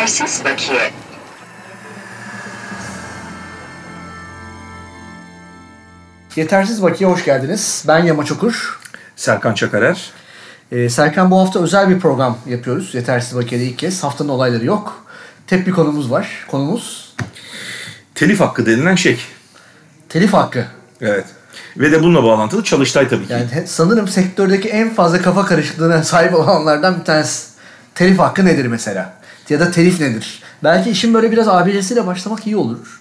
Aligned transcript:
Yetersiz 0.00 0.44
bakiye. 0.44 0.90
Yetersiz 6.36 6.82
Bakiye 6.82 7.10
hoş 7.10 7.24
geldiniz. 7.24 7.84
Ben 7.88 7.98
Yama 8.04 8.24
Çokur. 8.24 8.80
Serkan 9.16 9.54
Çakarer. 9.54 10.10
Ee, 10.72 10.88
Serkan 10.88 11.30
bu 11.30 11.38
hafta 11.38 11.60
özel 11.62 11.88
bir 11.88 12.00
program 12.00 12.38
yapıyoruz. 12.46 12.94
Yetersiz 12.94 13.36
Bakiye'de 13.36 13.64
ilk 13.64 13.78
kez. 13.78 14.04
Haftanın 14.04 14.28
olayları 14.28 14.64
yok. 14.64 15.04
Tek 15.46 15.66
bir 15.66 15.72
konumuz 15.72 16.10
var. 16.10 16.44
Konumuz 16.50 17.14
Telif 18.14 18.40
hakkı 18.40 18.66
denilen 18.66 18.94
şey. 18.94 19.20
telif 20.08 20.32
hakkı. 20.32 20.66
Evet. 21.00 21.24
Ve 21.76 21.92
de 21.92 22.02
bununla 22.02 22.22
bağlantılı 22.22 22.64
Çalıştay 22.64 23.08
tabii 23.08 23.26
ki. 23.26 23.32
Yani 23.32 23.66
sanırım 23.66 24.08
sektördeki 24.08 24.68
en 24.68 24.94
fazla 24.94 25.22
kafa 25.22 25.46
karışıklığına 25.46 26.02
sahip 26.04 26.34
olanlardan 26.34 27.00
bir 27.00 27.04
tanesi. 27.04 27.50
Telif 27.94 28.18
hakkı 28.18 28.44
nedir 28.44 28.66
mesela? 28.66 29.19
Ya 29.50 29.60
da 29.60 29.70
telif 29.70 30.00
nedir? 30.00 30.42
Belki 30.64 30.90
işin 30.90 31.14
böyle 31.14 31.32
biraz 31.32 31.48
ABC'siyle 31.48 32.06
başlamak 32.06 32.46
iyi 32.46 32.56
olur. 32.56 33.00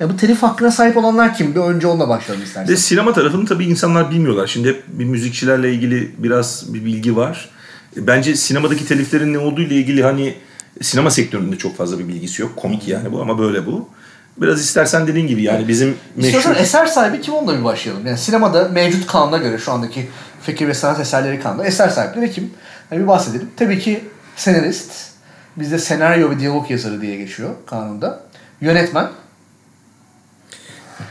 Ya 0.00 0.10
bu 0.10 0.16
telif 0.16 0.42
hakkına 0.42 0.70
sahip 0.70 0.96
olanlar 0.96 1.34
kim? 1.34 1.54
Bir 1.54 1.60
önce 1.60 1.86
onunla 1.86 2.08
başlayalım 2.08 2.44
istersen. 2.44 2.72
Ve 2.72 2.76
sinema 2.76 3.12
tarafını 3.12 3.46
tabii 3.46 3.64
insanlar 3.64 4.10
bilmiyorlar. 4.10 4.46
Şimdi 4.46 4.68
hep 4.68 4.84
bir 4.88 5.04
müzikçilerle 5.04 5.72
ilgili 5.72 6.14
biraz 6.18 6.74
bir 6.74 6.84
bilgi 6.84 7.16
var. 7.16 7.50
Bence 7.96 8.36
sinemadaki 8.36 8.88
teliflerin 8.88 9.32
ne 9.32 9.38
olduğu 9.38 9.60
ile 9.60 9.74
ilgili 9.74 10.02
hani 10.02 10.34
sinema 10.82 11.10
sektöründe 11.10 11.56
çok 11.56 11.76
fazla 11.76 11.98
bir 11.98 12.08
bilgisi 12.08 12.42
yok. 12.42 12.56
Komik 12.56 12.88
yani 12.88 13.12
bu 13.12 13.22
ama 13.22 13.38
böyle 13.38 13.66
bu. 13.66 13.88
Biraz 14.36 14.60
istersen 14.60 15.06
dediğin 15.06 15.26
gibi 15.26 15.42
yani 15.42 15.68
bizim 15.68 15.88
meşhur... 16.16 16.38
İstiyorsan 16.38 16.62
eser 16.62 16.86
sahibi 16.86 17.20
kim 17.20 17.34
onunla 17.34 17.58
bir 17.58 17.64
başlayalım. 17.64 18.06
Yani 18.06 18.18
sinemada 18.18 18.68
mevcut 18.68 19.06
kanuna 19.06 19.38
göre 19.38 19.58
şu 19.58 19.72
andaki 19.72 20.08
fikir 20.42 20.68
ve 20.68 20.74
sanat 20.74 21.00
eserleri 21.00 21.40
kanunda 21.40 21.64
eser 21.64 21.88
sahipleri 21.88 22.32
kim? 22.32 22.50
Yani 22.90 23.02
bir 23.02 23.06
bahsedelim. 23.06 23.48
Tabii 23.56 23.78
ki 23.78 24.04
senarist. 24.36 25.15
Bizde 25.56 25.78
senaryo 25.78 26.30
ve 26.30 26.40
diyalog 26.40 26.70
yazarı 26.70 27.00
diye 27.00 27.16
geçiyor 27.16 27.50
kanunda. 27.66 28.20
Yönetmen, 28.60 29.08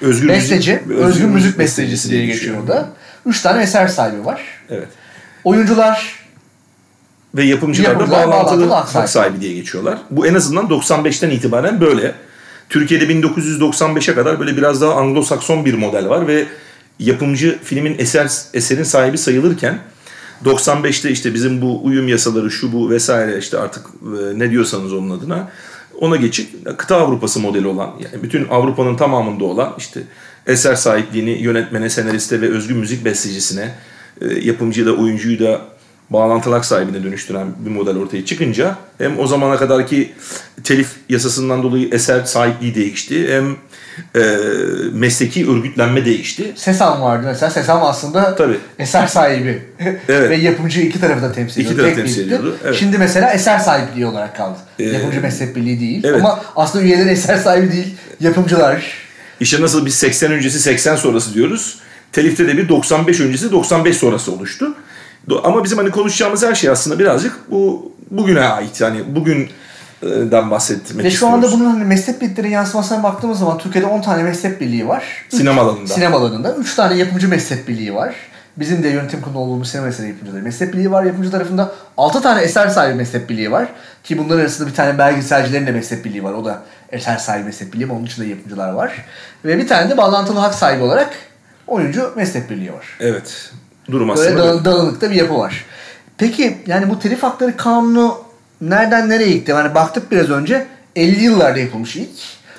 özgür 0.02 0.28
besteci, 0.30 0.72
müzik, 0.72 0.90
ve 0.90 0.94
özgür 0.94 1.26
müzik 1.26 1.60
bestecisi 1.60 2.10
diye 2.10 2.26
geçiyor 2.26 2.64
o 2.64 2.68
da. 2.68 2.90
Üç 3.26 3.42
tane 3.42 3.64
eser 3.64 3.88
sahibi 3.88 4.26
var. 4.26 4.42
Evet. 4.70 4.88
Oyuncular, 5.44 6.20
Ve 7.36 7.44
yapımcılar 7.44 7.90
da 7.90 7.92
Yapımcılar 7.94 8.28
bağlantılı 8.28 8.40
bağlantılı 8.70 8.74
hak 8.74 8.86
hak 8.86 9.10
sahibi. 9.10 9.10
sahibi 9.10 9.42
diye 9.42 9.54
geçiyorlar. 9.54 9.98
Bu 10.12 10.28
en 10.28 10.34
azından 10.34 10.66
95'ten 10.66 11.30
itibaren 11.30 11.82
böyle. 11.82 12.16
Türkiye'de 12.70 13.06
1995'e 13.06 14.16
kadar 14.16 14.40
böyle 14.40 14.58
biraz 14.58 14.82
daha 14.82 14.92
Anglo-Sakson 14.94 15.66
bir 15.66 15.74
model 15.74 16.10
var 16.10 16.28
ve 16.28 16.46
yapımcı 17.00 17.60
filmin 17.64 17.96
eser 18.00 18.32
eserin 18.54 18.84
sahibi 18.84 19.18
sayılırken 19.18 19.80
95'te 20.44 21.12
işte 21.12 21.34
bizim 21.34 21.62
bu 21.62 21.86
uyum 21.86 22.08
yasaları 22.08 22.52
şu 22.52 22.74
bu 22.74 22.90
vesaire 22.90 23.38
işte 23.38 23.58
artık 23.58 23.86
e, 23.86 24.40
ne 24.40 24.52
diyorsanız 24.52 24.94
onun 24.94 25.18
adına 25.18 25.52
ona 26.00 26.16
geçip 26.16 26.78
kıta 26.78 26.96
Avrupası 26.96 27.40
modeli 27.40 27.68
olan 27.68 27.92
yani 28.00 28.24
bütün 28.24 28.48
Avrupa'nın 28.48 28.98
tamamında 28.98 29.46
olan 29.46 29.74
işte 29.78 30.02
eser 30.48 30.76
sahipliğini 30.76 31.32
yönetmene, 31.32 31.90
senariste 31.90 32.42
ve 32.42 32.50
özgün 32.50 32.78
müzik 32.78 33.06
bestecisine 33.06 33.76
e, 34.22 34.34
yapımcıyı 34.34 34.86
da 34.86 34.94
oyuncuyu 34.94 35.40
da 35.40 35.62
bağlantılı 36.10 36.54
hak 36.56 36.66
sahibine 36.66 37.04
dönüştüren 37.04 37.48
bir 37.60 37.72
model 37.72 37.98
ortaya 37.98 38.26
çıkınca 38.26 38.76
hem 38.98 39.20
o 39.20 39.28
zamana 39.28 39.58
kadarki 39.58 40.14
telif 40.64 40.88
yasasından 41.10 41.64
dolayı 41.64 41.90
eser 41.92 42.24
sahipliği 42.24 42.76
değişti 42.76 43.34
hem 43.36 43.56
e, 44.24 44.38
mesleki 44.94 45.50
örgütlenme 45.50 46.06
değişti. 46.06 46.54
Sesam 46.56 47.02
vardı 47.02 47.24
mesela. 47.26 47.50
Sesam 47.50 47.84
aslında 47.84 48.36
Tabii. 48.36 48.58
eser 48.80 49.08
sahibi. 49.08 49.62
Evet. 50.10 50.30
ve 50.30 50.36
yapımcı 50.36 50.82
iki 50.82 51.00
tarafı 51.02 51.22
da 51.22 51.32
temsil 51.32 51.62
İki 51.62 51.74
ediyordu. 51.74 51.82
tarafı 51.82 51.96
Tek 51.96 52.06
temsil 52.06 52.20
birlikte. 52.20 52.36
ediyordu, 52.36 52.58
evet. 52.66 52.76
Şimdi 52.76 52.98
mesela 52.98 53.34
eser 53.34 53.60
sahipliği 53.60 54.06
olarak 54.06 54.36
kaldı. 54.38 54.58
Ee, 54.80 54.84
yapımcı 54.84 55.22
meslek 55.22 55.56
birliği 55.56 55.80
değil. 55.80 56.02
evet. 56.04 56.20
Ama 56.20 56.42
aslında 56.56 56.84
üyeleri 56.86 57.10
eser 57.10 57.38
sahibi 57.38 57.72
değil. 57.72 57.96
Yapımcılar. 58.20 58.94
İşte 59.40 59.62
nasıl 59.62 59.86
biz 59.86 59.96
80 59.96 60.32
öncesi 60.32 60.60
80 60.60 60.96
sonrası 60.96 61.34
diyoruz. 61.34 61.80
Telifte 62.12 62.48
de 62.48 62.58
bir 62.58 62.70
95 62.70 63.20
öncesi 63.20 63.52
95 63.52 63.98
sonrası 63.98 64.32
oluştu. 64.32 64.74
Ama 65.44 65.64
bizim 65.64 65.78
hani 65.78 65.92
konuşacağımız 65.92 66.44
her 66.44 66.56
şey 66.56 66.70
aslında 66.70 67.00
birazcık 67.00 67.52
bu 67.52 67.92
bugüne 68.12 68.40
ait. 68.42 68.82
Yani 68.82 69.16
bugünden 69.16 70.52
bahsetmek 70.52 71.06
Ve 71.06 71.12
şu 71.12 71.28
anda 71.28 71.52
bunun 71.52 71.66
hani 71.66 71.84
meslek 71.84 72.22
birlikleri 72.22 72.50
yansımasına 72.52 73.04
baktığımız 73.04 73.40
zaman 73.40 73.58
Türkiye'de 73.58 73.88
10 73.88 74.02
tane 74.02 74.24
meslek 74.24 74.62
birliği 74.62 74.88
var. 74.88 75.04
Üç- 75.28 75.38
Sinema 75.38 75.62
alanında. 75.62 75.94
Sinema 75.94 76.18
alanında. 76.18 76.56
3 76.56 76.76
tane 76.76 76.96
yapımcı 76.98 77.28
meslek 77.30 77.68
birliği 77.68 77.96
var. 77.96 78.16
Bizim 78.58 78.84
de 78.84 78.88
yönetim 78.88 79.22
kurulu 79.22 79.40
olduğumuz 79.40 79.70
sinema 79.70 79.88
eseri 79.88 80.08
yapımcıları 80.08 80.42
meslek 80.44 80.74
birliği 80.74 80.92
var. 80.92 81.04
Yapımcı 81.04 81.32
tarafında 81.32 81.72
6 81.98 82.22
tane 82.22 82.42
eser 82.42 82.68
sahibi 82.68 82.94
meslek 82.96 83.30
birliği 83.30 83.52
var. 83.52 83.68
Ki 84.04 84.18
bunların 84.18 84.40
arasında 84.42 84.68
bir 84.70 84.74
tane 84.74 84.98
belgeselcilerin 84.98 85.68
de 85.68 85.72
meslek 85.72 86.06
birliği 86.06 86.24
var. 86.24 86.34
O 86.34 86.46
da 86.46 86.62
eser 86.92 87.18
sahibi 87.18 87.44
meslek 87.46 87.74
birliği 87.74 87.86
ama 87.86 87.94
onun 87.94 88.06
dışında 88.06 88.26
yapımcılar 88.26 88.70
var. 88.74 89.06
Ve 89.46 89.58
bir 89.58 89.68
tane 89.68 89.90
de 89.90 89.98
bağlantılı 89.98 90.40
hak 90.40 90.54
sahibi 90.54 90.84
olarak 90.84 91.10
oyuncu 91.68 92.14
meslek 92.16 92.50
birliği 92.50 92.74
var. 92.74 92.86
Evet. 93.00 93.52
Durum 93.92 94.10
Böyle 94.10 94.22
aslında 94.22 94.44
dağın, 94.44 94.66
dağınıkta 94.66 95.10
bir 95.10 95.16
yapı 95.16 95.38
var. 95.38 95.66
Peki 96.18 96.58
yani 96.68 96.90
bu 96.90 97.00
telif 97.00 97.24
hakları 97.24 97.58
kanunu 97.58 98.18
nereden 98.62 99.10
nereye 99.10 99.32
gitti? 99.32 99.52
Yani 99.52 99.76
baktık 99.76 100.12
biraz 100.12 100.30
önce 100.30 100.68
50 100.96 101.24
yıllarda 101.24 101.60
yapılmış 101.60 101.96
ilk. 101.96 102.10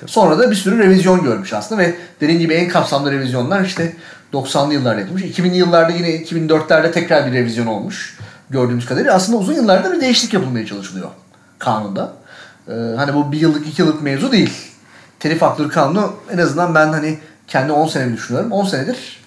Sonra 0.05 0.39
da 0.39 0.51
bir 0.51 0.55
sürü 0.55 0.77
revizyon 0.77 1.23
görmüş 1.23 1.53
aslında 1.53 1.81
ve 1.81 1.95
dediğim 2.21 2.39
gibi 2.39 2.53
en 2.53 2.67
kapsamlı 2.67 3.11
revizyonlar 3.11 3.61
işte 3.61 3.93
90'lı 4.33 4.73
yıllarda 4.73 4.99
yapılmış. 4.99 5.23
2000'li 5.23 5.57
yıllarda 5.57 5.91
yine 5.91 6.09
2004'lerde 6.09 6.91
tekrar 6.91 7.27
bir 7.27 7.33
revizyon 7.33 7.67
olmuş 7.67 8.17
gördüğümüz 8.49 8.85
kadarıyla. 8.85 9.13
Aslında 9.13 9.37
uzun 9.37 9.53
yıllarda 9.53 9.93
bir 9.93 10.01
değişiklik 10.01 10.33
yapılmaya 10.33 10.65
çalışılıyor 10.65 11.09
kanunda. 11.59 12.13
Ee, 12.67 12.71
hani 12.97 13.13
bu 13.13 13.31
bir 13.31 13.39
yıllık 13.39 13.67
iki 13.67 13.81
yıllık 13.81 14.01
mevzu 14.01 14.31
değil. 14.31 14.53
Telif 15.19 15.41
hakları 15.41 15.69
kanunu 15.69 16.13
en 16.33 16.37
azından 16.37 16.75
ben 16.75 16.87
hani 16.87 17.19
kendi 17.47 17.71
10 17.71 17.87
senemi 17.87 18.17
düşünüyorum. 18.17 18.51
10 18.51 18.65
senedir 18.65 19.19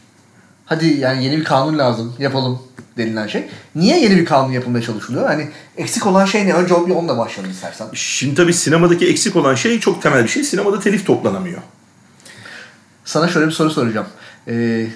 hadi 0.70 0.86
yani 0.86 1.24
yeni 1.24 1.38
bir 1.38 1.44
kanun 1.44 1.78
lazım 1.78 2.14
yapalım 2.18 2.62
denilen 2.96 3.26
şey. 3.26 3.48
Niye 3.74 4.00
yeni 4.00 4.16
bir 4.16 4.24
kanun 4.24 4.52
yapılmaya 4.52 4.82
çalışılıyor? 4.82 5.26
Hani 5.26 5.48
eksik 5.76 6.06
olan 6.06 6.24
şey 6.24 6.46
ne? 6.46 6.52
Önce 6.52 6.74
bir 6.86 6.94
onunla 6.94 7.18
başlayalım 7.18 7.52
istersen. 7.52 7.86
Şimdi 7.92 8.34
tabii 8.34 8.54
sinemadaki 8.54 9.08
eksik 9.08 9.36
olan 9.36 9.54
şey 9.54 9.80
çok 9.80 10.02
temel 10.02 10.24
bir 10.24 10.28
şey. 10.28 10.44
Sinemada 10.44 10.80
telif 10.80 11.06
toplanamıyor. 11.06 11.62
Sana 13.04 13.28
şöyle 13.28 13.46
bir 13.46 13.52
soru 13.52 13.70
soracağım. 13.70 14.06
Ee, 14.48 14.86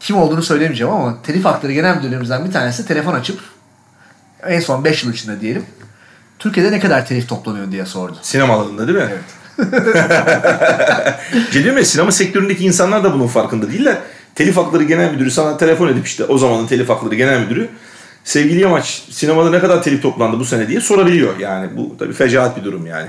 kim 0.00 0.16
olduğunu 0.16 0.42
söylemeyeceğim 0.42 0.92
ama 0.92 1.22
telif 1.22 1.44
hakları 1.44 1.72
genel 1.72 1.96
müdürlerimizden 1.96 2.44
bir 2.44 2.52
tanesi 2.52 2.86
telefon 2.86 3.14
açıp 3.14 3.40
en 4.46 4.60
son 4.60 4.84
5 4.84 5.04
yıl 5.04 5.12
içinde 5.12 5.40
diyelim 5.40 5.64
Türkiye'de 6.38 6.72
ne 6.72 6.80
kadar 6.80 7.06
telif 7.06 7.28
toplanıyor 7.28 7.72
diye 7.72 7.86
sordu. 7.86 8.16
Sinema 8.22 8.54
alanında 8.54 8.88
değil 8.88 8.98
mi? 8.98 9.08
Evet. 9.10 9.24
Diyorum 11.52 11.78
ya 11.78 11.84
sinema 11.84 12.12
sektöründeki 12.12 12.64
insanlar 12.64 13.04
da 13.04 13.14
bunun 13.14 13.26
farkında 13.26 13.70
değiller. 13.70 13.98
Telif 14.34 14.56
hakları 14.56 14.84
genel 14.84 15.12
müdürü 15.12 15.30
sana 15.30 15.56
telefon 15.56 15.88
edip 15.88 16.06
işte 16.06 16.24
o 16.24 16.38
zamanın 16.38 16.66
telif 16.66 16.88
hakları 16.88 17.14
genel 17.14 17.40
müdürü 17.40 17.68
sevgili 18.24 18.60
Yamaç 18.60 19.02
sinemada 19.10 19.50
ne 19.50 19.58
kadar 19.58 19.82
telif 19.82 20.02
toplandı 20.02 20.38
bu 20.38 20.44
sene 20.44 20.68
diye 20.68 20.80
sorabiliyor. 20.80 21.38
Yani 21.38 21.76
bu 21.76 21.96
tabii 21.98 22.12
fecaat 22.12 22.56
bir 22.56 22.64
durum 22.64 22.86
yani. 22.86 23.06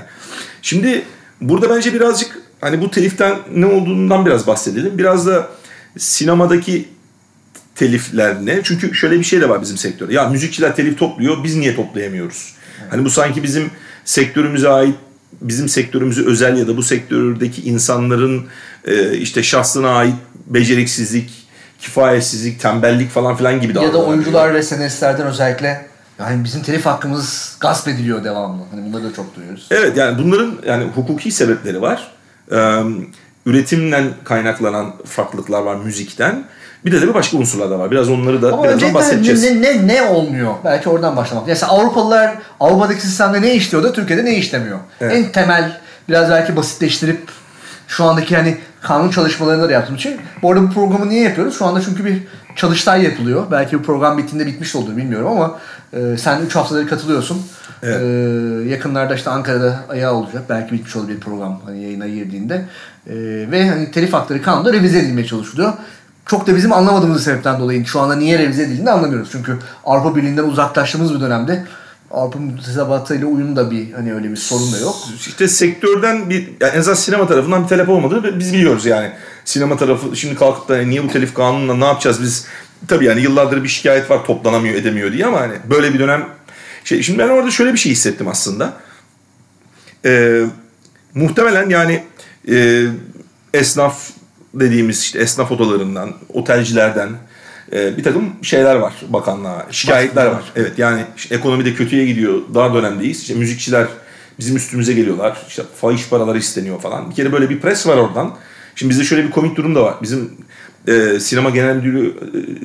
Şimdi 0.62 1.04
burada 1.40 1.70
bence 1.70 1.94
birazcık 1.94 2.38
hani 2.60 2.80
bu 2.80 2.90
teliften 2.90 3.38
ne 3.54 3.66
olduğundan 3.66 4.26
biraz 4.26 4.46
bahsedelim. 4.46 4.98
Biraz 4.98 5.26
da 5.26 5.48
sinemadaki 5.98 6.88
telifler 7.74 8.46
ne? 8.46 8.60
Çünkü 8.62 8.94
şöyle 8.94 9.18
bir 9.18 9.24
şey 9.24 9.40
de 9.40 9.48
var 9.48 9.62
bizim 9.62 9.76
sektörde. 9.76 10.14
Ya 10.14 10.28
müzikçiler 10.28 10.76
telif 10.76 10.98
topluyor, 10.98 11.44
biz 11.44 11.56
niye 11.56 11.76
toplayamıyoruz? 11.76 12.54
Hani 12.90 13.04
bu 13.04 13.10
sanki 13.10 13.42
bizim 13.42 13.70
sektörümüze 14.04 14.68
ait, 14.68 14.94
bizim 15.40 15.68
sektörümüzü 15.68 16.26
özel 16.26 16.58
ya 16.58 16.68
da 16.68 16.76
bu 16.76 16.82
sektördeki 16.82 17.62
insanların 17.62 18.46
e, 18.84 19.16
işte 19.16 19.42
şahsına 19.42 19.88
ait 19.88 20.14
beceriksizlik, 20.46 21.30
kifayetsizlik, 21.78 22.60
tembellik 22.60 23.10
falan 23.10 23.36
filan 23.36 23.60
gibi 23.60 23.78
Ya 23.78 23.92
da 23.92 24.04
oyuncular 24.04 24.54
ve 24.54 24.62
senaristlerden 24.62 25.26
özellikle 25.26 25.86
yani 26.18 26.44
bizim 26.44 26.62
telif 26.62 26.86
hakkımız 26.86 27.56
gasp 27.60 27.88
ediliyor 27.88 28.24
devamlı. 28.24 28.62
Hani 28.70 28.84
bunları 28.84 29.04
da 29.04 29.14
çok 29.14 29.36
duyuyoruz. 29.36 29.66
Evet 29.70 29.96
yani 29.96 30.18
bunların 30.18 30.58
yani 30.66 30.84
hukuki 30.84 31.30
sebepleri 31.30 31.82
var. 31.82 32.12
Ee, 32.52 32.82
üretimden 33.46 34.04
kaynaklanan 34.24 34.94
farklılıklar 35.04 35.62
var 35.62 35.76
müzikten. 35.76 36.44
Bir 36.84 36.92
de 36.92 37.00
tabii 37.00 37.14
başka 37.14 37.36
unsurlar 37.36 37.70
da 37.70 37.78
var. 37.78 37.90
Biraz 37.90 38.08
onları 38.08 38.42
da 38.42 38.52
Ama 38.52 38.64
birazdan 38.64 38.94
bahsedeceğiz. 38.94 39.42
ne, 39.44 39.62
ne, 39.62 39.86
ne 39.86 40.02
olmuyor? 40.02 40.54
Belki 40.64 40.88
oradan 40.88 41.16
başlamak. 41.16 41.46
Mesela 41.46 41.72
Avrupalılar 41.72 42.34
Avrupa'daki 42.60 43.00
sistemde 43.00 43.42
ne 43.42 43.54
işliyor 43.54 43.84
da 43.84 43.92
Türkiye'de 43.92 44.24
ne 44.24 44.36
işlemiyor? 44.36 44.78
Evet. 45.00 45.16
En 45.16 45.32
temel 45.32 45.80
biraz 46.08 46.30
belki 46.30 46.56
basitleştirip 46.56 47.20
şu 47.88 48.04
andaki 48.04 48.36
hani 48.36 48.56
kanun 48.82 49.10
çalışmalarını 49.10 49.68
da 49.68 49.72
yaptığım 49.72 49.96
için. 49.96 50.20
Bu 50.42 50.52
arada 50.52 50.62
bu 50.62 50.70
programı 50.70 51.08
niye 51.08 51.22
yapıyoruz? 51.22 51.58
Şu 51.58 51.66
anda 51.66 51.80
çünkü 51.80 52.04
bir 52.04 52.22
çalıştay 52.56 53.02
yapılıyor. 53.02 53.44
Belki 53.50 53.78
bu 53.78 53.82
program 53.82 54.18
bittiğinde 54.18 54.46
bitmiş 54.46 54.76
olur 54.76 54.96
bilmiyorum 54.96 55.28
ama 55.28 55.58
e, 55.92 56.16
sen 56.16 56.40
3 56.40 56.56
haftaları 56.56 56.86
katılıyorsun. 56.86 57.42
Evet. 57.82 58.00
E, 58.00 58.68
yakınlarda 58.70 59.14
işte 59.14 59.30
Ankara'da 59.30 59.80
ayağı 59.88 60.14
olacak. 60.14 60.42
Belki 60.48 60.72
bitmiş 60.72 60.96
olabilir 60.96 61.20
program 61.20 61.60
hani 61.64 61.82
yayına 61.82 62.08
girdiğinde. 62.08 62.54
E, 63.06 63.14
ve 63.50 63.68
hani 63.68 63.90
telif 63.90 64.12
hakları 64.12 64.42
kanunda 64.42 64.72
revize 64.72 64.98
edilmeye 64.98 65.26
çalışılıyor. 65.26 65.72
Çok 66.26 66.46
da 66.46 66.56
bizim 66.56 66.72
anlamadığımız 66.72 67.24
sebepten 67.24 67.60
dolayı 67.60 67.86
şu 67.86 68.00
anda 68.00 68.16
niye 68.16 68.38
revize 68.38 68.62
edildiğini 68.62 68.90
anlamıyoruz. 68.90 69.28
Çünkü 69.32 69.58
Avrupa 69.84 70.16
Birliği'nden 70.16 70.44
uzaklaştığımız 70.44 71.14
bir 71.14 71.20
dönemde 71.20 71.66
Avrupa 72.10 72.38
mütesebatıyla 72.38 73.26
uyum 73.26 73.56
da 73.56 73.70
bir 73.70 73.92
hani 73.92 74.14
öyle 74.14 74.30
bir 74.30 74.36
sorun 74.36 74.72
da 74.72 74.78
yok. 74.78 74.96
İşte 75.16 75.48
sektörden 75.48 76.30
bir 76.30 76.48
yani 76.60 76.72
en 76.74 76.78
azından 76.78 76.94
sinema 76.94 77.26
tarafından 77.26 77.62
bir 77.62 77.68
talep 77.68 77.88
olmadığını 77.88 78.38
biz 78.38 78.52
biliyoruz 78.52 78.86
yani. 78.86 79.12
Sinema 79.44 79.76
tarafı 79.76 80.16
şimdi 80.16 80.34
kalkıp 80.34 80.68
da 80.68 80.76
niye 80.76 81.04
bu 81.04 81.08
telif 81.08 81.34
kanununa 81.34 81.74
ne 81.74 81.84
yapacağız 81.84 82.22
biz 82.22 82.46
tabii 82.88 83.04
yani 83.04 83.20
yıllardır 83.20 83.62
bir 83.64 83.68
şikayet 83.68 84.10
var 84.10 84.24
toplanamıyor 84.24 84.74
edemiyor 84.74 85.12
diye 85.12 85.26
ama 85.26 85.40
hani 85.40 85.54
böyle 85.70 85.94
bir 85.94 85.98
dönem 85.98 86.28
şey 86.84 87.02
şimdi 87.02 87.18
ben 87.18 87.28
orada 87.28 87.50
şöyle 87.50 87.72
bir 87.72 87.78
şey 87.78 87.92
hissettim 87.92 88.28
aslında. 88.28 88.72
Ee, 90.04 90.42
muhtemelen 91.14 91.68
yani 91.70 92.04
e, 92.50 92.86
esnaf 93.54 94.10
dediğimiz 94.54 95.00
işte 95.00 95.18
esnaf 95.18 95.52
odalarından, 95.52 96.14
otelcilerden 96.28 97.08
e, 97.72 97.96
bir 97.96 98.02
takım 98.02 98.32
şeyler 98.42 98.76
var 98.76 98.94
bakanlığa, 99.08 99.66
şikayetler 99.70 100.26
var. 100.26 100.42
Evet 100.56 100.78
yani 100.78 101.02
işte 101.16 101.34
ekonomi 101.34 101.64
de 101.64 101.74
kötüye 101.74 102.06
gidiyor, 102.06 102.40
dar 102.54 102.74
dönemdeyiz. 102.74 103.20
İşte 103.20 103.34
müzikçiler 103.34 103.86
bizim 104.38 104.56
üstümüze 104.56 104.92
geliyorlar. 104.92 105.38
İşte 105.48 105.62
fahiş 105.80 106.08
paraları 106.08 106.38
isteniyor 106.38 106.80
falan. 106.80 107.10
Bir 107.10 107.14
kere 107.14 107.32
böyle 107.32 107.50
bir 107.50 107.60
pres 107.60 107.86
var 107.86 107.96
oradan. 107.96 108.34
Şimdi 108.74 108.90
bizde 108.90 109.04
şöyle 109.04 109.24
bir 109.24 109.30
komik 109.30 109.56
durum 109.56 109.74
da 109.74 109.82
var. 109.82 109.94
Bizim 110.02 110.30
e, 110.88 111.20
sinema 111.20 111.50
genel 111.50 111.76
müdürlüğü 111.76 112.14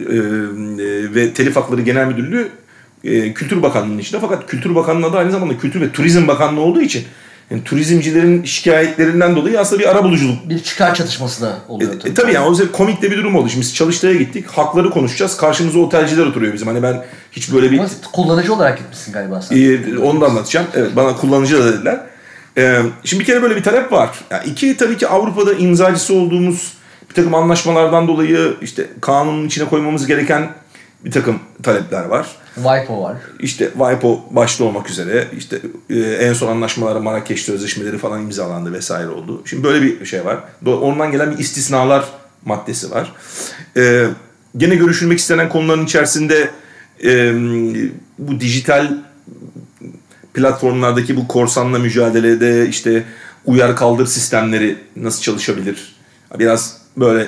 e, 0.10 0.16
e, 0.84 1.16
ve 1.16 1.34
telif 1.34 1.56
hakları 1.56 1.81
genel 1.81 2.07
müdürlüğü 2.07 2.50
e, 3.04 3.34
Kültür 3.34 3.62
Bakanlığı'nın 3.62 3.98
içinde. 3.98 4.22
Fakat 4.22 4.48
Kültür 4.48 4.75
Bakanlığı 4.75 5.13
da 5.13 5.18
aynı 5.18 5.31
zamanda 5.31 5.57
Kültür 5.57 5.81
ve 5.81 5.92
Turizm 5.92 6.28
Bakanlığı 6.28 6.62
olduğu 6.62 6.81
için 6.81 7.04
yani 7.51 7.63
turizmcilerin 7.63 8.44
şikayetlerinden 8.44 9.35
dolayı 9.35 9.59
aslında 9.59 9.81
bir 9.81 9.89
ara 9.89 10.03
buluculuk. 10.03 10.49
Bir 10.49 10.59
çıkar 10.59 10.95
çatışması 10.95 11.41
da 11.41 11.57
oluyor 11.67 11.94
E, 11.94 11.99
tabii. 11.99 12.11
E, 12.11 12.13
tabii 12.13 12.33
yani 12.33 12.47
o 12.47 12.49
yüzden 12.49 12.67
komik 12.67 13.01
de 13.01 13.11
bir 13.11 13.17
durum 13.17 13.35
oldu. 13.35 13.49
Şimdi 13.49 13.61
biz 13.61 13.75
çalıştaya 13.75 14.13
gittik. 14.13 14.47
Hakları 14.47 14.89
konuşacağız. 14.89 15.38
Karşımıza 15.38 15.79
otelciler 15.79 16.25
oturuyor 16.25 16.53
bizim. 16.53 16.67
Hani 16.67 16.83
ben 16.83 17.05
hiç 17.31 17.53
böyle 17.53 17.71
bir... 17.71 17.79
Ama 17.79 17.89
kullanıcı 18.13 18.53
olarak 18.53 18.77
gitmişsin 18.77 19.13
galiba 19.13 19.41
sen. 19.41 19.57
E, 19.57 19.97
onu 19.99 20.21
da 20.21 20.25
anlatacağım. 20.25 20.67
Evet 20.73 20.95
bana 20.95 21.15
kullanıcı 21.15 21.57
da 21.59 21.73
dediler. 21.73 21.99
E, 22.57 22.81
şimdi 23.03 23.21
bir 23.21 23.25
kere 23.25 23.41
böyle 23.41 23.55
bir 23.55 23.63
talep 23.63 23.91
var. 23.91 24.09
Yani 24.31 24.50
iki 24.50 24.77
tabii 24.77 24.97
ki 24.97 25.07
Avrupa'da 25.07 25.53
imzacısı 25.53 26.13
olduğumuz 26.13 26.73
bir 27.09 27.13
takım 27.13 27.35
anlaşmalardan 27.35 28.07
dolayı 28.07 28.53
işte 28.61 28.88
kanunun 29.01 29.47
içine 29.47 29.65
koymamız 29.65 30.07
gereken 30.07 30.50
bir 31.05 31.11
takım 31.11 31.39
talepler 31.63 32.05
var. 32.05 32.27
WIPO 32.57 33.01
var. 33.04 33.18
İşte 33.39 33.69
WIPO 33.77 34.24
başta 34.31 34.63
olmak 34.63 34.89
üzere 34.89 35.27
işte 35.38 35.62
e, 35.89 36.00
en 36.00 36.33
son 36.33 36.48
anlaşmaları 36.48 37.01
Marrakeş 37.01 37.42
sözleşmeleri 37.42 37.98
falan 37.98 38.21
imzalandı 38.21 38.74
vesaire 38.74 39.09
oldu. 39.09 39.42
Şimdi 39.45 39.63
böyle 39.63 39.81
bir 39.81 40.06
şey 40.06 40.25
var. 40.25 40.44
Ondan 40.65 41.12
gelen 41.12 41.31
bir 41.31 41.38
istisnalar 41.38 42.06
maddesi 42.45 42.92
var. 42.92 43.13
E, 43.77 44.07
gene 44.57 44.75
görüşülmek 44.75 45.19
istenen 45.19 45.50
konuların 45.50 45.86
içerisinde 45.86 46.50
e, 47.04 47.33
bu 48.19 48.39
dijital 48.39 48.98
platformlardaki 50.33 51.18
bu 51.18 51.27
korsanla 51.27 51.80
mücadelede 51.80 52.69
işte 52.69 53.03
uyar 53.45 53.75
kaldır 53.75 54.06
sistemleri 54.06 54.77
nasıl 54.95 55.21
çalışabilir? 55.21 55.95
Biraz 56.39 56.77
böyle 56.98 57.27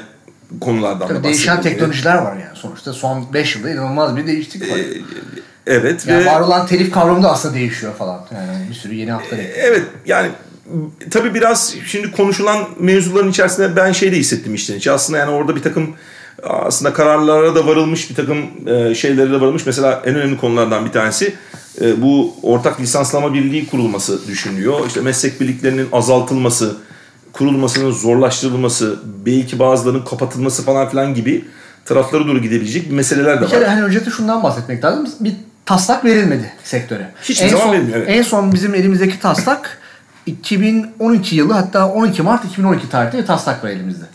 konulardan 0.62 1.08
Tabii 1.08 1.24
değişen 1.24 1.62
teknolojiler 1.62 2.16
var 2.16 2.36
yani 2.36 2.56
sonuçta 2.56 2.94
son 2.94 3.34
5 3.34 3.56
yılda 3.56 3.70
inanılmaz 3.70 4.18
bir 4.18 4.28
değişiklik 4.28 4.72
var. 4.72 4.78
Ee, 4.78 5.02
evet. 5.68 6.08
Yani 6.08 6.26
ve, 6.26 6.26
var 6.26 6.42
olan 6.42 6.68
telif 6.68 6.92
kavramı 6.92 7.24
da 7.24 7.32
aslında 7.32 7.56
değişiyor 7.56 7.94
falan. 7.94 8.26
Yani 8.34 8.70
bir 8.70 8.76
sürü 8.76 8.94
yeni 8.94 9.12
haklar 9.12 9.38
e, 9.38 9.42
ekliyor. 9.42 9.68
evet 9.68 9.84
yani 10.06 10.30
tabii 11.12 11.34
biraz 11.34 11.76
şimdi 11.86 12.12
konuşulan 12.12 12.68
mevzuların 12.80 13.30
içerisinde 13.30 13.76
ben 13.76 13.92
şey 13.92 14.12
de 14.12 14.16
hissettim 14.16 14.56
işte. 14.56 14.76
içi. 14.76 14.92
Aslında 14.92 15.20
yani 15.20 15.32
orada 15.32 15.56
bir 15.56 15.62
takım 15.62 15.96
aslında 16.44 16.94
kararlara 16.94 17.56
da 17.56 17.68
varılmış 17.68 18.10
bir 18.10 18.16
takım 18.16 18.38
e, 18.68 18.96
şeylere 18.96 19.32
de 19.32 19.42
varılmış. 19.42 19.66
Mesela 19.66 20.04
en 20.06 20.16
önemli 20.16 20.38
konulardan 20.38 20.86
bir 20.86 20.92
tanesi 20.92 21.34
e, 21.82 22.02
bu 22.02 22.36
ortak 22.44 22.80
lisanslama 22.80 23.34
birliği 23.34 23.68
kurulması 23.68 24.28
düşünülüyor. 24.28 24.88
İşte 24.88 25.02
meslek 25.02 25.42
birliklerinin 25.42 25.88
azaltılması, 25.92 26.78
kurulmasının 27.34 27.92
zorlaştırılması, 27.92 29.00
belki 29.26 29.60
bazılarının 29.60 30.06
kapatılması 30.06 30.64
falan 30.66 30.90
filan 30.90 31.14
gibi 31.14 31.46
taraflara 31.86 32.28
doğru 32.28 32.42
gidebilecek 32.42 32.90
bir 32.90 32.96
meseleler 32.96 33.36
de 33.38 33.42
Bir 33.42 33.46
var. 33.46 33.50
kere 33.52 33.68
hani 33.68 33.84
öncelikle 33.84 34.12
şundan 34.12 34.44
bahsetmek 34.44 34.84
lazım. 34.84 35.10
Bir 35.20 35.34
taslak 35.66 36.06
verilmedi 36.06 36.52
sektöre. 36.64 37.12
Hiçbir 37.24 37.46
en 37.46 37.50
zaman 37.50 37.64
son, 37.64 37.74
verilmiyor, 37.74 37.98
evet. 37.98 38.10
En 38.10 38.22
son 38.22 38.52
bizim 38.52 38.76
elimizdeki 38.76 39.20
taslak 39.20 39.78
2012 40.26 41.36
yılı 41.36 41.54
hatta 41.54 41.88
12 41.90 42.22
Mart 42.22 42.46
2012 42.46 42.90
tarihinde 42.90 43.22
bir 43.22 43.28
taslak 43.28 43.64
var 43.64 43.70
elimizde. 43.70 44.06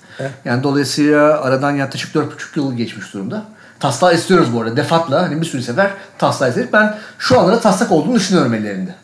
Yani 0.45 0.63
dolayısıyla 0.63 1.41
aradan 1.41 1.71
yaklaşık 1.71 2.15
4,5 2.15 2.25
yıl 2.57 2.75
geçmiş 2.77 3.15
durumda. 3.15 3.45
Taslağı 3.81 4.15
istiyoruz 4.15 4.49
bu 4.55 4.63
arada. 4.63 4.77
Defatla 4.77 5.23
hani 5.23 5.41
bir 5.41 5.47
sürü 5.47 5.63
sefer 5.63 5.91
taslağı 6.19 6.49
istedik. 6.49 6.73
Ben 6.73 6.99
şu 7.19 7.41
anda 7.41 7.61
taslak 7.61 7.93
olduğunu 7.93 8.15
düşünüyorum 8.15 8.55
ellerinde. 8.55 8.95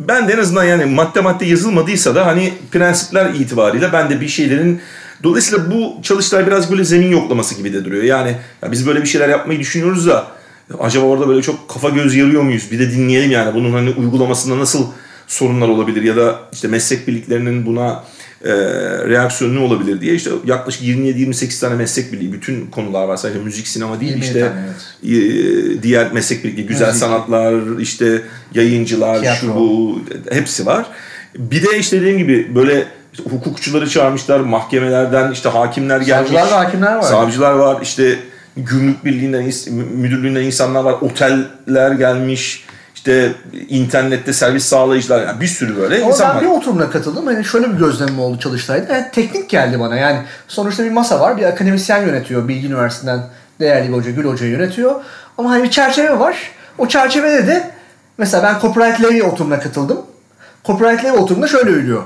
Ben 0.00 0.28
de 0.28 0.32
en 0.32 0.38
azından 0.38 0.64
yani 0.64 0.84
madde 0.84 1.20
madde 1.20 1.46
yazılmadıysa 1.46 2.14
da 2.14 2.26
hani 2.26 2.54
prensipler 2.72 3.34
itibariyle 3.34 3.92
ben 3.92 4.10
de 4.10 4.20
bir 4.20 4.28
şeylerin 4.28 4.80
Dolayısıyla 5.22 5.70
bu 5.70 6.02
çalıştay 6.02 6.46
biraz 6.46 6.70
böyle 6.70 6.84
zemin 6.84 7.10
yoklaması 7.10 7.54
gibi 7.54 7.72
de 7.72 7.84
duruyor. 7.84 8.02
Yani 8.02 8.36
ya 8.62 8.72
biz 8.72 8.86
böyle 8.86 9.02
bir 9.02 9.06
şeyler 9.06 9.28
yapmayı 9.28 9.60
düşünüyoruz 9.60 10.06
da 10.06 10.26
acaba 10.78 11.06
orada 11.06 11.28
böyle 11.28 11.42
çok 11.42 11.68
kafa 11.68 11.88
göz 11.88 12.16
yarıyor 12.16 12.42
muyuz? 12.42 12.68
Bir 12.72 12.78
de 12.78 12.90
dinleyelim 12.90 13.30
yani 13.30 13.54
bunun 13.54 13.72
hani 13.72 13.90
uygulamasında 13.90 14.58
nasıl 14.58 14.86
sorunlar 15.26 15.68
olabilir 15.68 16.02
ya 16.02 16.16
da 16.16 16.40
işte 16.52 16.68
meslek 16.68 17.08
birliklerinin 17.08 17.66
buna 17.66 18.04
e, 18.44 18.52
reaksiyonu 19.08 19.54
ne 19.54 19.58
olabilir 19.58 20.00
diye 20.00 20.14
işte 20.14 20.30
yaklaşık 20.46 20.82
27-28 20.82 21.60
tane 21.60 21.74
meslek 21.74 22.12
birliği 22.12 22.32
bütün 22.32 22.66
konular 22.66 23.08
var 23.08 23.16
sadece 23.16 23.38
müzik 23.38 23.68
sinema 23.68 24.00
değil 24.00 24.12
27 24.12 24.26
işte 24.26 24.40
tane, 24.40 24.60
evet. 25.04 25.78
e, 25.78 25.82
diğer 25.82 26.12
meslek 26.12 26.44
birlikleri 26.44 26.66
güzel 26.66 26.86
Müzik. 26.86 27.00
sanatlar 27.00 27.78
işte 27.80 28.22
yayıncılar 28.54 29.20
Tiyatro. 29.20 29.46
şu 29.46 29.54
bu 29.54 30.00
hepsi 30.30 30.66
var. 30.66 30.86
Bir 31.38 31.62
de 31.62 31.78
işte 31.78 32.00
dediğim 32.00 32.18
gibi 32.18 32.54
böyle 32.54 32.84
işte 33.12 33.24
hukukçuları 33.30 33.88
çağırmışlar 33.88 34.40
mahkemelerden 34.40 35.32
işte 35.32 35.48
hakimler 35.48 36.00
gelmiş. 36.00 36.30
Savcılar 36.30 36.46
ve 36.46 36.64
hakimler 36.64 36.96
var. 36.96 37.02
Savcılar 37.02 37.52
var 37.52 37.78
işte 37.82 38.18
gümrük 38.56 39.04
birliğinden 39.04 39.52
müdürlüğünden 39.94 40.42
insanlar 40.42 40.84
var 40.84 40.94
oteller 41.00 41.92
gelmiş 41.92 42.64
işte 43.00 43.32
internette 43.68 44.32
servis 44.32 44.64
sağlayıcılar 44.64 45.26
yani 45.26 45.40
bir 45.40 45.46
sürü 45.46 45.76
böyle 45.76 45.96
Ama 45.96 46.06
insan 46.06 46.28
ben 46.28 46.36
var. 46.36 46.42
bir 46.42 46.48
oturumuna 46.48 46.90
katıldım. 46.90 47.26
Hani 47.26 47.44
şöyle 47.44 47.72
bir 47.72 47.78
gözlemim 47.78 48.20
oldu 48.20 48.38
çalıştayda. 48.38 48.92
Yani 48.94 49.06
teknik 49.12 49.48
geldi 49.50 49.80
bana. 49.80 49.96
Yani 49.96 50.18
sonuçta 50.48 50.84
bir 50.84 50.90
masa 50.90 51.20
var. 51.20 51.36
Bir 51.36 51.44
akademisyen 51.44 52.06
yönetiyor. 52.06 52.48
Bilgi 52.48 52.66
Üniversitesi'nden 52.66 53.20
değerli 53.60 53.88
bir 53.88 53.94
hoca, 53.94 54.10
Gül 54.10 54.24
Hoca 54.24 54.46
yönetiyor. 54.46 54.94
Ama 55.38 55.50
hani 55.50 55.62
bir 55.64 55.70
çerçeve 55.70 56.18
var. 56.18 56.36
O 56.78 56.88
çerçevede 56.88 57.46
de 57.46 57.70
mesela 58.18 58.42
ben 58.42 58.60
Copyright 58.60 59.02
Levy 59.02 59.22
oturumuna 59.22 59.60
katıldım. 59.60 60.00
Copyright 60.64 61.04
Levy 61.04 61.18
oturumunda 61.18 61.48
şöyle 61.48 61.70
ölüyor. 61.70 62.02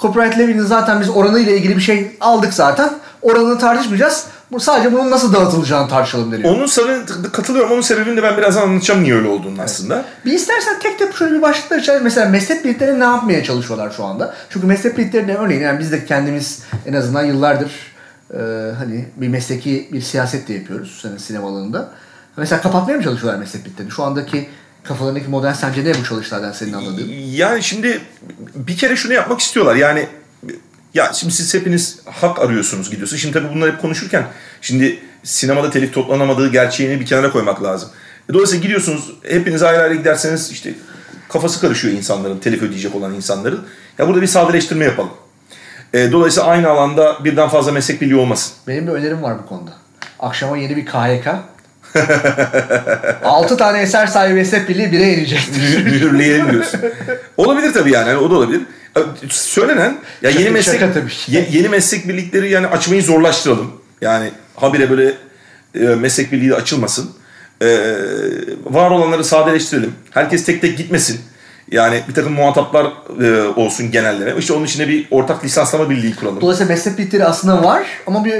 Copyright 0.00 0.38
Levy'nin 0.38 0.64
zaten 0.64 1.00
biz 1.00 1.10
oranı 1.10 1.40
ile 1.40 1.56
ilgili 1.56 1.76
bir 1.76 1.82
şey 1.82 2.16
aldık 2.20 2.54
zaten. 2.54 2.90
Oranını 3.22 3.58
tartışmayacağız. 3.58 4.24
Bu 4.52 4.60
sadece 4.60 4.92
bunun 4.92 5.10
nasıl 5.10 5.34
dağıtılacağını 5.34 5.88
tartışalım 5.88 6.32
deniyor. 6.32 6.54
Onun 6.54 6.66
sana 6.66 7.06
katılıyorum. 7.32 7.72
Onun 7.72 7.80
sebebini 7.80 8.16
de 8.16 8.22
ben 8.22 8.36
birazdan 8.36 8.62
anlatacağım 8.62 9.02
niye 9.02 9.14
öyle 9.14 9.28
olduğunu 9.28 9.62
aslında. 9.62 10.04
Bir 10.24 10.32
istersen 10.32 10.78
tek 10.78 10.98
tek 10.98 11.16
şöyle 11.16 11.34
bir 11.34 11.42
başlıklar 11.42 11.78
içerisinde 11.78 12.04
mesela 12.04 12.28
meslek 12.28 12.64
birlikleri 12.64 13.00
ne 13.00 13.04
yapmaya 13.04 13.44
çalışıyorlar 13.44 13.90
şu 13.90 14.04
anda? 14.04 14.34
Çünkü 14.50 14.66
meslek 14.66 14.98
birlikleri 14.98 15.36
örneğin 15.36 15.60
yani 15.60 15.78
biz 15.78 15.92
de 15.92 16.04
kendimiz 16.04 16.62
en 16.86 16.92
azından 16.92 17.24
yıllardır 17.24 17.70
e, 18.34 18.38
hani 18.78 19.04
bir 19.16 19.28
mesleki 19.28 19.88
bir 19.92 20.00
siyaset 20.00 20.48
de 20.48 20.52
yapıyoruz 20.52 20.98
senin 21.02 21.16
sinema 21.16 21.48
alanında. 21.48 21.90
Mesela 22.36 22.62
kapatmaya 22.62 22.96
mı 22.96 23.02
çalışıyorlar 23.02 23.40
meslek 23.40 23.64
birliklerini? 23.64 23.92
Şu 23.92 24.02
andaki 24.02 24.48
kafalarındaki 24.84 25.30
model 25.30 25.54
sence 25.54 25.84
ne 25.84 25.94
bu 25.94 26.04
çalıştaydan 26.04 26.52
senin 26.52 26.72
anladığın? 26.72 27.08
Yani 27.30 27.62
şimdi 27.62 28.00
bir 28.54 28.76
kere 28.76 28.96
şunu 28.96 29.12
yapmak 29.12 29.40
istiyorlar. 29.40 29.76
Yani 29.76 30.06
ya 30.94 31.12
şimdi 31.14 31.34
siz 31.34 31.54
hepiniz 31.54 31.98
hak 32.04 32.38
arıyorsunuz 32.40 32.90
gidiyorsunuz. 32.90 33.22
Şimdi 33.22 33.34
tabii 33.38 33.54
bunları 33.54 33.72
hep 33.72 33.80
konuşurken 33.82 34.24
şimdi 34.60 34.98
sinemada 35.24 35.70
telif 35.70 35.94
toplanamadığı 35.94 36.52
gerçeğini 36.52 37.00
bir 37.00 37.06
kenara 37.06 37.30
koymak 37.32 37.62
lazım. 37.62 37.90
E, 38.30 38.34
Dolayısıyla 38.34 38.62
gidiyorsunuz 38.62 39.12
hepiniz 39.28 39.62
ayrı 39.62 39.82
ayrı 39.82 39.94
giderseniz 39.94 40.50
işte 40.52 40.74
kafası 41.28 41.60
karışıyor 41.60 41.94
insanların, 41.94 42.38
telif 42.38 42.62
ödeyecek 42.62 42.94
olan 42.94 43.14
insanların. 43.14 43.60
Ya 43.98 44.08
burada 44.08 44.22
bir 44.22 44.26
sadeleştirme 44.26 44.84
yapalım. 44.84 45.10
E, 45.94 46.12
Dolayısıyla 46.12 46.48
aynı 46.48 46.68
alanda 46.68 47.24
birden 47.24 47.48
fazla 47.48 47.72
meslek 47.72 48.00
birliği 48.00 48.16
olmasın. 48.16 48.52
Benim 48.68 48.86
bir 48.86 48.92
önerim 48.92 49.22
var 49.22 49.38
bu 49.42 49.46
konuda. 49.48 49.70
Akşama 50.20 50.56
yeni 50.56 50.76
bir 50.76 50.86
KHK. 50.86 51.28
6 53.24 53.56
tane 53.56 53.80
eser 53.80 54.06
sahibi 54.06 54.34
meslek 54.34 54.68
birliği 54.68 54.92
bire 54.92 55.14
inecektir. 55.14 55.84
mühürleyelim 55.84 56.50
diyorsun. 56.52 56.80
Olabilir 57.36 57.72
tabii 57.72 57.90
yani 57.92 58.16
o 58.16 58.30
da 58.30 58.34
olabilir. 58.34 58.62
E, 59.00 59.28
Söylenen 59.30 59.98
ya 60.22 60.30
Şaka- 60.30 60.40
yeni 60.40 60.50
meslek 60.50 60.80
şaka 60.80 60.92
tabii 60.92 61.10
ki. 61.10 61.32
ye- 61.36 61.48
yeni 61.52 61.68
meslek 61.68 62.08
birlikleri 62.08 62.50
yani 62.50 62.66
açmayı 62.66 63.02
zorlaştıralım. 63.02 63.70
Yani 64.00 64.30
habire 64.56 64.90
böyle 64.90 65.12
e, 65.74 65.78
meslek 65.94 66.32
birliği 66.32 66.50
de 66.50 66.54
açılmasın. 66.54 67.10
E, 67.62 67.66
var 68.64 68.90
olanları 68.90 69.24
sadeleştirelim. 69.24 69.92
Herkes 70.10 70.44
tek 70.44 70.60
tek 70.62 70.78
gitmesin. 70.78 71.20
Yani 71.70 72.02
bir 72.08 72.14
takım 72.14 72.32
muhataplar 72.32 72.86
e, 73.22 73.42
olsun 73.56 73.90
genelleme. 73.90 74.34
İşte 74.38 74.52
onun 74.52 74.64
içine 74.64 74.88
bir 74.88 75.06
ortak 75.10 75.44
lisanslama 75.44 75.90
birliği 75.90 76.16
kuralım. 76.16 76.40
Dolayısıyla 76.40 76.74
meslek 76.74 76.98
birlikleri 76.98 77.24
aslında 77.24 77.62
var 77.64 77.82
ama 78.06 78.24
bir 78.24 78.34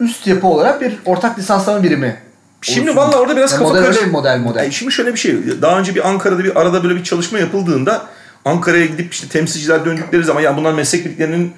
üst 0.00 0.26
yapı 0.26 0.46
olarak 0.46 0.80
bir 0.80 0.92
ortak 1.04 1.38
lisanslama 1.38 1.82
birimi 1.82 2.16
Şimdi 2.62 2.96
valla 2.96 3.18
orada 3.20 3.36
biraz 3.36 3.52
Ya 3.52 3.58
kafa 3.58 3.70
model 3.70 3.82
karış- 3.84 3.96
öyle 3.96 4.06
bir 4.06 4.12
model 4.12 4.38
model. 4.38 4.60
Ay, 4.62 4.70
Şimdi 4.70 4.92
şöyle 4.92 5.14
bir 5.14 5.18
şey. 5.18 5.36
Daha 5.62 5.78
önce 5.78 5.94
bir 5.94 6.08
Ankara'da 6.08 6.44
bir 6.44 6.60
arada 6.60 6.84
böyle 6.84 6.96
bir 6.96 7.04
çalışma 7.04 7.38
yapıldığında 7.38 8.06
Ankara'ya 8.44 8.86
gidip 8.86 9.12
işte 9.12 9.28
temsilciler 9.28 9.84
döndükleri 9.84 10.24
zaman 10.24 10.40
ya 10.40 10.56
bunlar 10.56 10.72
meslek 10.72 11.04
birliklerinin 11.04 11.52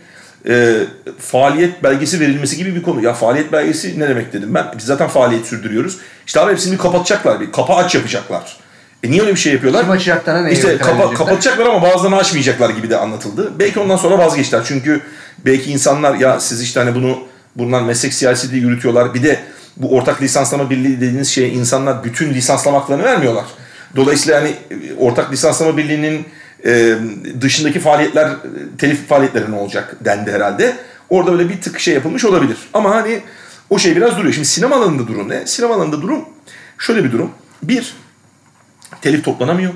e, 0.49 0.77
faaliyet 1.19 1.83
belgesi 1.83 2.21
verilmesi 2.21 2.57
gibi 2.57 2.75
bir 2.75 2.83
konu. 2.83 3.05
Ya 3.05 3.13
faaliyet 3.15 3.53
belgesi 3.53 4.01
ne 4.01 4.09
demek 4.09 4.33
dedim 4.33 4.55
ben. 4.55 4.67
Biz 4.79 4.85
zaten 4.85 5.09
faaliyet 5.09 5.47
sürdürüyoruz. 5.47 5.99
İşte 6.27 6.41
abi 6.41 6.53
hepsini 6.53 6.73
bir 6.73 6.79
kapatacaklar. 6.79 7.41
Bir 7.41 7.53
kapı 7.53 7.73
aç 7.73 7.95
yapacaklar. 7.95 8.57
E 9.03 9.11
niye 9.11 9.23
öyle 9.23 9.31
bir 9.33 9.41
şey 9.41 9.53
yapıyorlar? 9.53 9.83
Kim 9.83 9.91
açacaklarına 9.91 10.43
neye 10.43 10.53
İşte 10.53 10.79
kapa- 10.79 11.15
kapatacaklar 11.15 11.67
ama 11.67 11.83
bazılarını 11.83 12.17
açmayacaklar 12.17 12.71
gibi 12.71 12.91
de 12.91 12.97
anlatıldı. 12.97 13.53
Belki 13.59 13.81
ondan 13.81 13.97
sonra 13.97 14.19
vazgeçtiler. 14.19 14.63
Çünkü 14.65 15.01
belki 15.47 15.73
insanlar 15.73 16.15
ya 16.15 16.41
siz 16.41 16.63
işte 16.63 16.81
hani 16.81 16.95
bunu 16.95 17.19
bunlar 17.57 17.83
meslek 17.83 18.15
siyaseti 18.15 18.57
yürütüyorlar. 18.57 19.15
Bir 19.15 19.23
de 19.23 19.41
bu 19.77 19.97
ortak 19.97 20.23
lisanslama 20.23 20.71
birliği 20.71 20.97
dediğiniz 20.97 21.29
şeye 21.29 21.49
insanlar 21.49 22.05
bütün 22.05 22.35
lisanslama 22.35 22.79
haklarını 22.79 23.05
vermiyorlar. 23.05 23.45
Dolayısıyla 23.97 24.41
hani 24.41 24.49
e, 24.49 24.95
ortak 24.99 25.33
lisanslama 25.33 25.77
birliğinin 25.77 26.27
e, 26.65 26.97
dışındaki 27.41 27.81
faaliyetler 27.81 28.29
telif 28.79 29.09
faaliyetleri 29.09 29.51
ne 29.51 29.57
olacak 29.57 29.97
dendi 30.05 30.33
herhalde. 30.33 30.77
Orada 31.11 31.33
böyle 31.33 31.49
bir 31.49 31.61
tık 31.61 31.81
şey 31.81 31.95
yapılmış 31.95 32.25
olabilir. 32.25 32.57
Ama 32.75 32.91
hani 32.91 33.21
o 33.71 33.79
şey 33.79 33.97
biraz 33.97 34.17
duruyor. 34.17 34.35
Şimdi 34.35 34.49
sinema 34.49 34.77
alanında 34.77 35.09
durum 35.09 35.29
ne? 35.29 35.47
Sinema 35.47 35.75
alanında 35.75 36.03
durum 36.03 36.25
şöyle 36.79 37.05
bir 37.05 37.13
durum. 37.13 37.31
Bir, 37.63 37.95
telif 39.01 39.25
toplanamıyor 39.25 39.73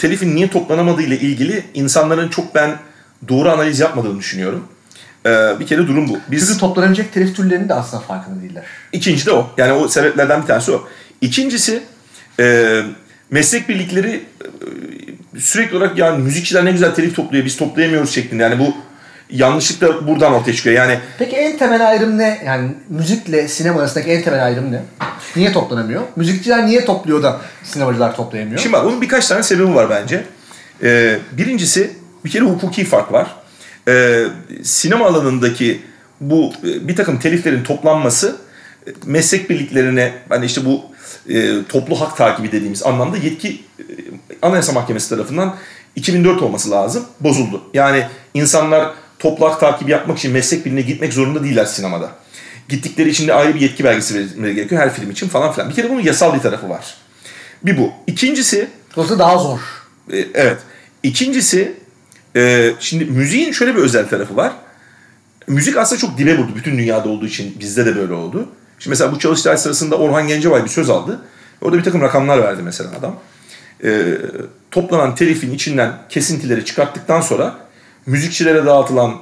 telifin 0.00 0.36
niye 0.36 0.50
toplanamadığı 0.50 1.02
ile 1.02 1.18
ilgili 1.18 1.64
insanların 1.74 2.28
çok 2.28 2.54
ben 2.54 2.78
doğru 3.28 3.50
analiz 3.50 3.80
yapmadığını 3.80 4.18
düşünüyorum. 4.18 4.64
Ee, 5.26 5.60
bir 5.60 5.66
kere 5.66 5.86
durum 5.86 6.08
bu. 6.08 6.18
Biz 6.30 6.46
Çünkü 6.46 6.60
toplanabilecek 6.60 7.12
telif 7.12 7.36
türlerinin 7.36 7.68
de 7.68 7.74
aslında 7.74 8.02
farkında 8.02 8.42
değiller. 8.42 8.64
ikinci 8.92 9.26
de 9.26 9.32
o. 9.32 9.50
Yani 9.56 9.72
o 9.72 9.88
sebeplerden 9.88 10.42
bir 10.42 10.46
tanesi 10.46 10.72
o. 10.72 10.88
İkincisi 11.20 11.82
e, 12.40 12.82
meslek 13.30 13.68
birlikleri 13.68 14.24
e, 15.36 15.40
sürekli 15.40 15.76
olarak 15.76 15.98
yani 15.98 16.22
müzikçiler 16.22 16.64
ne 16.64 16.72
güzel 16.72 16.94
telif 16.94 17.16
topluyor 17.16 17.44
biz 17.44 17.56
toplayamıyoruz 17.56 18.14
şeklinde. 18.14 18.42
Yani 18.42 18.58
bu 18.58 18.74
yanlışlık 19.30 19.80
da 19.80 20.06
buradan 20.06 20.32
ortaya 20.32 20.52
çıkıyor. 20.52 20.76
Yani 20.76 20.98
Peki 21.18 21.36
en 21.36 21.58
temel 21.58 21.88
ayrım 21.88 22.18
ne? 22.18 22.42
Yani 22.46 22.70
müzikle 22.88 23.48
sinema 23.48 23.80
arasındaki 23.80 24.10
en 24.10 24.22
temel 24.22 24.44
ayrım 24.44 24.72
ne? 24.72 24.82
Niye 25.36 25.52
toplanamıyor? 25.52 26.02
Müzikçiler 26.16 26.66
niye 26.66 26.84
topluyor 26.84 27.22
da 27.22 27.40
sinemacılar 27.64 28.16
toplayamıyor? 28.16 28.58
Şimdi 28.58 28.72
bak 28.72 28.84
bunun 28.84 29.02
birkaç 29.02 29.28
tane 29.28 29.42
sebebi 29.42 29.74
var 29.74 29.90
bence. 29.90 30.24
Ee, 30.82 31.18
birincisi 31.32 31.90
bir 32.24 32.30
kere 32.30 32.44
hukuki 32.44 32.84
fark 32.84 33.12
var. 33.12 33.36
Ee, 33.88 34.24
sinema 34.62 35.06
alanındaki 35.06 35.80
bu 36.20 36.52
e, 36.64 36.88
bir 36.88 36.96
takım 36.96 37.18
teliflerin 37.18 37.62
toplanması 37.62 38.36
e, 38.86 38.90
meslek 39.06 39.50
birliklerine 39.50 40.12
hani 40.28 40.46
işte 40.46 40.64
bu 40.64 40.84
e, 41.28 41.64
toplu 41.68 42.00
hak 42.00 42.16
takibi 42.16 42.52
dediğimiz 42.52 42.82
anlamda 42.82 43.16
yetki 43.16 43.48
e, 43.78 43.82
Anayasa 44.42 44.72
Mahkemesi 44.72 45.08
tarafından 45.08 45.56
2004 45.96 46.42
olması 46.42 46.70
lazım. 46.70 47.04
Bozuldu. 47.20 47.62
Yani 47.74 48.06
insanlar 48.34 48.94
toplu 49.18 49.46
hak 49.50 49.60
takibi 49.60 49.90
yapmak 49.90 50.18
için 50.18 50.32
meslek 50.32 50.64
birliğine 50.66 50.82
gitmek 50.82 51.12
zorunda 51.12 51.44
değiller 51.44 51.64
sinemada. 51.64 52.10
Gittikleri 52.68 53.08
için 53.08 53.28
de 53.28 53.34
ayrı 53.34 53.54
bir 53.54 53.60
yetki 53.60 53.84
belgesi 53.84 54.14
verilmeleri 54.14 54.54
gerekiyor 54.54 54.82
her 54.82 54.94
film 54.94 55.10
için 55.10 55.28
falan 55.28 55.52
filan. 55.52 55.70
Bir 55.70 55.74
kere 55.74 55.90
bunun 55.90 56.00
yasal 56.00 56.34
bir 56.34 56.40
tarafı 56.40 56.68
var. 56.68 56.94
Bir 57.62 57.78
bu. 57.78 57.92
İkincisi 58.06 58.68
Dolayısıyla 58.96 59.24
daha 59.24 59.38
zor. 59.38 59.58
e, 60.12 60.18
Evet. 60.34 60.58
İkincisi 61.02 61.72
e, 62.36 62.72
şimdi 62.80 63.04
müziğin 63.04 63.52
şöyle 63.52 63.76
bir 63.76 63.80
özel 63.80 64.08
tarafı 64.08 64.36
var. 64.36 64.52
Müzik 65.46 65.76
aslında 65.76 66.00
çok 66.00 66.18
dibe 66.18 66.38
vurdu. 66.38 66.52
Bütün 66.56 66.78
dünyada 66.78 67.08
olduğu 67.08 67.26
için 67.26 67.56
bizde 67.60 67.86
de 67.86 67.96
böyle 67.96 68.12
oldu. 68.12 68.48
Şimdi 68.80 68.90
mesela 68.90 69.12
bu 69.12 69.18
çalıştay 69.18 69.56
sırasında 69.56 69.96
Orhan 69.96 70.28
Gencebay 70.28 70.64
bir 70.64 70.68
söz 70.68 70.90
aldı. 70.90 71.20
Orada 71.60 71.78
bir 71.78 71.84
takım 71.84 72.00
rakamlar 72.00 72.42
verdi 72.42 72.62
mesela 72.62 72.90
adam. 72.98 73.16
E, 73.84 74.18
toplanan 74.70 75.14
telifin 75.14 75.54
içinden 75.54 75.92
kesintileri 76.08 76.64
çıkarttıktan 76.64 77.20
sonra 77.20 77.54
müzikçilere 78.06 78.66
dağıtılan 78.66 79.14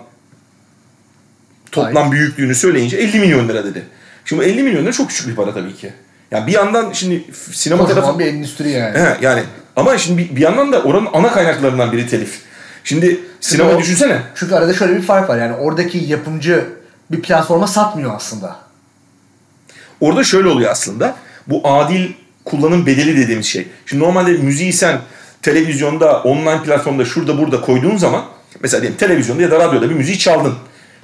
toplam 1.72 2.12
büyüklüğünü 2.12 2.54
söyleyince 2.54 2.96
50 2.96 3.20
milyon 3.20 3.48
lira 3.48 3.64
dedi. 3.64 3.86
Şimdi 4.24 4.42
bu 4.42 4.46
50 4.46 4.62
milyon 4.62 4.82
lira 4.82 4.92
çok 4.92 5.08
küçük 5.08 5.28
bir 5.28 5.34
para 5.36 5.54
tabii 5.54 5.76
ki. 5.76 5.92
Yani 6.30 6.46
bir 6.46 6.52
yandan 6.52 6.92
şimdi 6.92 7.24
sinema 7.52 7.86
tarafı 7.86 8.00
Kocaman 8.00 8.18
bir 8.18 8.26
endüstri 8.26 8.70
yani. 8.70 8.98
He, 8.98 9.16
yani 9.20 9.42
ama 9.76 9.98
şimdi 9.98 10.36
bir, 10.36 10.40
yandan 10.40 10.72
da 10.72 10.82
oranın 10.82 11.08
ana 11.12 11.32
kaynaklarından 11.32 11.92
biri 11.92 12.08
telif. 12.08 12.40
Şimdi 12.84 13.20
sinema 13.40 13.70
o- 13.70 13.78
düşünsene. 13.78 14.22
Çünkü 14.34 14.54
arada 14.54 14.74
şöyle 14.74 14.96
bir 14.96 15.02
fark 15.02 15.28
var 15.28 15.38
yani 15.38 15.54
oradaki 15.54 15.98
yapımcı 15.98 16.64
bir 17.10 17.22
platforma 17.22 17.66
satmıyor 17.66 18.14
aslında. 18.16 18.67
Orada 20.00 20.24
şöyle 20.24 20.48
oluyor 20.48 20.70
aslında. 20.70 21.14
Bu 21.46 21.60
adil 21.64 22.08
kullanım 22.44 22.86
bedeli 22.86 23.16
dediğimiz 23.16 23.46
şey. 23.46 23.66
Şimdi 23.86 24.04
normalde 24.04 24.30
müziği 24.32 24.72
sen 24.72 24.98
televizyonda, 25.42 26.22
online 26.22 26.62
platformda, 26.62 27.04
şurada 27.04 27.38
burada 27.38 27.60
koyduğun 27.60 27.96
zaman 27.96 28.24
mesela 28.60 28.82
diyelim 28.82 28.98
televizyonda 28.98 29.42
ya 29.42 29.50
da 29.50 29.58
radyoda 29.58 29.90
bir 29.90 29.94
müziği 29.94 30.18
çaldın. 30.18 30.54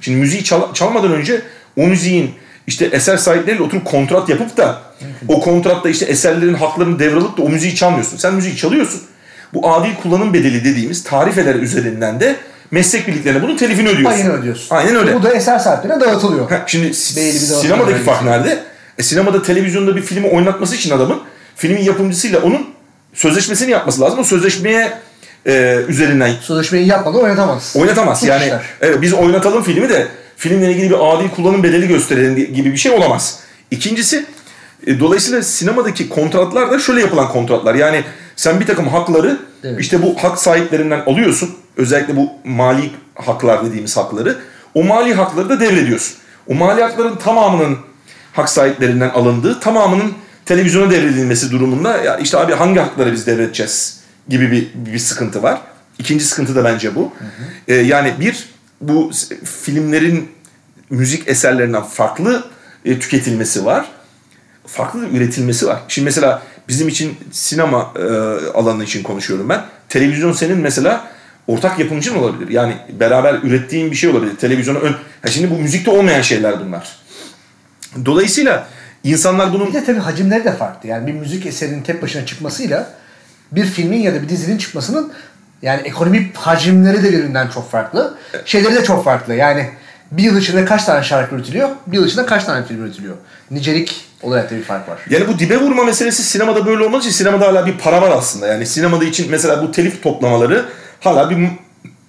Şimdi 0.01 0.17
müziği 0.17 0.43
çal- 0.43 0.73
çalmadan 0.73 1.11
önce 1.13 1.41
o 1.77 1.81
müziğin 1.87 2.31
işte 2.67 2.85
eser 2.85 3.17
sahipleriyle 3.17 3.63
oturup 3.63 3.85
kontrat 3.85 4.29
yapıp 4.29 4.57
da 4.57 4.81
o 5.27 5.41
kontratta 5.41 5.89
işte 5.89 6.05
eserlerin 6.05 6.53
haklarını 6.53 6.99
devralıp 6.99 7.37
da 7.37 7.41
o 7.41 7.49
müziği 7.49 7.75
çalmıyorsun. 7.75 8.17
Sen 8.17 8.33
müziği 8.33 8.55
çalıyorsun. 8.57 9.01
Bu 9.53 9.69
adil 9.73 9.95
kullanım 10.03 10.33
bedeli 10.33 10.65
dediğimiz 10.65 11.03
tarifeler 11.03 11.55
üzerinden 11.55 12.19
de 12.19 12.35
meslek 12.71 13.07
birliklerine 13.07 13.41
bunun 13.43 13.57
telifini 13.57 13.89
ödüyorsun. 13.89 14.19
Aynen 14.19 14.31
ödüyorsun. 14.31 14.75
Aynen 14.75 14.95
öyle. 14.95 15.13
Bu 15.13 15.23
da 15.23 15.33
eser 15.33 15.59
sahiplerine 15.59 16.01
dağıtılıyor. 16.01 16.49
Ha, 16.49 16.63
şimdi 16.67 16.85
dağıtım 16.87 17.61
sinemadaki 17.61 17.91
vergisi. 17.91 18.05
fark 18.05 18.23
nerede? 18.23 18.59
E, 18.97 19.03
sinemada 19.03 19.41
televizyonda 19.41 19.95
bir 19.95 20.01
filmi 20.01 20.27
oynatması 20.27 20.75
için 20.75 20.91
adamın 20.91 21.21
filmin 21.55 21.81
yapımcısıyla 21.81 22.39
onun 22.41 22.67
sözleşmesini 23.13 23.71
yapması 23.71 24.01
lazım. 24.01 24.19
O 24.19 24.23
sözleşmeye 24.23 24.93
e, 25.47 25.79
üzerinden 25.87 26.31
Sözleşmeyi 26.41 26.87
yapmadan 26.87 27.21
oynatamaz. 27.21 27.73
oynatamaz. 27.77 28.19
Çok 28.19 28.29
yani 28.29 28.43
işler. 28.43 28.61
evet, 28.81 29.01
biz 29.01 29.13
oynatalım 29.13 29.63
filmi 29.63 29.89
de 29.89 30.07
filmle 30.37 30.71
ilgili 30.71 30.89
bir 30.89 31.15
adil 31.15 31.29
kullanım 31.29 31.63
bedeli 31.63 31.87
gösterelim 31.87 32.35
gibi 32.53 32.71
bir 32.71 32.77
şey 32.77 32.91
olamaz. 32.91 33.39
İkincisi 33.71 34.25
e, 34.87 34.99
dolayısıyla 34.99 35.41
sinemadaki 35.43 36.09
kontratlar 36.09 36.71
da 36.71 36.79
şöyle 36.79 37.01
yapılan 37.01 37.29
kontratlar. 37.29 37.75
Yani 37.75 38.03
sen 38.35 38.59
bir 38.59 38.65
takım 38.65 38.87
hakları 38.87 39.39
Evet. 39.63 39.79
işte 39.79 40.01
bu 40.03 40.15
hak 40.23 40.39
sahiplerinden 40.39 40.99
alıyorsun. 41.05 41.55
Özellikle 41.77 42.15
bu 42.15 42.29
mali 42.43 42.91
haklar 43.15 43.65
dediğimiz 43.65 43.97
hakları. 43.97 44.37
O 44.73 44.83
mali 44.83 45.13
hakları 45.13 45.49
da 45.49 45.59
devrediyorsun. 45.59 46.15
O 46.47 46.53
mali 46.53 46.81
hakların 46.81 47.15
tamamının 47.15 47.77
hak 48.35 48.49
sahiplerinden 48.49 49.09
alındığı, 49.09 49.59
tamamının 49.59 50.13
televizyona 50.45 50.91
devredilmesi 50.91 51.51
durumunda 51.51 51.97
ya 51.97 52.17
işte 52.17 52.37
abi 52.37 52.53
hangi 52.53 52.79
hakları 52.79 53.11
biz 53.11 53.27
devredeceğiz 53.27 53.99
gibi 54.29 54.51
bir, 54.51 54.67
bir 54.93 54.99
sıkıntı 54.99 55.43
var. 55.43 55.61
İkinci 55.99 56.25
sıkıntı 56.25 56.55
da 56.55 56.63
bence 56.63 56.95
bu. 56.95 57.13
Ee, 57.67 57.73
yani 57.73 58.13
bir 58.19 58.49
bu 58.81 59.11
filmlerin 59.63 60.31
müzik 60.89 61.27
eserlerinden 61.27 61.83
farklı 61.83 62.47
e, 62.85 62.99
tüketilmesi 62.99 63.65
var. 63.65 63.85
Farklı 64.67 65.07
üretilmesi 65.07 65.67
var. 65.67 65.79
Şimdi 65.87 66.05
mesela 66.05 66.41
bizim 66.67 66.87
için 66.87 67.17
sinema 67.31 67.93
e, 67.99 68.03
alanı 68.53 68.83
için 68.83 69.03
konuşuyorum 69.03 69.49
ben. 69.49 69.65
Televizyon 69.89 70.31
senin 70.31 70.57
mesela 70.57 71.07
ortak 71.47 71.79
yapımcın 71.79 72.15
olabilir. 72.15 72.49
Yani 72.51 72.75
beraber 72.99 73.39
ürettiğin 73.43 73.91
bir 73.91 73.95
şey 73.95 74.09
olabilir. 74.09 74.35
Televizyona 74.35 74.79
ön... 74.79 74.95
Ha 75.21 75.27
şimdi 75.27 75.51
bu 75.51 75.57
müzikte 75.57 75.91
olmayan 75.91 76.21
şeyler 76.21 76.59
bunlar. 76.59 77.04
Dolayısıyla 78.05 78.67
insanlar 79.03 79.53
bunun 79.53 79.67
Bir 79.67 79.73
de 79.73 79.85
tabii 79.85 79.99
hacimleri 79.99 80.43
de 80.43 80.51
farklı. 80.53 80.89
Yani 80.89 81.07
bir 81.07 81.13
müzik 81.13 81.45
eserinin 81.45 81.81
tek 81.81 82.01
başına 82.01 82.25
çıkmasıyla 82.25 82.89
bir 83.51 83.65
filmin 83.65 83.99
ya 83.99 84.13
da 84.15 84.21
bir 84.21 84.29
dizinin 84.29 84.57
çıkmasının 84.57 85.13
yani 85.61 85.81
ekonomik 85.81 86.37
hacimleri 86.37 87.03
de 87.03 87.11
birbirinden 87.11 87.47
çok 87.47 87.71
farklı. 87.71 88.17
Şeyleri 88.45 88.75
de 88.75 88.83
çok 88.83 89.03
farklı. 89.03 89.35
Yani 89.35 89.69
bir 90.11 90.23
yıl 90.23 90.37
içinde 90.37 90.65
kaç 90.65 90.83
tane 90.83 91.03
şarkı 91.03 91.35
üretiliyor, 91.35 91.69
bir 91.87 91.97
yıl 91.97 92.07
içinde 92.07 92.25
kaç 92.25 92.43
tane 92.43 92.65
film 92.65 92.83
üretiliyor. 92.85 93.15
Nicelik 93.51 94.05
olarak 94.21 94.51
da 94.51 94.55
bir 94.55 94.63
fark 94.63 94.89
var. 94.89 94.99
Yani 95.09 95.27
bu 95.27 95.39
dibe 95.39 95.57
vurma 95.57 95.83
meselesi 95.83 96.23
sinemada 96.23 96.65
böyle 96.65 96.83
olmadığı 96.83 97.01
için 97.01 97.11
sinemada 97.11 97.47
hala 97.47 97.65
bir 97.65 97.77
para 97.77 98.01
var 98.01 98.11
aslında. 98.11 98.47
Yani 98.47 98.65
sinemada 98.65 99.05
için 99.05 99.27
mesela 99.31 99.63
bu 99.63 99.71
telif 99.71 100.03
toplamaları 100.03 100.65
hala 100.99 101.29
bir 101.29 101.35
mu- 101.35 101.49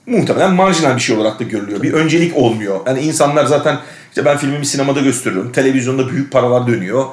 muhtemelen 0.07 0.53
marjinal 0.53 0.97
bir 0.97 1.01
şey 1.01 1.17
olarak 1.17 1.41
da 1.41 1.45
görülüyor. 1.45 1.83
Bir 1.83 1.93
öncelik 1.93 2.37
olmuyor. 2.37 2.81
Yani 2.87 3.01
insanlar 3.01 3.45
zaten 3.45 3.79
işte 4.17 4.25
ben 4.25 4.37
filmimi 4.37 4.67
sinemada 4.67 5.01
gösteriyorum. 5.01 5.53
Televizyonda 5.53 6.09
büyük 6.09 6.33
paralar 6.33 6.67
dönüyor 6.67 7.05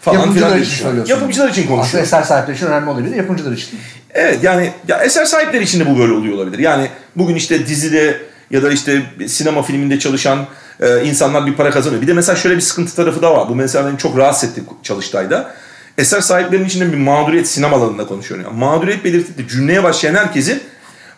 falan 0.00 0.18
Yapımcılar 0.18 0.48
filan 0.48 0.62
için 0.62 0.84
söylüyorsun. 0.84 1.14
Yapımcılar 1.14 1.48
için 1.48 1.62
Aslında 1.62 1.76
konuşuyor. 1.76 2.04
eser 2.04 2.22
sahipleri 2.22 2.56
için 2.56 2.66
önemli 2.66 2.90
olabilir, 2.90 3.16
yapımcılar 3.16 3.52
için. 3.52 3.78
Evet 4.10 4.38
yani 4.42 4.70
ya 4.88 4.98
eser 4.98 5.24
sahipleri 5.24 5.62
için 5.62 5.80
de 5.80 5.90
bu 5.90 5.98
böyle 5.98 6.12
oluyor 6.12 6.34
olabilir. 6.34 6.58
Yani 6.58 6.88
bugün 7.16 7.34
işte 7.34 7.66
dizide 7.66 8.20
ya 8.50 8.62
da 8.62 8.70
işte 8.70 9.02
sinema 9.26 9.62
filminde 9.62 9.98
çalışan 9.98 10.46
e, 10.80 11.04
insanlar 11.04 11.46
bir 11.46 11.54
para 11.54 11.70
kazanıyor. 11.70 12.02
Bir 12.02 12.06
de 12.06 12.12
mesela 12.12 12.36
şöyle 12.36 12.56
bir 12.56 12.60
sıkıntı 12.60 12.96
tarafı 12.96 13.22
da 13.22 13.36
var. 13.36 13.48
Bu 13.48 13.54
mesela 13.54 13.88
beni 13.88 13.98
çok 13.98 14.18
rahatsız 14.18 14.50
etti 14.50 14.62
Çalıştay'da. 14.82 15.54
Eser 15.98 16.20
sahiplerinin 16.20 16.66
içinde 16.66 16.92
bir 16.92 16.98
mağduriyet 16.98 17.48
sinema 17.48 17.76
alanında 17.76 18.06
konuşuyorum. 18.06 18.46
Yani 18.46 18.58
mağduriyet 18.58 19.04
belirtip 19.04 19.38
de 19.38 19.48
cümleye 19.48 19.82
başlayan 19.82 20.14
herkesin 20.14 20.62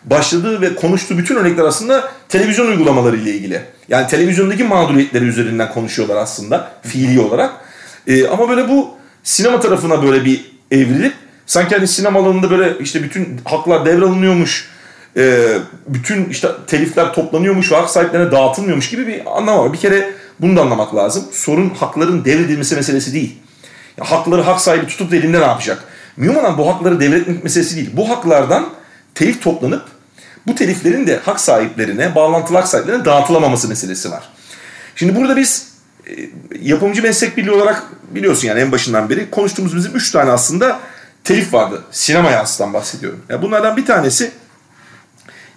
başladığı 0.05 0.61
ve 0.61 0.75
konuştuğu 0.75 1.17
bütün 1.17 1.35
örnekler 1.35 1.63
aslında 1.63 2.11
televizyon 2.29 2.67
uygulamaları 2.67 3.17
ile 3.17 3.31
ilgili. 3.31 3.61
Yani 3.89 4.07
televizyondaki 4.07 4.63
mağduriyetleri 4.63 5.25
üzerinden 5.25 5.73
konuşuyorlar 5.73 6.15
aslında 6.15 6.71
fiili 6.83 7.19
olarak. 7.19 7.53
E, 8.07 8.27
ama 8.27 8.49
böyle 8.49 8.69
bu 8.69 8.89
sinema 9.23 9.59
tarafına 9.59 10.03
böyle 10.03 10.25
bir 10.25 10.51
evrilip 10.71 11.13
sanki 11.45 11.75
hani 11.75 11.87
sinema 11.87 12.19
alanında 12.19 12.51
böyle 12.51 12.77
işte 12.79 13.03
bütün 13.03 13.39
haklar 13.45 13.85
devralınıyormuş, 13.85 14.69
e, 15.17 15.57
bütün 15.87 16.29
işte 16.29 16.47
telifler 16.67 17.13
toplanıyormuş 17.13 17.71
ve 17.71 17.75
hak 17.75 17.89
sahiplerine 17.89 18.31
dağıtılmıyormuş 18.31 18.89
gibi 18.89 19.07
bir 19.07 19.37
anlam 19.37 19.59
var. 19.59 19.73
Bir 19.73 19.77
kere 19.77 20.13
bunu 20.39 20.55
da 20.55 20.61
anlamak 20.61 20.95
lazım. 20.95 21.23
Sorun 21.31 21.69
hakların 21.69 22.25
devredilmesi 22.25 22.75
meselesi 22.75 23.13
değil. 23.13 23.37
Ya 23.97 24.11
hakları 24.11 24.41
hak 24.41 24.61
sahibi 24.61 24.87
tutup 24.87 25.11
da 25.11 25.15
elinde 25.15 25.39
ne 25.39 25.45
yapacak? 25.45 25.83
Mühim 26.17 26.37
olan 26.37 26.57
bu 26.57 26.67
hakları 26.73 26.99
devretmek 26.99 27.43
meselesi 27.43 27.75
değil. 27.75 27.89
Bu 27.93 28.09
haklardan 28.09 28.69
telif 29.15 29.43
toplanıp 29.43 29.94
bu 30.47 30.55
teliflerin 30.55 31.07
de 31.07 31.17
hak 31.17 31.39
sahiplerine, 31.39 32.15
bağlantılı 32.15 32.57
hak 32.57 32.67
sahiplerine 32.67 33.05
dağıtılamaması 33.05 33.67
meselesi 33.67 34.11
var. 34.11 34.29
Şimdi 34.95 35.15
burada 35.15 35.37
biz 35.37 35.67
e, 36.09 36.11
yapımcı 36.61 37.01
meslek 37.01 37.37
birliği 37.37 37.51
olarak 37.51 37.83
biliyorsun 38.11 38.47
yani 38.47 38.59
en 38.59 38.71
başından 38.71 39.09
beri 39.09 39.31
konuştuğumuz 39.31 39.75
bizim 39.75 39.95
üç 39.95 40.11
tane 40.11 40.31
aslında 40.31 40.79
telif 41.23 41.53
vardı. 41.53 41.83
Sinema 41.91 42.31
yansıdan 42.31 42.73
bahsediyorum. 42.73 43.21
Yani 43.29 43.41
bunlardan 43.41 43.77
bir 43.77 43.85
tanesi 43.85 44.31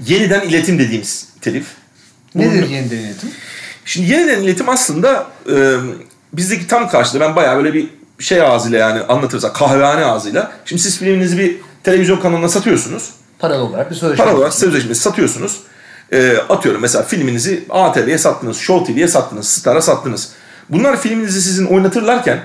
yeniden 0.07 0.41
iletim 0.41 0.79
dediğimiz 0.79 1.29
telif. 1.41 1.67
Nedir 2.35 2.63
Bunun, 2.63 2.67
yeniden 2.67 2.97
iletim? 2.97 3.31
Şimdi 3.85 4.11
yeniden 4.13 4.43
iletim 4.43 4.69
aslında 4.69 5.27
e, 5.53 5.77
bizdeki 6.33 6.67
tam 6.67 6.89
karşılığı 6.89 7.21
ben 7.21 7.37
bayağı 7.37 7.57
böyle 7.57 7.75
bir 7.75 7.89
şey 8.19 8.43
ağzıyla 8.43 8.79
yani 8.79 9.03
anlatırsak 9.03 9.55
kahvehane 9.55 10.05
ağzıyla. 10.05 10.53
Şimdi 10.65 10.83
siz 10.83 10.99
filminizi 10.99 11.39
bir 11.39 11.57
televizyon 11.85 12.21
kanalına 12.21 12.49
satıyorsunuz. 12.49 13.11
Paralı 13.39 13.63
olarak 13.63 13.91
bir 13.91 13.97
sözleşme. 13.97 14.25
Paralı 14.25 14.39
olarak 14.39 14.55
sözleşme 14.55 14.95
satıyorsunuz. 14.95 15.61
E, 16.13 16.37
atıyorum 16.49 16.83
mesela 16.83 17.05
filminizi 17.05 17.65
ATV'ye 17.71 18.19
sattınız, 18.19 18.57
Show 18.57 18.93
TV'ye 18.93 19.09
sattınız, 19.09 19.49
Star'a 19.49 19.83
sattınız. 19.83 20.33
Bunlar 20.69 21.01
filminizi 21.01 21.43
sizin 21.43 21.67
oynatırlarken 21.67 22.41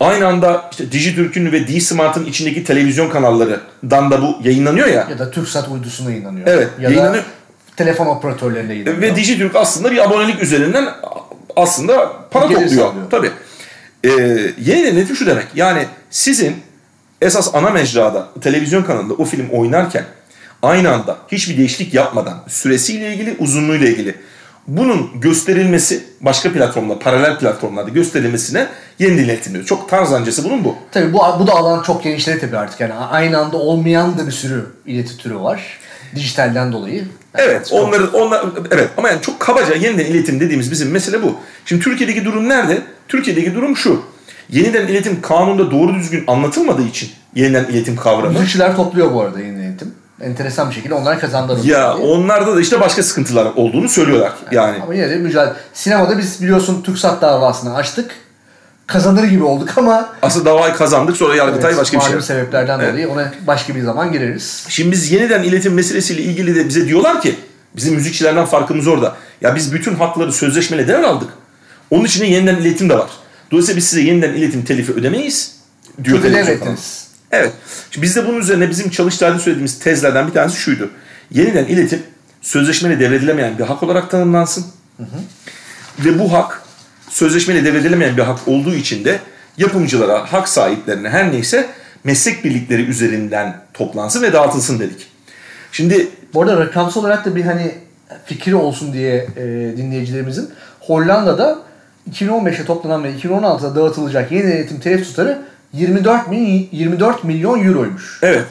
aynı 0.00 0.26
anda 0.26 0.68
işte 0.70 0.92
Dijitürk'ün 0.92 1.52
ve 1.52 1.68
D-Smart'ın 1.68 2.24
içindeki 2.24 2.64
televizyon 2.64 3.10
kanallarından 3.10 4.10
da 4.10 4.22
bu 4.22 4.38
yayınlanıyor 4.42 4.86
ya. 4.86 5.06
Ya 5.10 5.18
da 5.18 5.30
TürkSat 5.30 5.68
uydusuna 5.68 6.10
yayınlanıyor. 6.10 6.46
Evet. 6.46 6.68
Ya 6.80 6.90
yayınlanıyor. 6.90 7.24
da 7.24 7.28
telefon 7.76 8.06
operatörlerinde 8.06 8.72
yayınlanıyor. 8.72 9.02
Ve 9.02 9.16
Dijitürk 9.16 9.56
aslında 9.56 9.90
bir 9.90 10.04
abonelik 10.04 10.42
üzerinden 10.42 10.88
aslında 11.56 12.12
para 12.30 12.46
Gelir 12.46 12.60
topluyor. 12.60 12.88
Sağlıyor. 12.88 13.10
Tabii. 13.10 13.30
Ee, 14.04 14.10
yeni 14.58 14.86
denetim 14.86 15.16
şu 15.16 15.26
demek. 15.26 15.46
Yani 15.54 15.86
sizin 16.10 16.56
esas 17.22 17.54
ana 17.54 17.70
mecrada 17.70 18.28
televizyon 18.40 18.82
kanalında 18.82 19.14
o 19.14 19.24
film 19.24 19.48
oynarken 19.48 20.04
aynı 20.62 20.92
anda 20.92 21.16
hiçbir 21.32 21.58
değişiklik 21.58 21.94
yapmadan 21.94 22.42
süresiyle 22.48 23.14
ilgili 23.14 23.36
uzunluğuyla 23.38 23.88
ilgili 23.88 24.14
bunun 24.66 25.20
gösterilmesi 25.20 26.04
başka 26.20 26.52
platformda, 26.52 26.98
paralel 26.98 27.38
platformlarda 27.38 27.90
gösterilmesine 27.90 28.68
yeni 28.98 29.18
dinletiliyor. 29.18 29.64
Çok 29.64 29.88
tarzancası 29.88 30.44
bunun 30.44 30.64
bu. 30.64 30.76
Tabii 30.92 31.12
bu, 31.12 31.18
bu 31.38 31.46
da 31.46 31.52
alan 31.52 31.82
çok 31.82 32.04
genişledi 32.04 32.40
tabii 32.40 32.56
artık. 32.56 32.80
Yani 32.80 32.94
aynı 32.94 33.38
anda 33.38 33.56
olmayan 33.56 34.18
da 34.18 34.26
bir 34.26 34.32
sürü 34.32 34.66
ileti 34.86 35.16
türü 35.16 35.36
var. 35.36 35.78
Dijitalden 36.14 36.72
dolayı. 36.72 36.94
Yani 36.94 37.08
evet, 37.38 37.68
onları 37.72 38.10
onlar 38.12 38.44
evet 38.70 38.88
ama 38.96 39.08
yani 39.08 39.22
çok 39.22 39.40
kabaca 39.40 39.74
yeniden 39.74 40.04
iletim 40.04 40.40
dediğimiz 40.40 40.70
bizim 40.70 40.90
mesele 40.90 41.22
bu. 41.22 41.36
Şimdi 41.64 41.84
Türkiye'deki 41.84 42.24
durum 42.24 42.48
nerede? 42.48 42.82
Türkiye'deki 43.08 43.54
durum 43.54 43.76
şu. 43.76 44.02
Yeniden 44.50 44.86
iletim 44.86 45.20
kanunda 45.20 45.70
doğru 45.70 45.94
düzgün 45.94 46.24
anlatılmadığı 46.26 46.86
için 46.86 47.10
yeniden 47.34 47.64
iletim 47.64 47.96
kavramı. 47.96 48.32
Müzikçiler 48.32 48.76
topluyor 48.76 49.12
bu 49.12 49.20
arada 49.20 49.40
yeniden 49.40 49.62
iletim. 49.62 49.94
Enteresan 50.20 50.70
bir 50.70 50.74
şekilde 50.74 50.94
onlar 50.94 51.20
kazandılar. 51.20 51.64
Ya 51.64 51.96
diye. 51.96 52.06
onlarda 52.06 52.56
da 52.56 52.60
işte 52.60 52.80
başka 52.80 53.02
sıkıntılar 53.02 53.46
olduğunu 53.56 53.88
söylüyorlar 53.88 54.32
yani. 54.52 54.82
Ama 54.82 54.94
yine 54.94 55.10
de 55.10 55.16
mücadele. 55.16 55.54
Sinemada 55.72 56.18
biz 56.18 56.42
biliyorsun 56.42 56.82
TürkSat 56.82 57.22
davasını 57.22 57.74
açtık. 57.74 58.10
Kazanır 58.86 59.24
gibi 59.24 59.44
olduk 59.44 59.68
ama... 59.76 60.08
Aslında 60.22 60.44
davayı 60.44 60.74
kazandık 60.74 61.16
sonra 61.16 61.36
Yargıtay 61.36 61.70
evet, 61.70 61.80
başka 61.80 61.98
bir 61.98 62.02
şey. 62.02 62.20
sebeplerden 62.20 62.80
evet. 62.80 62.92
dolayı 62.92 63.08
ona 63.10 63.32
başka 63.46 63.74
bir 63.74 63.82
zaman 63.82 64.12
gireriz. 64.12 64.64
Şimdi 64.68 64.92
biz 64.92 65.12
yeniden 65.12 65.42
iletim 65.42 65.74
meselesiyle 65.74 66.22
ilgili 66.22 66.54
de 66.54 66.68
bize 66.68 66.88
diyorlar 66.88 67.20
ki 67.20 67.36
bizim 67.76 67.94
müzikçilerden 67.94 68.44
farkımız 68.44 68.86
orada. 68.86 69.16
Ya 69.40 69.54
biz 69.54 69.72
bütün 69.72 69.94
hakları 69.94 70.32
sözleşmeyle 70.32 70.88
devraldık. 70.88 71.28
Onun 71.90 72.04
içinde 72.04 72.26
yeniden 72.26 72.56
iletim 72.56 72.88
de 72.88 72.98
var. 72.98 73.10
Dolayısıyla 73.50 73.76
biz 73.76 73.86
size 73.86 74.02
yeniden 74.02 74.34
iletim 74.34 74.64
telifi 74.64 74.92
ödemeyiz. 74.92 75.56
Diyor 76.04 76.22
devrettiniz. 76.22 77.08
Evet. 77.32 77.52
Şimdi 77.90 78.06
biz 78.06 78.16
de 78.16 78.26
bunun 78.26 78.40
üzerine 78.40 78.70
bizim 78.70 78.90
çalıştayda 78.90 79.38
söylediğimiz 79.38 79.78
tezlerden 79.78 80.26
bir 80.26 80.32
tanesi 80.32 80.56
şuydu. 80.56 80.90
Yeniden 81.30 81.64
iletim 81.64 82.02
sözleşmeyle 82.42 83.00
devredilemeyen 83.00 83.58
bir 83.58 83.64
hak 83.64 83.82
olarak 83.82 84.10
tanımlansın. 84.10 84.66
Hı 84.96 85.02
hı. 85.02 85.18
Ve 86.04 86.18
bu 86.18 86.32
hak 86.32 86.62
sözleşmeyle 87.08 87.64
devredilemeyen 87.64 88.16
bir 88.16 88.22
hak 88.22 88.48
olduğu 88.48 88.74
için 88.74 89.04
de 89.04 89.20
yapımcılara, 89.58 90.32
hak 90.32 90.48
sahiplerine 90.48 91.08
her 91.08 91.32
neyse 91.32 91.66
meslek 92.04 92.44
birlikleri 92.44 92.82
üzerinden 92.82 93.56
toplansın 93.74 94.22
ve 94.22 94.32
dağıtılsın 94.32 94.80
dedik. 94.80 95.06
Şimdi 95.72 96.08
bu 96.34 96.42
arada 96.42 96.60
rakamsal 96.60 97.00
olarak 97.00 97.24
da 97.24 97.36
bir 97.36 97.44
hani 97.44 97.74
fikri 98.26 98.54
olsun 98.54 98.92
diye 98.92 99.28
e, 99.36 99.42
dinleyicilerimizin 99.76 100.50
Hollanda'da 100.80 101.58
2015'te 102.12 102.64
toplanan 102.64 103.04
ve 103.04 103.12
2016'da 103.12 103.76
dağıtılacak 103.76 104.32
yeni 104.32 104.44
denetim 104.44 104.80
telif 104.80 105.06
tutarı 105.06 105.38
24 105.72 106.28
min 106.28 106.68
24 106.72 107.24
milyon 107.24 107.64
euroymuş. 107.64 108.18
Evet. 108.22 108.44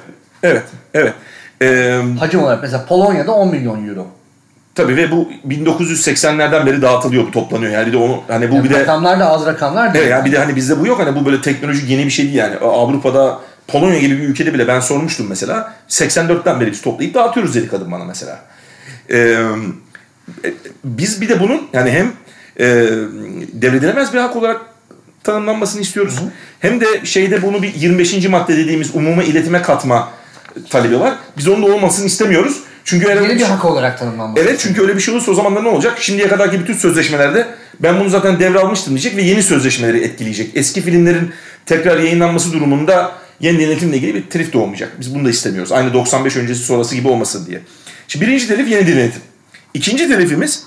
Evet. 0.43 0.63
Evet. 0.93 1.13
Ee, 1.61 2.01
Hacim 2.19 2.43
olarak 2.43 2.61
mesela 2.61 2.85
Polonya'da 2.85 3.31
10 3.31 3.51
milyon 3.51 3.87
euro. 3.87 4.07
Tabii 4.75 4.97
ve 4.97 5.11
bu 5.11 5.29
1980'lerden 5.47 6.65
beri 6.65 6.81
dağıtılıyor 6.81 7.27
bu 7.27 7.31
toplanıyor. 7.31 7.71
Yani 7.71 7.87
bir 7.87 7.93
de 7.93 7.97
onu 7.97 8.21
hani 8.27 8.51
bu 8.51 8.55
yani 8.55 8.63
bir 8.63 8.69
de 8.69 8.79
rakamlar 8.79 9.19
da 9.19 9.29
az 9.29 9.45
rakamlar 9.45 9.93
değil. 9.93 10.05
Evet 10.05 10.11
yani 10.11 10.25
bir 10.25 10.31
de 10.31 10.37
hani 10.37 10.55
bizde 10.55 10.79
bu 10.79 10.87
yok 10.87 10.99
hani 10.99 11.15
bu 11.15 11.25
böyle 11.25 11.41
teknolojik 11.41 11.89
yeni 11.89 12.05
bir 12.05 12.11
şey 12.11 12.25
değil 12.25 12.37
yani. 12.37 12.55
Avrupa'da 12.57 13.39
Polonya 13.67 13.99
gibi 13.99 14.17
bir 14.17 14.23
ülkede 14.23 14.53
bile 14.53 14.67
ben 14.67 14.79
sormuştum 14.79 15.27
mesela. 15.29 15.73
84'ten 15.89 16.59
beri 16.59 16.71
biz 16.71 16.81
toplayıp 16.81 17.13
dağıtıyoruz 17.13 17.55
dedi 17.55 17.67
kadın 17.67 17.91
bana 17.91 18.05
mesela. 18.05 18.39
Ee, 19.11 19.37
biz 20.83 21.21
bir 21.21 21.29
de 21.29 21.39
bunun 21.39 21.61
yani 21.73 21.91
hem 21.91 22.11
e, 22.59 22.65
devredilemez 23.53 24.13
bir 24.13 24.19
hak 24.19 24.35
olarak 24.35 24.61
tanımlanmasını 25.23 25.81
istiyoruz. 25.81 26.19
Hı 26.19 26.23
hı. 26.23 26.29
Hem 26.59 26.81
de 26.81 27.05
şeyde 27.05 27.41
bunu 27.41 27.61
bir 27.61 27.73
25. 27.75 28.27
madde 28.27 28.57
dediğimiz 28.57 28.95
umuma 28.95 29.23
iletime 29.23 29.61
katma 29.61 30.09
talebi 30.69 30.99
var. 30.99 31.13
Biz 31.37 31.47
onun 31.47 31.63
da 31.63 31.75
olmasını 31.75 32.05
istemiyoruz. 32.05 32.63
Çünkü 32.85 33.09
Yeni 33.09 33.29
bir, 33.29 33.35
bir 33.35 33.41
hak 33.43 33.65
olarak 33.65 33.99
tanımlanması. 33.99 34.43
Evet 34.43 34.59
çünkü 34.59 34.81
öyle 34.81 34.95
bir 34.95 35.01
şey 35.01 35.13
olursa 35.13 35.31
o 35.31 35.33
zaman 35.33 35.55
da 35.55 35.61
ne 35.61 35.67
olacak? 35.67 35.97
Şimdiye 35.99 36.27
kadarki 36.27 36.59
bütün 36.59 36.73
sözleşmelerde 36.73 37.47
ben 37.79 37.99
bunu 37.99 38.09
zaten 38.09 38.39
devralmıştım 38.39 38.93
diyecek 38.93 39.17
ve 39.17 39.21
yeni 39.21 39.43
sözleşmeleri 39.43 40.03
etkileyecek. 40.03 40.51
Eski 40.55 40.81
filmlerin 40.81 41.31
tekrar 41.65 41.99
yayınlanması 41.99 42.53
durumunda 42.53 43.11
yeni 43.39 43.59
denetimle 43.59 43.97
ilgili 43.97 44.15
bir 44.15 44.21
telif 44.29 44.53
doğmayacak. 44.53 44.99
Biz 44.99 45.15
bunu 45.15 45.25
da 45.25 45.29
istemiyoruz. 45.29 45.71
Aynı 45.71 45.93
95 45.93 46.35
öncesi 46.35 46.63
sonrası 46.63 46.95
gibi 46.95 47.07
olmasın 47.07 47.45
diye. 47.45 47.61
Şimdi 48.07 48.25
birinci 48.25 48.47
telif 48.47 48.69
yeni 48.71 48.87
denetim. 48.87 49.21
İkinci 49.73 50.07
telifimiz 50.07 50.63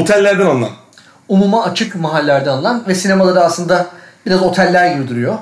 otellerden 0.00 0.46
alınan. 0.46 0.70
Umuma 1.28 1.64
açık 1.64 1.94
mahallelerden 1.94 2.50
alınan 2.50 2.84
ve 2.88 2.94
sinemalarda 2.94 3.44
aslında 3.44 3.86
biraz 4.26 4.42
oteller 4.42 4.94
gibi 4.94 5.08
duruyor. 5.08 5.38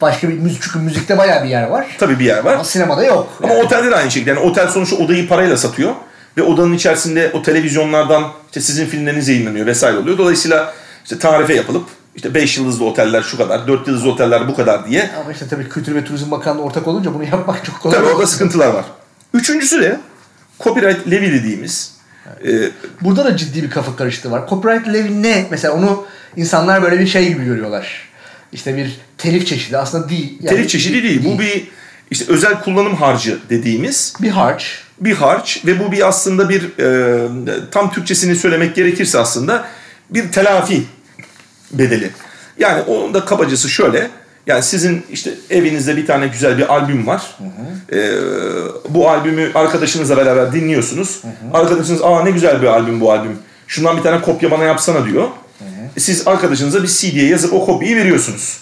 Başka 0.00 0.28
bir 0.28 0.38
müzik 0.38 0.62
çünkü 0.62 0.78
müzikte 0.78 1.18
bayağı 1.18 1.44
bir 1.44 1.48
yer 1.48 1.62
var. 1.62 1.96
Tabii 1.98 2.18
bir 2.18 2.24
yer 2.24 2.44
var. 2.44 2.54
Ama 2.54 2.64
sinemada 2.64 3.04
yok. 3.04 3.28
Ama 3.42 3.54
yani. 3.54 3.62
otelde 3.62 3.90
de 3.90 3.96
aynı 3.96 4.10
şekilde. 4.10 4.30
Yani 4.30 4.40
otel 4.40 4.68
sonuçta 4.68 4.96
odayı 4.96 5.28
parayla 5.28 5.56
satıyor 5.56 5.92
ve 6.36 6.42
odanın 6.42 6.72
içerisinde 6.72 7.30
o 7.34 7.42
televizyonlardan 7.42 8.24
işte 8.46 8.60
sizin 8.60 8.86
filmleriniz 8.86 9.28
yayınlanıyor 9.28 9.66
vesaire 9.66 9.98
oluyor. 9.98 10.18
Dolayısıyla 10.18 10.74
işte 11.04 11.18
tarife 11.18 11.54
yapılıp 11.54 11.84
işte 12.16 12.34
5 12.34 12.58
yıldızlı 12.58 12.84
oteller 12.84 13.22
şu 13.22 13.36
kadar, 13.36 13.66
4 13.66 13.88
yıldızlı 13.88 14.10
oteller 14.10 14.48
bu 14.48 14.56
kadar 14.56 14.86
diye. 14.86 15.10
Ama 15.22 15.32
işte 15.32 15.48
tabii 15.48 15.68
Kültür 15.68 15.94
ve 15.94 16.04
Turizm 16.04 16.30
Bakanlığı 16.30 16.62
ortak 16.62 16.88
olunca 16.88 17.14
bunu 17.14 17.24
yapmak 17.24 17.64
çok 17.64 17.80
kolay. 17.80 17.98
Tabii 17.98 18.08
orada 18.08 18.26
sıkıntılar 18.26 18.68
var. 18.68 18.84
Üçüncüsü 19.34 19.82
de 19.82 20.00
copyright 20.60 21.10
levy 21.10 21.32
dediğimiz. 21.32 21.97
Evet. 22.44 22.72
Burada 23.00 23.24
da 23.24 23.36
ciddi 23.36 23.62
bir 23.62 23.70
kafa 23.70 23.96
karışıklığı 23.96 24.30
var. 24.30 24.48
Copyright 24.48 24.88
levy 24.88 25.22
ne? 25.22 25.46
Mesela 25.50 25.74
onu 25.74 26.06
insanlar 26.36 26.82
böyle 26.82 27.00
bir 27.00 27.06
şey 27.06 27.28
gibi 27.28 27.44
görüyorlar. 27.44 28.08
İşte 28.52 28.76
bir 28.76 28.98
telif 29.18 29.46
çeşidi 29.46 29.78
aslında 29.78 30.08
değil. 30.08 30.38
Yani 30.40 30.56
telif 30.56 30.70
çeşidi 30.70 31.02
değil. 31.02 31.24
değil. 31.24 31.34
Bu 31.34 31.38
bir 31.38 31.68
işte 32.10 32.24
özel 32.28 32.60
kullanım 32.62 32.94
harcı 32.94 33.38
dediğimiz 33.50 34.14
bir 34.20 34.30
harç. 34.30 34.82
Bir 35.00 35.14
harç 35.14 35.62
ve 35.66 35.80
bu 35.80 35.92
bir 35.92 36.08
aslında 36.08 36.48
bir 36.48 36.78
e, 36.78 37.28
tam 37.70 37.92
Türkçesini 37.92 38.36
söylemek 38.36 38.76
gerekirse 38.76 39.18
aslında 39.18 39.68
bir 40.10 40.32
telafi 40.32 40.82
bedeli. 41.72 42.10
Yani 42.58 42.82
onun 42.82 43.14
da 43.14 43.24
kabacası 43.24 43.68
şöyle. 43.68 44.10
Yani 44.48 44.62
sizin 44.62 45.04
işte 45.10 45.34
evinizde 45.50 45.96
bir 45.96 46.06
tane 46.06 46.26
güzel 46.26 46.58
bir 46.58 46.74
albüm 46.74 47.06
var. 47.06 47.22
Hı 47.38 47.44
hı. 47.44 47.98
Ee, 47.98 48.18
bu 48.88 49.10
albümü 49.10 49.50
arkadaşınızla 49.54 50.16
beraber 50.16 50.52
dinliyorsunuz. 50.52 51.22
Hı 51.22 51.28
hı. 51.28 51.58
Arkadaşınız 51.58 52.02
aa 52.02 52.22
ne 52.22 52.30
güzel 52.30 52.62
bir 52.62 52.66
albüm 52.66 53.00
bu 53.00 53.12
albüm. 53.12 53.38
Şundan 53.66 53.96
bir 53.96 54.02
tane 54.02 54.22
kopya 54.22 54.50
bana 54.50 54.64
yapsana 54.64 55.06
diyor. 55.06 55.22
Hı 55.58 55.64
hı. 55.64 56.00
Siz 56.00 56.28
arkadaşınıza 56.28 56.82
bir 56.82 56.88
CD'ye 56.88 57.28
yazıp 57.28 57.52
o 57.52 57.66
kopyayı 57.66 57.96
veriyorsunuz. 57.96 58.58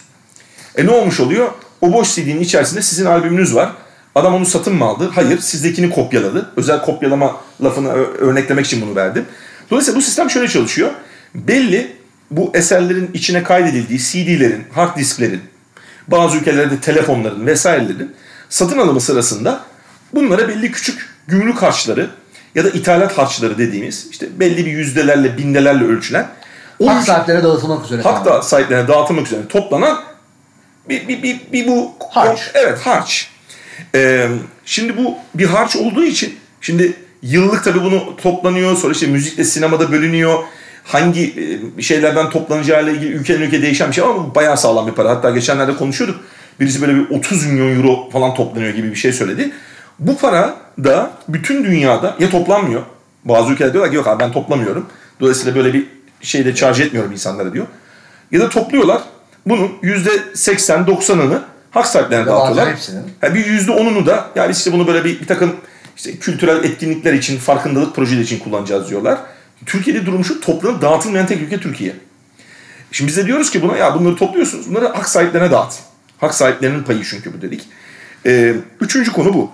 E 0.77 0.87
ne 0.87 0.91
olmuş 0.91 1.21
oluyor? 1.21 1.49
O 1.81 1.93
boş 1.93 2.15
CD'nin 2.15 2.41
içerisinde 2.41 2.83
sizin 2.83 3.07
albümünüz 3.07 3.55
var. 3.55 3.73
Adam 4.15 4.35
onu 4.35 4.47
satın 4.47 4.75
mı 4.75 4.85
aldı? 4.85 5.11
Hayır, 5.15 5.39
sizdekini 5.39 5.91
kopyaladı. 5.91 6.51
Özel 6.57 6.83
kopyalama 6.83 7.37
lafını 7.65 7.93
örneklemek 7.93 8.67
için 8.67 8.83
bunu 8.83 8.97
verdim. 8.97 9.25
Dolayısıyla 9.71 9.99
bu 9.99 10.03
sistem 10.03 10.31
şöyle 10.31 10.49
çalışıyor. 10.49 10.91
Belli 11.35 11.97
bu 12.31 12.51
eserlerin 12.55 13.11
içine 13.15 13.43
kaydedildiği 13.43 13.99
CD'lerin, 13.99 14.65
hard 14.73 14.97
disklerin, 14.97 15.41
bazı 16.09 16.37
ülkelerde 16.37 16.81
telefonların 16.81 17.47
vesairelerin 17.47 18.15
satın 18.49 18.79
alımı 18.79 19.01
sırasında 19.01 19.61
bunlara 20.15 20.49
belli 20.49 20.73
küçük 20.73 21.09
gümrük 21.29 21.63
harçları 21.63 22.11
ya 22.55 22.65
da 22.65 22.71
ithalat 22.71 23.19
harçları 23.19 23.59
dediğimiz 23.59 24.07
işte 24.11 24.41
belli 24.41 24.67
bir 24.67 24.71
yüzdelerle, 24.71 25.39
bindelerle 25.39 25.85
ölçülen 25.85 26.29
o 26.79 26.95
hak 26.95 27.05
sahiplerine 27.05 27.43
dağıtılmak 27.43 27.85
üzere. 27.85 28.03
Hak 28.03 28.25
da 28.25 28.43
sahiplerine 28.43 28.89
dağıtılmak 28.89 29.27
üzere 29.27 29.49
toplanan 29.49 30.01
bir, 30.89 31.09
bir, 31.09 31.23
bir, 31.23 31.41
bir 31.53 31.67
bu 31.67 31.93
harç. 32.11 32.51
Evet 32.55 32.79
harç. 32.79 33.31
Ee, 33.95 34.29
şimdi 34.65 34.97
bu 34.97 35.15
bir 35.35 35.47
harç 35.47 35.77
olduğu 35.77 36.05
için 36.05 36.39
şimdi 36.61 36.93
yıllık 37.23 37.65
tabii 37.65 37.83
bunu 37.83 38.17
toplanıyor 38.17 38.77
sonra 38.77 38.93
işte 38.93 39.07
müzikle 39.07 39.45
sinemada 39.45 39.93
bölünüyor. 39.93 40.45
Hangi 40.87 41.35
e, 41.79 41.83
şeylerden 41.83 42.31
toplanacağıyla 42.31 42.93
ilgili 42.93 43.13
ülkeden 43.13 43.43
ülke 43.43 43.63
değişen 43.63 43.89
bir 43.89 43.95
şey 43.95 44.05
ama 44.05 44.35
bayağı 44.35 44.57
sağlam 44.57 44.87
bir 44.87 44.93
para. 44.93 45.11
Hatta 45.11 45.31
geçenlerde 45.31 45.77
konuşuyorduk. 45.77 46.21
Birisi 46.61 46.83
böyle 46.83 46.95
bir 46.95 47.11
30 47.11 47.47
milyon 47.47 47.77
euro 47.77 48.11
falan 48.11 48.35
toplanıyor 48.35 48.75
gibi 48.75 48.91
bir 48.91 48.97
şey 48.97 49.13
söyledi. 49.13 49.53
Bu 49.99 50.19
para 50.19 50.57
da 50.85 51.11
bütün 51.29 51.65
dünyada 51.65 52.17
ya 52.19 52.31
toplanmıyor. 52.31 52.83
Bazı 53.25 53.53
ülkeler 53.53 53.73
diyorlar 53.73 53.91
ki 53.91 53.97
yok 53.97 54.07
abi 54.07 54.21
ben 54.21 54.33
toplamıyorum. 54.33 54.87
Dolayısıyla 55.21 55.55
böyle 55.55 55.73
bir 55.73 55.87
şeyde 56.21 56.55
charge 56.55 56.83
etmiyorum 56.83 57.13
insanlara 57.13 57.53
diyor. 57.53 57.67
Ya 58.33 58.41
da 58.41 58.49
topluyorlar. 58.49 59.03
Bunun 59.47 59.71
%80-90'ını 59.83 61.41
hak 61.71 61.87
sahiplerine 61.87 62.27
dağıtıyorlar. 62.27 62.75
Yani 63.23 63.35
bir 63.35 63.45
%10'unu 63.45 64.07
da 64.07 64.27
yani 64.35 64.53
işte 64.53 64.73
bunu 64.73 64.87
böyle 64.87 65.05
bir, 65.05 65.21
bir 65.21 65.27
takım 65.27 65.57
işte 65.97 66.17
kültürel 66.17 66.65
etkinlikler 66.65 67.13
için, 67.13 67.39
farkındalık 67.39 67.97
projeleri 67.97 68.25
için 68.25 68.39
kullanacağız 68.39 68.91
diyorlar. 68.91 69.19
Türkiye'de 69.67 70.07
durum 70.07 70.25
şu 70.25 70.41
toplanıp 70.41 70.83
dağıtılmayan 70.83 71.27
tek 71.27 71.43
ülke 71.43 71.61
Türkiye. 71.61 71.93
Şimdi 72.93 73.09
biz 73.09 73.17
de 73.17 73.27
diyoruz 73.27 73.51
ki 73.51 73.63
buna 73.63 73.77
ya 73.77 73.95
bunları 73.95 74.17
topluyorsunuz 74.17 74.71
bunları 74.71 74.87
hak 74.87 75.09
sahiplerine 75.09 75.51
dağıt. 75.51 75.75
Hak 76.19 76.35
sahiplerinin 76.35 76.83
payı 76.83 77.05
çünkü 77.05 77.33
bu 77.35 77.43
dedik. 77.43 77.63
Ee, 78.27 78.55
üçüncü 78.81 79.13
konu 79.13 79.35
bu. 79.35 79.51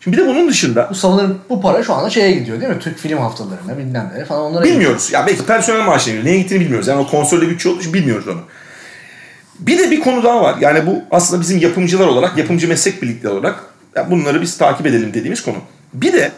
Şimdi 0.00 0.16
bir 0.16 0.22
de 0.22 0.28
bunun 0.28 0.48
dışında... 0.48 0.88
Bu 0.90 0.94
sanırım 0.94 1.38
bu 1.48 1.60
para 1.60 1.82
şu 1.82 1.94
anda 1.94 2.10
şeye 2.10 2.32
gidiyor 2.32 2.60
değil 2.60 2.72
mi? 2.72 2.78
Türk 2.78 2.98
film 2.98 3.18
haftalarına 3.18 3.78
bilmem 3.78 4.12
ne 4.16 4.24
falan 4.24 4.42
onlara 4.42 4.64
Bilmiyoruz. 4.64 5.06
Gidiyor. 5.06 5.20
Ya 5.20 5.26
belki 5.26 5.46
personel 5.46 5.98
gidiyor. 5.98 6.24
Neye 6.24 6.38
gittiğini 6.38 6.60
bilmiyoruz. 6.60 6.88
Yani 6.88 7.00
o 7.00 7.06
konsolde 7.06 7.48
bütçe 7.48 7.68
olduğu 7.68 7.80
için 7.80 7.92
bilmiyoruz 7.92 8.28
onu. 8.28 8.40
Bir 9.58 9.78
de 9.78 9.90
bir 9.90 10.00
konu 10.00 10.22
daha 10.22 10.42
var. 10.42 10.56
Yani 10.60 10.86
bu 10.86 11.02
aslında 11.10 11.42
bizim 11.42 11.58
yapımcılar 11.58 12.06
olarak, 12.06 12.38
yapımcı 12.38 12.68
meslek 12.68 13.02
birlikleri 13.02 13.32
olarak 13.32 13.64
bunları 14.10 14.42
biz 14.42 14.58
takip 14.58 14.86
edelim 14.86 15.14
dediğimiz 15.14 15.42
konu. 15.42 15.56
Bir 15.94 16.12
de 16.12 16.32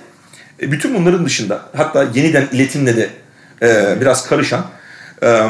e, 0.63 0.73
bütün 0.73 0.95
bunların 0.95 1.25
dışında 1.25 1.63
hatta 1.77 2.07
yeniden 2.15 2.49
iletimle 2.53 2.97
de 2.97 3.11
e, 3.63 4.01
biraz 4.01 4.29
karışan 4.29 4.67
e, 5.23 5.43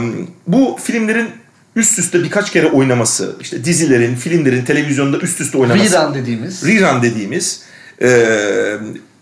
bu 0.46 0.78
filmlerin 0.82 1.28
üst 1.76 1.98
üste 1.98 2.22
birkaç 2.24 2.52
kere 2.52 2.66
oynaması, 2.66 3.36
işte 3.40 3.64
dizilerin, 3.64 4.14
filmlerin 4.14 4.64
televizyonda 4.64 5.18
üst 5.18 5.40
üste 5.40 5.58
oynaması. 5.58 5.94
Rerun 5.94 6.14
dediğimiz. 6.14 6.66
Rerun 6.66 7.02
dediğimiz 7.02 7.62
e, 8.02 8.08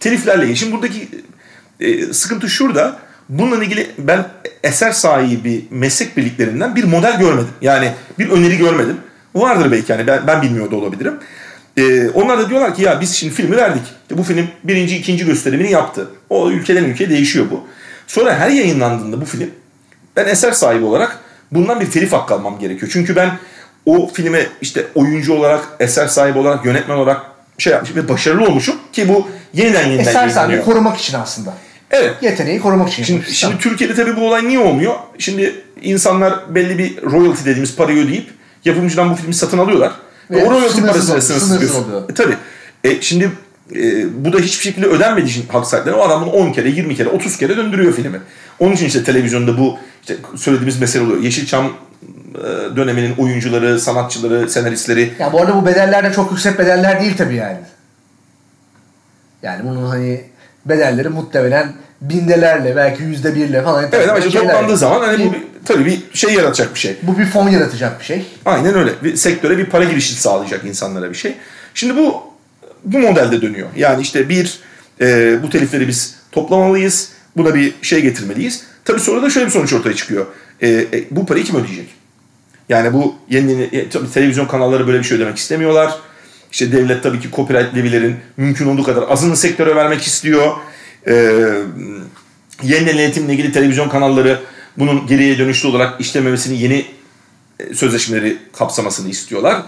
teliflerle 0.00 0.42
ilgili. 0.42 0.56
Şimdi 0.56 0.72
buradaki 0.72 1.08
e, 1.80 2.12
sıkıntı 2.12 2.50
şurada. 2.50 2.98
Bununla 3.28 3.64
ilgili 3.64 3.90
ben 3.98 4.28
eser 4.62 4.92
sahibi 4.92 5.64
meslek 5.70 6.16
birliklerinden 6.16 6.76
bir 6.76 6.84
model 6.84 7.18
görmedim. 7.18 7.48
Yani 7.60 7.92
bir 8.18 8.30
öneri 8.30 8.58
görmedim. 8.58 8.96
Vardır 9.34 9.72
belki 9.72 9.92
yani 9.92 10.06
ben, 10.06 10.26
ben 10.26 10.42
bilmiyor 10.42 10.70
da 10.70 10.76
olabilirim. 10.76 11.14
Ee, 11.78 12.08
onlar 12.14 12.38
da 12.38 12.50
diyorlar 12.50 12.74
ki 12.74 12.82
ya 12.82 13.00
biz 13.00 13.14
şimdi 13.14 13.34
filmi 13.34 13.56
verdik. 13.56 13.82
İşte 14.02 14.18
bu 14.18 14.22
film 14.22 14.48
birinci, 14.64 14.96
ikinci 14.96 15.24
gösterimini 15.24 15.70
yaptı. 15.70 16.08
O 16.30 16.50
ülkeden 16.50 16.84
ülkeye 16.84 17.10
değişiyor 17.10 17.46
bu. 17.50 17.64
Sonra 18.06 18.34
her 18.34 18.50
yayınlandığında 18.50 19.20
bu 19.20 19.24
film 19.24 19.50
ben 20.16 20.26
eser 20.26 20.52
sahibi 20.52 20.84
olarak 20.84 21.18
bundan 21.52 21.80
bir 21.80 21.90
telif 21.90 22.12
hakkı 22.12 22.34
almam 22.34 22.58
gerekiyor. 22.58 22.90
Çünkü 22.92 23.16
ben 23.16 23.30
o 23.86 24.08
filme 24.08 24.46
işte 24.60 24.86
oyuncu 24.94 25.32
olarak, 25.34 25.68
eser 25.80 26.06
sahibi 26.06 26.38
olarak, 26.38 26.64
yönetmen 26.64 26.96
olarak 26.96 27.22
şey 27.58 27.72
yapmışım 27.72 27.96
ve 27.96 28.08
başarılı 28.08 28.46
olmuşum 28.46 28.76
ki 28.92 29.08
bu 29.08 29.28
yeniden 29.54 29.86
yeniden 29.86 30.10
Eser 30.10 30.28
sahibi 30.28 30.62
korumak 30.62 30.98
için 30.98 31.18
aslında. 31.18 31.54
Evet. 31.90 32.14
Yeteneği 32.22 32.60
korumak 32.60 32.88
için. 32.88 33.02
Şimdi, 33.02 33.34
şimdi 33.34 33.58
Türkiye'de 33.58 33.94
tabii 33.94 34.16
bu 34.16 34.26
olay 34.26 34.48
niye 34.48 34.58
olmuyor? 34.58 34.94
Şimdi 35.18 35.54
insanlar 35.82 36.54
belli 36.54 36.78
bir 36.78 37.02
royalty 37.02 37.40
dediğimiz 37.40 37.76
parayı 37.76 38.04
ödeyip 38.04 38.30
yapımcıdan 38.64 39.10
bu 39.10 39.14
filmi 39.14 39.34
satın 39.34 39.58
alıyorlar. 39.58 39.92
Ve, 40.30 40.44
o 40.44 40.50
royalty 40.50 40.80
parasıyla 40.80 41.20
sınırsız 41.20 41.76
oluyor. 41.76 42.10
E, 42.10 42.14
tabii. 42.14 42.36
E, 42.84 43.00
şimdi 43.00 43.30
e, 43.74 44.04
bu 44.24 44.32
da 44.32 44.38
hiçbir 44.38 44.64
şekilde 44.64 44.86
ödenmediği 44.86 45.30
için 45.30 45.44
hak 45.48 45.66
sahipleri 45.66 45.94
o 45.94 46.02
adam 46.02 46.22
bunu 46.22 46.30
10 46.30 46.52
kere, 46.52 46.68
20 46.68 46.96
kere, 46.96 47.08
30 47.08 47.36
kere 47.36 47.56
döndürüyor 47.56 47.92
filmi. 47.92 48.20
Onun 48.58 48.72
için 48.72 48.86
işte 48.86 49.04
televizyonda 49.04 49.58
bu 49.58 49.78
işte 50.00 50.16
söylediğimiz 50.36 50.80
mesele 50.80 51.02
oluyor. 51.02 51.22
Yeşilçam 51.22 51.72
e, 52.34 52.76
döneminin 52.76 53.16
oyuncuları, 53.16 53.80
sanatçıları, 53.80 54.50
senaristleri. 54.50 55.12
Ya 55.18 55.32
bu 55.32 55.40
arada 55.40 55.56
bu 55.56 55.66
bedeller 55.66 56.04
de 56.04 56.12
çok 56.12 56.30
yüksek 56.30 56.58
bedeller 56.58 57.00
değil 57.00 57.16
tabii 57.16 57.34
yani. 57.34 57.58
Yani 59.42 59.64
bunun 59.64 59.86
hani 59.86 60.24
bedelleri 60.66 61.08
muhtemelen 61.08 61.72
bindelerle 62.00 62.76
belki 62.76 63.02
yüzde 63.02 63.34
birle 63.34 63.62
falan. 63.62 63.84
Evet 63.92 64.08
ama 64.08 64.18
işte 64.18 64.40
toplandığı 64.40 64.76
zaman 64.76 65.00
hani 65.00 65.26
bu 65.26 65.32
bir, 65.32 65.42
tabii 65.66 65.86
bir 65.86 66.02
şey 66.14 66.34
yaratacak 66.34 66.74
bir 66.74 66.78
şey. 66.78 66.96
Bu 67.02 67.18
bir 67.18 67.26
fon 67.26 67.48
yaratacak 67.48 68.00
bir 68.00 68.04
şey. 68.04 68.26
Aynen 68.44 68.74
öyle. 68.74 68.92
Bir 69.04 69.16
sektöre 69.16 69.58
bir 69.58 69.66
para 69.66 69.84
girişi 69.84 70.14
sağlayacak 70.14 70.64
insanlara 70.64 71.10
bir 71.10 71.14
şey. 71.14 71.34
Şimdi 71.74 71.96
bu 71.96 72.22
bu 72.84 72.98
modelde 72.98 73.42
dönüyor. 73.42 73.68
Yani 73.76 74.02
işte 74.02 74.28
bir 74.28 74.60
e, 75.00 75.38
bu 75.42 75.50
telifleri 75.50 75.88
biz 75.88 76.14
toplamalıyız. 76.32 77.08
Buna 77.36 77.54
bir 77.54 77.74
şey 77.82 78.02
getirmeliyiz. 78.02 78.62
Tabii 78.84 79.00
sonra 79.00 79.22
da 79.22 79.30
şöyle 79.30 79.46
bir 79.46 79.52
sonuç 79.52 79.72
ortaya 79.72 79.94
çıkıyor. 79.94 80.26
E, 80.60 80.68
e, 80.68 81.04
bu 81.10 81.26
parayı 81.26 81.44
kim 81.44 81.56
ödeyecek? 81.56 81.88
Yani 82.68 82.92
bu 82.92 83.14
yeni, 83.30 83.52
yeni 83.52 83.88
tabii 83.88 84.10
televizyon 84.12 84.46
kanalları 84.46 84.86
böyle 84.86 84.98
bir 84.98 85.04
şey 85.04 85.16
ödemek 85.16 85.36
istemiyorlar. 85.36 85.94
İşte 86.52 86.72
devlet 86.72 87.02
tabii 87.02 87.20
ki 87.20 87.28
copyright 87.36 87.76
levilerin 87.76 88.16
mümkün 88.36 88.66
olduğu 88.66 88.82
kadar 88.82 89.04
azını 89.08 89.36
sektöre 89.36 89.76
vermek 89.76 90.02
istiyor. 90.02 90.52
Ee, 91.08 91.52
yeniden 92.62 92.96
yönetimle 92.96 93.32
ilgili 93.32 93.52
televizyon 93.52 93.88
kanalları 93.88 94.40
bunun 94.78 95.06
geriye 95.06 95.38
dönüşlü 95.38 95.68
olarak 95.68 96.00
işlememesini 96.00 96.62
yeni 96.62 96.86
e, 97.60 97.74
sözleşmeleri 97.74 98.38
kapsamasını 98.52 99.08
istiyorlar. 99.08 99.62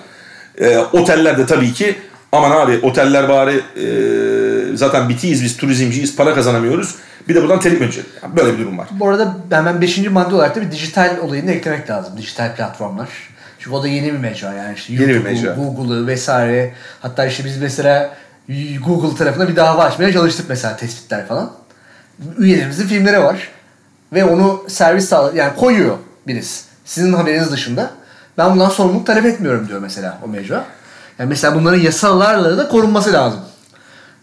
Ee, 0.60 0.78
oteller 0.78 1.38
de 1.38 1.46
tabii 1.46 1.72
ki 1.72 1.96
aman 2.32 2.50
abi 2.50 2.78
oteller 2.82 3.28
bari 3.28 3.60
e, 3.76 4.76
zaten 4.76 5.08
bitiyiz 5.08 5.44
biz 5.44 5.56
turizmciyiz 5.56 6.16
para 6.16 6.34
kazanamıyoruz. 6.34 6.94
Bir 7.28 7.34
de 7.34 7.42
buradan 7.42 7.60
telif 7.60 7.76
ödeyecek. 7.76 8.04
Yani 8.22 8.36
böyle 8.36 8.52
bir 8.52 8.58
durum 8.58 8.78
var. 8.78 8.88
Bu 8.90 9.08
arada 9.08 9.36
hemen 9.50 9.80
5. 9.80 9.98
madde 9.98 10.34
olarak 10.34 10.56
da 10.56 10.60
bir 10.60 10.70
dijital 10.70 11.18
olayını 11.22 11.50
eklemek 11.50 11.90
lazım. 11.90 12.16
Dijital 12.16 12.56
platformlar. 12.56 13.08
Çünkü 13.58 13.76
o 13.76 13.82
da 13.82 13.88
yeni 13.88 14.12
bir 14.12 14.18
mecra 14.18 14.52
yani 14.52 14.74
işte 14.74 14.92
YouTube'u. 14.92 15.74
Google'ı 15.74 16.06
vesaire. 16.06 16.74
Hatta 17.00 17.26
işte 17.26 17.44
biz 17.44 17.58
mesela 17.58 18.16
Google 18.86 19.16
tarafına 19.16 19.48
bir 19.48 19.56
dava 19.56 19.84
açmaya 19.84 20.12
çalıştık 20.12 20.46
mesela 20.48 20.76
tespitler 20.76 21.26
falan. 21.26 21.52
Üyelerimizin 22.38 22.86
filmleri 22.86 23.20
var. 23.20 23.48
Ve 24.12 24.24
onu 24.24 24.64
servis 24.68 25.08
sağla 25.08 25.32
yani 25.36 25.56
koyuyor 25.56 25.96
birisi. 26.26 26.64
Sizin 26.84 27.12
haberiniz 27.12 27.52
dışında. 27.52 27.90
Ben 28.38 28.52
bundan 28.52 28.68
sorumluluk 28.68 29.06
talep 29.06 29.26
etmiyorum 29.26 29.68
diyor 29.68 29.80
mesela 29.80 30.18
o 30.24 30.28
mecra. 30.28 30.64
Yani 31.18 31.28
mesela 31.28 31.54
bunların 31.54 31.78
yasalarla 31.78 32.58
da 32.58 32.68
korunması 32.68 33.12
lazım. 33.12 33.40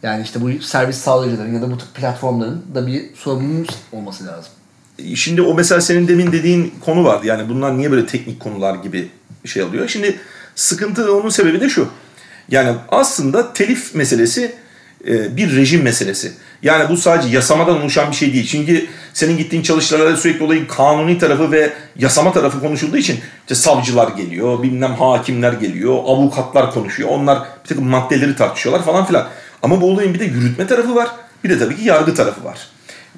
Yani 0.03 0.23
işte 0.23 0.41
bu 0.41 0.63
servis 0.63 0.97
sağlayıcıların 0.97 1.53
ya 1.53 1.61
da 1.61 1.71
bu 1.71 1.77
tip 1.77 1.93
platformların 1.95 2.65
da 2.75 2.87
bir 2.87 3.15
sorumluluğun 3.15 3.67
olması 3.91 4.25
lazım. 4.27 4.51
Şimdi 5.15 5.41
o 5.41 5.53
mesela 5.53 5.81
senin 5.81 6.07
demin 6.07 6.31
dediğin 6.31 6.73
konu 6.85 7.03
vardı. 7.03 7.27
Yani 7.27 7.49
bunlar 7.49 7.77
niye 7.77 7.91
böyle 7.91 8.05
teknik 8.05 8.39
konular 8.39 8.75
gibi 8.75 9.11
şey 9.45 9.63
alıyor. 9.63 9.87
Şimdi 9.87 10.19
sıkıntı 10.55 11.15
onun 11.15 11.29
sebebi 11.29 11.61
de 11.61 11.69
şu. 11.69 11.89
Yani 12.49 12.75
aslında 12.89 13.53
telif 13.53 13.95
meselesi 13.95 14.43
e, 14.43 14.55
bir 15.07 15.55
rejim 15.55 15.81
meselesi. 15.81 16.31
Yani 16.63 16.89
bu 16.89 16.97
sadece 16.97 17.35
yasamadan 17.35 17.81
oluşan 17.81 18.11
bir 18.11 18.15
şey 18.15 18.33
değil. 18.33 18.47
Çünkü 18.47 18.87
senin 19.13 19.37
gittiğin 19.37 19.63
çalışmalarda 19.63 20.17
sürekli 20.17 20.43
olayın 20.43 20.65
kanuni 20.65 21.17
tarafı 21.17 21.51
ve 21.51 21.73
yasama 21.99 22.33
tarafı 22.33 22.59
konuşulduğu 22.59 22.97
için 22.97 23.19
işte 23.41 23.55
savcılar 23.55 24.07
geliyor, 24.17 24.63
bilmem 24.63 24.93
hakimler 24.93 25.53
geliyor, 25.53 25.93
avukatlar 25.93 26.71
konuşuyor. 26.71 27.09
Onlar 27.09 27.39
bir 27.63 27.69
takım 27.69 27.87
maddeleri 27.87 28.35
tartışıyorlar 28.35 28.85
falan 28.85 29.05
filan. 29.05 29.27
Ama 29.63 29.81
bu 29.81 29.91
olayın 29.91 30.13
bir 30.13 30.19
de 30.19 30.25
yürütme 30.25 30.67
tarafı 30.67 30.95
var. 30.95 31.09
Bir 31.43 31.49
de 31.49 31.59
tabii 31.59 31.75
ki 31.75 31.83
yargı 31.83 32.13
tarafı 32.13 32.43
var. 32.43 32.59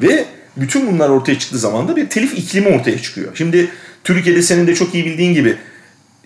Ve 0.01 0.25
bütün 0.57 0.93
bunlar 0.93 1.09
ortaya 1.09 1.39
çıktığı 1.39 1.59
zaman 1.59 1.87
da 1.87 1.95
bir 1.95 2.09
telif 2.09 2.37
iklimi 2.37 2.67
ortaya 2.67 3.01
çıkıyor. 3.01 3.31
Şimdi 3.35 3.71
Türkiye'de 4.03 4.41
senin 4.41 4.67
de 4.67 4.75
çok 4.75 4.95
iyi 4.95 5.05
bildiğin 5.05 5.33
gibi 5.33 5.57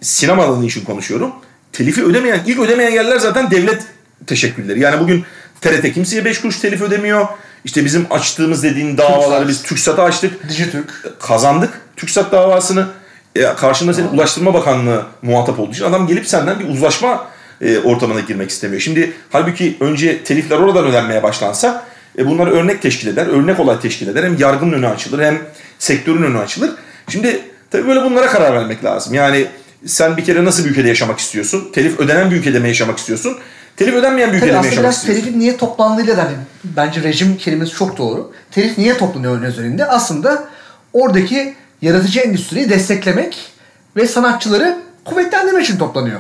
sinema 0.02 0.44
alanı 0.44 0.66
için 0.66 0.86
konuşuyorum. 0.86 1.32
Telifi 1.74 2.04
ödemeyen, 2.04 2.40
ilk 2.46 2.60
ödemeyen 2.60 2.92
yerler 2.92 3.20
zaten 3.20 3.52
devlet 3.52 3.84
teşekkülleri. 4.28 4.80
Yani 4.80 5.00
bugün 5.00 5.24
TRT 5.62 5.94
kimseye 5.94 6.26
5 6.26 6.42
kuruş 6.42 6.60
telif 6.60 6.82
ödemiyor. 6.82 7.28
İşte 7.66 7.86
bizim 7.86 8.08
açtığımız 8.10 8.64
dediğin 8.64 8.98
davaları 8.98 9.48
biz 9.48 9.64
TürkSat'a 9.64 10.04
açtık. 10.04 10.50
Dijitürk. 10.50 11.20
Kazandık 11.20 11.82
TürkSat 11.98 12.32
davasını. 12.32 12.88
E, 13.36 13.44
karşında 13.44 13.94
senin 13.94 14.08
Ulaştırma 14.08 14.54
Bakanlığı 14.54 15.06
muhatap 15.22 15.60
olduğu 15.60 15.72
için 15.72 15.86
adam 15.86 16.08
gelip 16.08 16.28
senden 16.28 16.60
bir 16.60 16.70
uzlaşma 16.70 17.28
e, 17.62 17.80
ortamına 17.80 18.20
girmek 18.20 18.50
istemiyor. 18.50 18.82
Şimdi 18.82 19.14
halbuki 19.30 19.78
önce 19.80 20.24
telifler 20.24 20.58
oradan 20.58 20.86
ödenmeye 20.86 21.24
başlansa 21.24 21.86
e, 22.18 22.26
bunlar 22.26 22.48
örnek 22.48 22.82
teşkil 22.82 23.08
eder, 23.08 23.28
örnek 23.28 23.60
olay 23.60 23.80
teşkil 23.80 24.08
eder. 24.08 24.24
Hem 24.24 24.38
yargının 24.38 24.74
önü 24.74 24.88
açılır 24.88 25.24
hem 25.24 25.42
sektörün 25.80 26.24
önü 26.24 26.38
açılır. 26.38 26.72
Şimdi 27.10 27.42
Tabii 27.72 27.88
böyle 27.88 28.04
bunlara 28.04 28.28
karar 28.28 28.54
vermek 28.54 28.84
lazım. 28.84 29.14
Yani 29.14 29.48
sen 29.86 30.18
bir 30.18 30.26
kere 30.26 30.46
nasıl 30.46 30.66
bir 30.66 30.70
ülkede 30.70 30.88
yaşamak 30.88 31.20
istiyorsun? 31.20 31.70
Telif 31.74 32.00
ödenen 32.00 32.32
bir 32.32 32.36
ülkede 32.36 32.60
mi 32.60 32.68
yaşamak 32.68 32.98
istiyorsun? 32.98 33.38
Telif 33.78 33.94
ödenmeyen 33.94 34.34
bir 34.34 34.40
Tabii 34.40 34.56
aslında 34.56 34.82
biraz 34.82 35.06
telifin 35.06 35.40
niye 35.40 35.58
toplandığıyla 35.58 36.18
da 36.18 36.24
hani 36.24 36.36
bence 36.64 37.04
rejim 37.04 37.38
kelimesi 37.38 37.72
çok 37.72 37.98
doğru. 37.98 38.34
Telif 38.52 38.78
niye 38.78 38.98
toplanıyor 38.98 39.42
üzerinde? 39.42 39.86
Aslında 39.86 40.48
oradaki 40.94 41.56
yaratıcı 41.82 42.20
endüstriyi 42.20 42.70
desteklemek 42.70 43.52
ve 43.96 44.08
sanatçıları 44.08 44.78
kuvvetlendirmek 45.06 45.66
için 45.66 45.78
toplanıyor. 45.78 46.20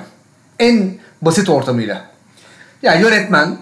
En 0.59 0.91
basit 1.21 1.49
ortamıyla. 1.49 2.05
Yani 2.81 3.01
yönetmen 3.01 3.57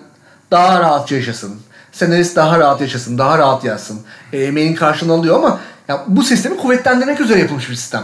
daha 0.51 0.79
rahat 0.79 1.11
yaşasın. 1.11 1.61
Senarist 1.91 2.35
daha 2.35 2.59
rahat 2.59 2.81
yaşasın, 2.81 3.17
daha 3.17 3.37
rahat 3.37 3.63
yazsın. 3.63 4.01
E, 4.33 4.43
emeğinin 4.43 4.75
karşılığını 4.75 5.13
alıyor 5.13 5.35
ama 5.35 5.59
ya 5.87 6.03
bu 6.07 6.23
sistemi 6.23 6.57
kuvvetlendirmek 6.57 7.21
üzere 7.21 7.39
yapılmış 7.39 7.69
bir 7.69 7.75
sistem. 7.75 8.03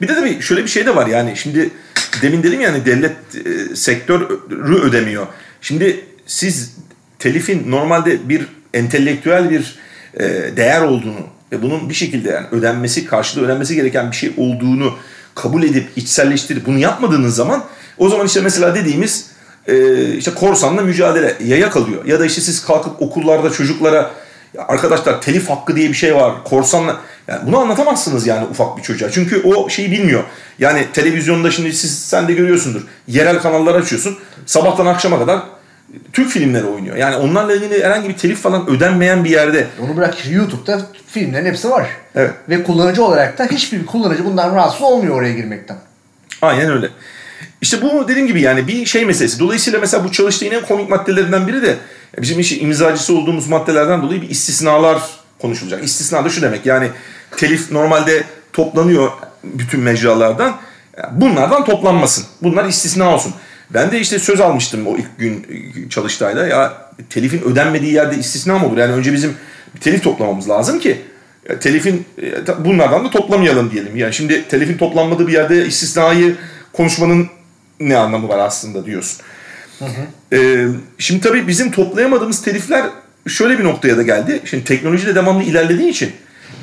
Bir 0.00 0.08
de 0.08 0.14
tabii 0.14 0.42
şöyle 0.42 0.62
bir 0.62 0.68
şey 0.68 0.86
de 0.86 0.96
var 0.96 1.06
yani 1.06 1.36
şimdi 1.36 1.70
demin 2.22 2.42
dedim 2.42 2.60
yani 2.60 2.86
devlet 2.86 3.16
e, 3.46 3.76
sektörü 3.76 4.74
ödemiyor. 4.82 5.26
Şimdi 5.60 6.04
siz 6.26 6.76
telifin 7.18 7.70
normalde 7.70 8.28
bir 8.28 8.46
entelektüel 8.74 9.50
bir 9.50 9.78
e, 10.14 10.24
değer 10.56 10.82
olduğunu 10.82 11.26
ve 11.52 11.62
bunun 11.62 11.88
bir 11.88 11.94
şekilde 11.94 12.30
yani 12.30 12.46
ödenmesi, 12.52 13.06
karşılığı 13.06 13.44
ödenmesi 13.44 13.74
gereken 13.74 14.10
bir 14.10 14.16
şey 14.16 14.32
olduğunu 14.36 14.94
kabul 15.34 15.62
edip 15.62 15.88
içselleştirip 15.96 16.66
bunu 16.66 16.78
yapmadığınız 16.78 17.34
zaman 17.34 17.64
o 17.98 18.08
zaman 18.08 18.26
işte 18.26 18.40
mesela 18.40 18.74
dediğimiz 18.74 19.26
e, 19.66 20.04
işte 20.14 20.34
korsanla 20.34 20.82
mücadele 20.82 21.36
yaya 21.44 21.70
kalıyor. 21.70 22.04
Ya 22.04 22.20
da 22.20 22.26
işte 22.26 22.40
siz 22.40 22.64
kalkıp 22.64 23.02
okullarda 23.02 23.50
çocuklara 23.50 24.10
ya 24.54 24.64
arkadaşlar 24.68 25.22
telif 25.22 25.50
hakkı 25.50 25.76
diye 25.76 25.88
bir 25.88 25.94
şey 25.94 26.14
var. 26.14 26.44
Korsanla 26.44 26.96
yani 27.28 27.46
bunu 27.46 27.58
anlatamazsınız 27.58 28.26
yani 28.26 28.46
ufak 28.46 28.76
bir 28.76 28.82
çocuğa. 28.82 29.10
Çünkü 29.10 29.42
o 29.42 29.68
şeyi 29.68 29.90
bilmiyor. 29.90 30.24
Yani 30.58 30.86
televizyonda 30.92 31.50
şimdi 31.50 31.72
siz 31.72 31.98
sen 31.98 32.28
de 32.28 32.32
görüyorsundur. 32.32 32.82
Yerel 33.06 33.38
kanallar 33.38 33.74
açıyorsun. 33.74 34.18
Sabahtan 34.46 34.86
akşama 34.86 35.18
kadar 35.18 35.42
Türk 36.12 36.30
filmleri 36.30 36.64
oynuyor. 36.64 36.96
Yani 36.96 37.16
onlarla 37.16 37.54
ilgili 37.54 37.84
herhangi 37.84 38.08
bir 38.08 38.16
telif 38.16 38.38
falan 38.38 38.70
ödenmeyen 38.70 39.24
bir 39.24 39.30
yerde 39.30 39.66
Onu 39.80 39.96
bırak 39.96 40.30
YouTube'da 40.30 40.80
filmlerin 41.06 41.46
hepsi 41.46 41.70
var. 41.70 41.86
Evet. 42.14 42.30
Ve 42.48 42.62
kullanıcı 42.62 43.04
olarak 43.04 43.38
da 43.38 43.44
hiçbir 43.44 43.86
kullanıcı 43.86 44.24
bundan 44.24 44.54
rahatsız 44.54 44.82
olmuyor 44.82 45.16
oraya 45.16 45.32
girmekten. 45.32 45.76
Aynen 46.42 46.70
öyle. 46.70 46.88
İşte 47.62 47.82
bu 47.82 48.08
dediğim 48.08 48.26
gibi 48.26 48.40
yani 48.40 48.68
bir 48.68 48.86
şey 48.86 49.04
meselesi. 49.04 49.38
Dolayısıyla 49.38 49.80
mesela 49.80 50.04
bu 50.04 50.12
çalıştığın 50.12 50.50
en 50.50 50.66
komik 50.66 50.90
maddelerinden 50.90 51.46
biri 51.46 51.62
de 51.62 51.76
bizim 52.18 52.40
işi 52.40 52.58
imzacısı 52.58 53.16
olduğumuz 53.16 53.48
maddelerden 53.48 54.02
dolayı 54.02 54.22
bir 54.22 54.30
istisnalar 54.30 55.02
konuşulacak. 55.38 55.84
İstisna 55.84 56.24
da 56.24 56.28
şu 56.28 56.42
demek 56.42 56.66
yani 56.66 56.88
telif 57.36 57.70
normalde 57.70 58.24
toplanıyor 58.52 59.10
bütün 59.44 59.80
mecralardan. 59.80 60.56
Bunlardan 61.12 61.64
toplanmasın. 61.64 62.24
Bunlar 62.42 62.64
istisna 62.64 63.14
olsun. 63.14 63.34
Ben 63.70 63.90
de 63.90 64.00
işte 64.00 64.18
söz 64.18 64.40
almıştım 64.40 64.86
o 64.86 64.96
ilk 64.96 65.18
gün 65.18 65.46
çalıştayda. 65.90 66.46
Ya 66.46 66.90
telifin 67.10 67.42
ödenmediği 67.42 67.92
yerde 67.92 68.16
istisna 68.16 68.58
mı 68.58 68.66
olur? 68.66 68.76
Yani 68.76 68.92
önce 68.92 69.12
bizim 69.12 69.36
telif 69.80 70.04
toplamamız 70.04 70.48
lazım 70.48 70.78
ki 70.78 71.02
ya 71.48 71.58
telifin 71.58 72.06
e, 72.22 72.64
bunlardan 72.64 73.04
da 73.04 73.10
toplamayalım 73.10 73.70
diyelim. 73.70 73.96
Yani 73.96 74.14
şimdi 74.14 74.48
telifin 74.48 74.78
toplanmadığı 74.78 75.26
bir 75.26 75.32
yerde 75.32 75.66
istisnayı 75.66 76.36
konuşmanın 76.72 77.28
ne 77.88 77.96
anlamı 77.96 78.28
var 78.28 78.38
aslında 78.38 78.86
diyorsun. 78.86 79.20
Ee, 80.32 80.66
şimdi 80.98 81.20
tabii 81.20 81.48
bizim 81.48 81.70
toplayamadığımız 81.70 82.42
telifler 82.42 82.84
şöyle 83.28 83.58
bir 83.58 83.64
noktaya 83.64 83.96
da 83.96 84.02
geldi. 84.02 84.40
Şimdi 84.44 84.64
teknoloji 84.64 85.06
de 85.06 85.14
devamlı 85.14 85.42
ilerlediği 85.42 85.88
için 85.88 86.12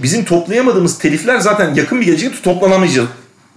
bizim 0.03 0.25
toplayamadığımız 0.25 0.99
telifler 0.99 1.39
zaten 1.39 1.73
yakın 1.73 2.01
bir 2.01 2.05
gelecekte 2.05 2.41
toplanamayacak, 2.41 3.08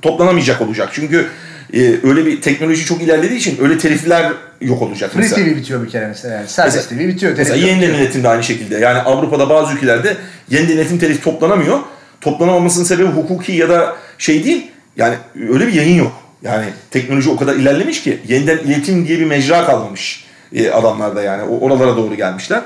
toplanamayacak 0.02 0.60
olacak. 0.60 0.88
Çünkü 0.92 1.26
e, 1.74 1.94
öyle 2.02 2.26
bir 2.26 2.40
teknoloji 2.40 2.84
çok 2.84 3.02
ilerlediği 3.02 3.38
için 3.38 3.58
öyle 3.62 3.78
telifler 3.78 4.32
yok 4.60 4.82
olacak. 4.82 5.12
Free 5.12 5.22
mesela. 5.22 5.44
TV 5.44 5.56
bitiyor 5.56 5.84
bir 5.84 5.90
kere 5.90 6.06
mesela 6.06 6.34
yani. 6.34 6.48
Serbest 6.48 6.88
TV 6.88 6.98
bitiyor. 6.98 7.34
Mesela 7.36 7.56
yeniden 7.56 7.80
bitiyor. 7.80 7.98
iletim 7.98 8.22
de 8.22 8.28
aynı 8.28 8.42
şekilde. 8.42 8.78
Yani 8.78 8.98
Avrupa'da 8.98 9.48
bazı 9.50 9.74
ülkelerde 9.74 10.16
yeniden 10.50 10.72
iletim 10.72 10.98
telif 10.98 11.24
toplanamıyor. 11.24 11.78
Toplanamamasının 12.20 12.84
sebebi 12.84 13.08
hukuki 13.08 13.52
ya 13.52 13.68
da 13.68 13.96
şey 14.18 14.44
değil. 14.44 14.70
Yani 14.96 15.14
öyle 15.50 15.66
bir 15.66 15.72
yayın 15.72 15.98
yok. 15.98 16.21
Yani 16.42 16.66
teknoloji 16.90 17.30
o 17.30 17.36
kadar 17.36 17.54
ilerlemiş 17.54 18.02
ki 18.02 18.20
yeniden 18.28 18.58
iletim 18.58 19.08
diye 19.08 19.18
bir 19.18 19.24
mecra 19.24 19.66
kalmamış 19.66 20.24
e, 20.54 20.70
adamlarda 20.70 21.22
yani. 21.22 21.42
Oralara 21.42 21.96
doğru 21.96 22.14
gelmişler. 22.14 22.62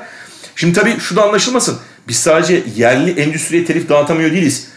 Şimdi 0.57 0.73
tabii 0.73 0.99
şu 0.99 1.17
da 1.17 1.25
anlaşılmasın. 1.25 1.79
Biz 2.09 2.17
sadece 2.17 2.63
yerli 2.77 3.21
endüstriye 3.21 3.65
telif 3.65 3.89
dağıtamıyor 3.89 4.33
değiliz. 4.33 4.69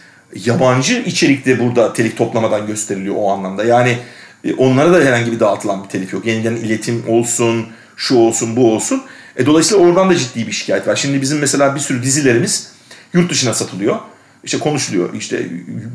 Yabancı 0.44 1.02
içerik 1.06 1.46
de 1.46 1.58
burada 1.60 1.92
telif 1.92 2.16
toplamadan 2.16 2.66
gösteriliyor 2.66 3.14
o 3.18 3.30
anlamda. 3.30 3.64
Yani 3.64 3.98
e, 4.44 4.54
onlara 4.54 4.92
da 4.92 5.04
herhangi 5.04 5.32
bir 5.32 5.40
dağıtılan 5.40 5.84
bir 5.84 5.88
telif 5.88 6.12
yok. 6.12 6.26
Yeniden 6.26 6.56
iletim 6.56 7.04
olsun, 7.08 7.66
şu 7.96 8.16
olsun, 8.16 8.56
bu 8.56 8.74
olsun. 8.74 9.02
E, 9.36 9.46
dolayısıyla 9.46 9.84
oradan 9.84 10.10
da 10.10 10.16
ciddi 10.16 10.46
bir 10.46 10.52
şikayet 10.52 10.88
var. 10.88 10.96
Şimdi 10.96 11.22
bizim 11.22 11.38
mesela 11.38 11.74
bir 11.74 11.80
sürü 11.80 12.02
dizilerimiz 12.02 12.72
yurt 13.12 13.30
dışına 13.30 13.54
satılıyor. 13.54 13.98
İşte 14.44 14.58
konuşuluyor. 14.58 15.14
İşte 15.14 15.46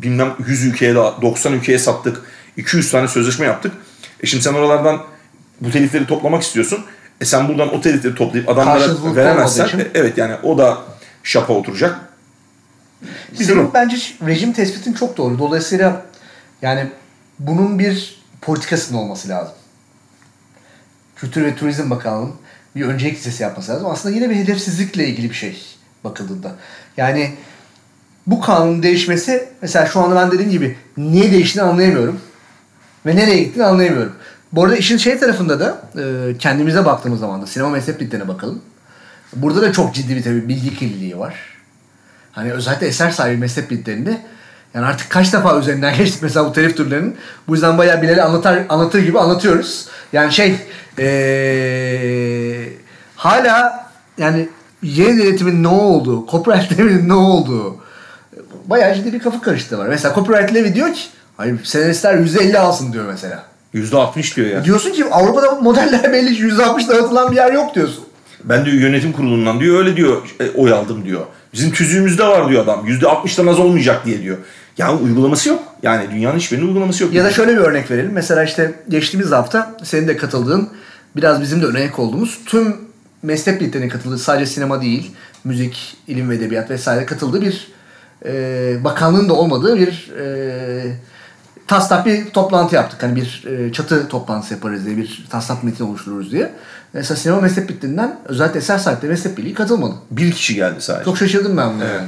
bilmem 0.02 0.34
100 0.48 0.66
ülkeye, 0.66 0.96
90 0.96 1.54
ülkeye 1.54 1.80
sattık. 1.80 2.22
200 2.58 2.92
tane 2.92 3.08
sözleşme 3.08 3.46
yaptık. 3.46 3.74
E 4.24 4.28
şimdi 4.28 4.44
sen 4.44 4.54
oralardan 4.54 5.02
bu 5.62 5.72
telifleri 5.72 6.08
toplamak 6.08 6.44
istiyorsun. 6.44 6.86
E 7.22 7.26
sen 7.26 7.48
buradan 7.48 7.74
o 7.74 7.82
telifleri 7.82 8.16
toplayıp 8.16 8.50
adamlara 8.50 9.16
veremezsen 9.16 9.80
e, 9.80 9.88
evet 9.94 10.18
yani 10.18 10.36
o 10.44 10.58
da 10.58 10.78
şapa 11.24 11.54
oturacak. 11.54 12.00
Bir 13.32 13.44
Senin 13.46 13.50
durum. 13.50 13.72
bence 13.74 13.98
rejim 14.26 14.54
tespitin 14.54 14.94
çok 14.94 15.18
doğru. 15.18 15.40
Dolayısıyla 15.40 16.06
yani 16.62 16.90
bunun 17.40 17.80
bir 17.80 18.22
politikasının 18.42 18.98
olması 18.98 19.30
lazım. 19.30 19.54
Kültür 21.16 21.46
ve 21.46 21.56
Turizm 21.56 21.90
Bakanlığı'nın 21.90 22.36
bir 22.76 22.86
öncelik 22.86 23.16
listesi 23.16 23.44
yapması 23.44 23.72
lazım. 23.72 23.88
Aslında 23.88 24.16
yine 24.16 24.30
bir 24.30 24.36
hedefsizlikle 24.36 25.08
ilgili 25.08 25.30
bir 25.30 25.36
şey 25.36 25.62
bakıldığında. 26.04 26.56
Yani 26.98 27.34
bu 28.28 28.42
kanunun 28.42 28.84
değişmesi 28.84 29.50
mesela 29.62 29.86
şu 29.86 30.00
anda 30.00 30.16
ben 30.16 30.32
dediğim 30.32 30.52
gibi 30.52 30.78
niye 30.98 31.32
değiştiğini 31.32 31.70
anlayamıyorum. 31.70 32.22
Ve 33.06 33.16
nereye 33.16 33.44
gittiğini 33.44 33.66
anlayamıyorum. 33.66 34.14
Bu 34.52 34.64
arada 34.64 34.76
işin 34.76 34.98
şey 34.98 35.20
tarafında 35.20 35.60
da 35.60 35.82
e, 35.98 36.38
kendimize 36.38 36.86
baktığımız 36.86 37.20
zaman 37.20 37.42
da 37.42 37.48
sinema 37.48 37.70
mezhep 37.70 38.28
bakalım. 38.28 38.62
Burada 39.36 39.62
da 39.62 39.72
çok 39.72 39.96
ciddi 39.96 40.16
bir 40.16 40.24
tabii 40.24 40.48
bilgi 40.48 40.78
kirliliği 40.78 41.20
var. 41.20 41.36
Hani 42.32 42.54
özellikle 42.54 42.88
eser 42.88 43.12
sahibi 43.12 43.38
mezhep 43.38 43.72
bitlerinde 43.72 44.22
yani 44.74 44.86
artık 44.86 45.10
kaç 45.10 45.34
defa 45.34 45.60
üzerinden 45.60 45.98
geçtik 45.98 46.24
mesela 46.24 46.46
bu 46.46 46.54
telif 46.54 46.78
türlerinin. 46.78 47.18
Bu 47.48 47.54
yüzden 47.54 47.78
bayağı 47.78 48.02
Bilal'i 48.02 48.22
anlatar, 48.22 48.64
anlatır 48.70 49.00
gibi 49.00 49.20
anlatıyoruz. 49.20 49.88
Yani 50.14 50.34
şey 50.34 50.56
ee, 51.00 52.70
hala 53.16 53.86
yani 54.18 54.50
yeni 54.84 55.24
denetimin 55.24 55.64
ne 55.64 55.68
olduğu, 55.68 56.28
copyright 56.28 57.04
ne 57.08 57.14
olduğu 57.14 57.86
bayağı 58.66 58.96
ciddi 58.96 59.14
bir 59.14 59.20
kafa 59.20 59.42
karışıklığı 59.42 59.78
var. 59.78 59.88
Mesela 59.88 60.16
copyright 60.16 60.54
levi 60.54 60.76
diyor 60.76 60.94
ki 60.94 61.02
hayır 61.38 61.64
senaristler 61.64 62.14
%50 62.14 62.58
alsın 62.58 62.94
diyor 62.94 63.06
mesela. 63.06 63.44
%60 63.74 64.36
diyor 64.36 64.48
ya. 64.48 64.66
Diyorsun 64.66 64.92
ki 64.92 65.06
Avrupa'da 65.06 65.52
modeller 65.52 66.14
belli 66.14 66.36
ki 66.36 66.44
%60 66.44 66.90
dağıtılan 66.90 67.32
bir 67.32 67.36
yer 67.36 67.54
yok 67.54 67.76
diyorsun. 67.76 68.06
Ben 68.44 68.66
diyor 68.66 68.78
yönetim 68.78 69.12
kurulundan 69.12 69.60
diyor 69.60 69.80
öyle 69.80 69.96
diyor 69.96 70.22
e, 70.40 70.50
oy 70.50 70.74
aldım 70.74 71.06
diyor. 71.06 71.22
Bizim 71.54 71.72
tüzüğümüzde 71.72 72.24
var 72.28 72.50
diyor 72.50 72.64
adam. 72.64 72.88
%60'dan 72.88 73.48
az 73.48 73.60
olmayacak 73.60 74.06
diye 74.06 74.22
diyor. 74.22 74.38
Ya 74.78 74.98
uygulaması 74.98 75.50
yok. 75.50 75.64
Yani 75.84 76.12
dünyanın 76.12 76.38
hiçbirinin 76.38 76.68
uygulaması 76.68 77.04
yok. 77.04 77.14
Ya 77.14 77.24
da 77.24 77.32
şöyle 77.32 77.52
bir 77.52 77.62
örnek 77.62 77.92
verelim. 77.92 78.12
Mesela 78.14 78.44
işte 78.44 78.74
geçtiğimiz 78.90 79.32
hafta 79.32 79.78
senin 79.84 80.08
de 80.08 80.18
katıldığın, 80.18 80.70
biraz 81.16 81.42
bizim 81.42 81.62
de 81.62 81.66
örnek 81.66 82.00
olduğumuz 82.00 82.40
tüm 82.46 82.76
meslek 83.24 83.62
birliklerinin 83.62 83.90
katıldığı 83.90 84.18
sadece 84.18 84.46
sinema 84.46 84.82
değil, 84.82 85.12
müzik, 85.44 85.98
ilim 86.08 86.30
ve 86.30 86.36
edebiyat 86.36 86.70
vesaire 86.70 87.06
katıldığı 87.06 87.42
bir 87.42 87.68
e, 88.26 88.84
bakanlığın 88.84 89.30
da 89.30 89.34
olmadığı 89.34 89.80
bir 89.80 90.12
e, 90.20 90.98
taslak 91.68 92.06
bir 92.06 92.26
toplantı 92.30 92.76
yaptık. 92.76 93.04
Hani 93.04 93.16
bir 93.16 93.46
e, 93.46 93.72
çatı 93.72 94.08
toplantısı 94.08 94.54
yaparız 94.54 94.86
diye, 94.86 94.98
bir 94.98 95.28
taslak 95.30 95.64
metin 95.64 95.86
oluştururuz 95.86 96.32
diye. 96.32 96.54
Mesela 96.94 97.18
sinema 97.18 97.42
meslek 97.42 97.70
birliklerinden 97.70 98.20
özellikle 98.26 98.60
eser 98.60 98.78
sahipleri 98.78 99.12
meslek 99.12 99.38
birliği 99.38 99.54
katılmadı. 99.54 99.94
Bir 100.12 100.32
kişi 100.32 100.56
geldi 100.56 100.82
sadece. 100.82 101.06
Çok 101.06 101.18
şaşırdım 101.18 101.58
ben 101.58 101.74
buna. 101.74 101.84
Evet. 101.84 102.02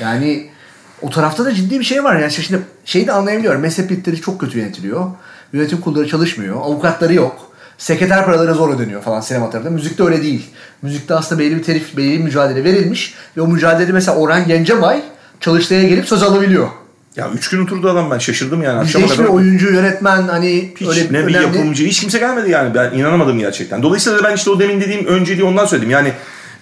yani. 0.00 0.54
O 1.02 1.10
tarafta 1.10 1.44
da 1.44 1.54
ciddi 1.54 1.80
bir 1.80 1.84
şey 1.84 2.04
var. 2.04 2.16
Yani 2.16 2.32
şimdi 2.32 2.62
şeyi 2.84 3.06
de 3.06 3.12
anlayabiliyorum. 3.12 3.60
Mezhep 3.60 3.90
birlikleri 3.90 4.20
çok 4.20 4.40
kötü 4.40 4.58
yönetiliyor. 4.58 5.10
Yönetim 5.52 5.80
kurulları 5.80 6.08
çalışmıyor. 6.08 6.56
Avukatları 6.56 7.14
yok. 7.14 7.52
Sekreter 7.78 8.24
paraları 8.24 8.54
zor 8.54 8.74
ödeniyor 8.74 9.02
falan 9.02 9.20
sinema 9.20 9.50
tarafında. 9.50 9.72
Müzikte 9.72 10.02
öyle 10.02 10.22
değil. 10.22 10.50
Müzikte 10.82 11.14
aslında 11.14 11.40
belli 11.40 11.56
bir 11.56 11.62
telif, 11.62 11.96
belli 11.96 12.18
bir 12.18 12.24
mücadele 12.24 12.64
verilmiş. 12.64 13.14
Ve 13.36 13.40
o 13.40 13.46
mücadelede 13.46 13.92
mesela 13.92 14.18
Orhan 14.18 14.46
Gencebay 14.46 15.02
çalıştaya 15.40 15.88
gelip 15.88 16.08
söz 16.08 16.22
alabiliyor. 16.22 16.68
Ya 17.16 17.30
üç 17.34 17.48
gün 17.48 17.64
oturdu 17.64 17.88
adam 17.88 18.10
ben 18.10 18.18
şaşırdım 18.18 18.62
yani. 18.62 18.86
Bizde 18.86 18.98
hiçbir 18.98 19.16
kadar. 19.16 19.28
oyuncu, 19.28 19.72
yönetmen 19.72 20.22
hani 20.22 20.72
Hiç 20.80 20.88
öyle 20.88 21.04
ne 21.04 21.26
bir 21.26 21.34
önemli... 21.34 21.56
yapımcı 21.56 21.86
hiç 21.86 22.00
kimse 22.00 22.18
gelmedi 22.18 22.50
yani. 22.50 22.74
Ben 22.74 22.92
inanamadım 22.92 23.38
gerçekten. 23.38 23.82
Dolayısıyla 23.82 24.18
da 24.18 24.24
ben 24.24 24.34
işte 24.34 24.50
o 24.50 24.60
demin 24.60 24.80
dediğim 24.80 25.06
önceliği 25.06 25.44
ondan 25.44 25.66
söyledim. 25.66 25.90
Yani 25.90 26.12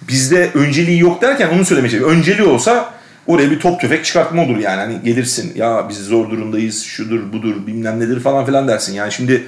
bizde 0.07 0.49
önceliği 0.53 0.99
yok 0.99 1.21
derken 1.21 1.49
onu 1.49 1.65
söylemeye 1.65 1.91
çalışıyorum. 1.91 2.17
Önceliği 2.17 2.47
olsa 2.47 2.93
oraya 3.27 3.51
bir 3.51 3.59
top 3.59 3.81
tüfek 3.81 4.05
çıkartma 4.05 4.41
olur 4.41 4.57
yani. 4.57 4.79
Hani 4.79 5.03
gelirsin 5.03 5.51
ya 5.55 5.85
biz 5.89 5.97
zor 5.97 6.29
durumdayız 6.29 6.83
şudur 6.83 7.33
budur 7.33 7.55
bilmem 7.67 7.99
nedir 7.99 8.19
falan 8.19 8.45
filan 8.45 8.67
dersin. 8.67 8.93
Yani 8.93 9.11
şimdi 9.11 9.43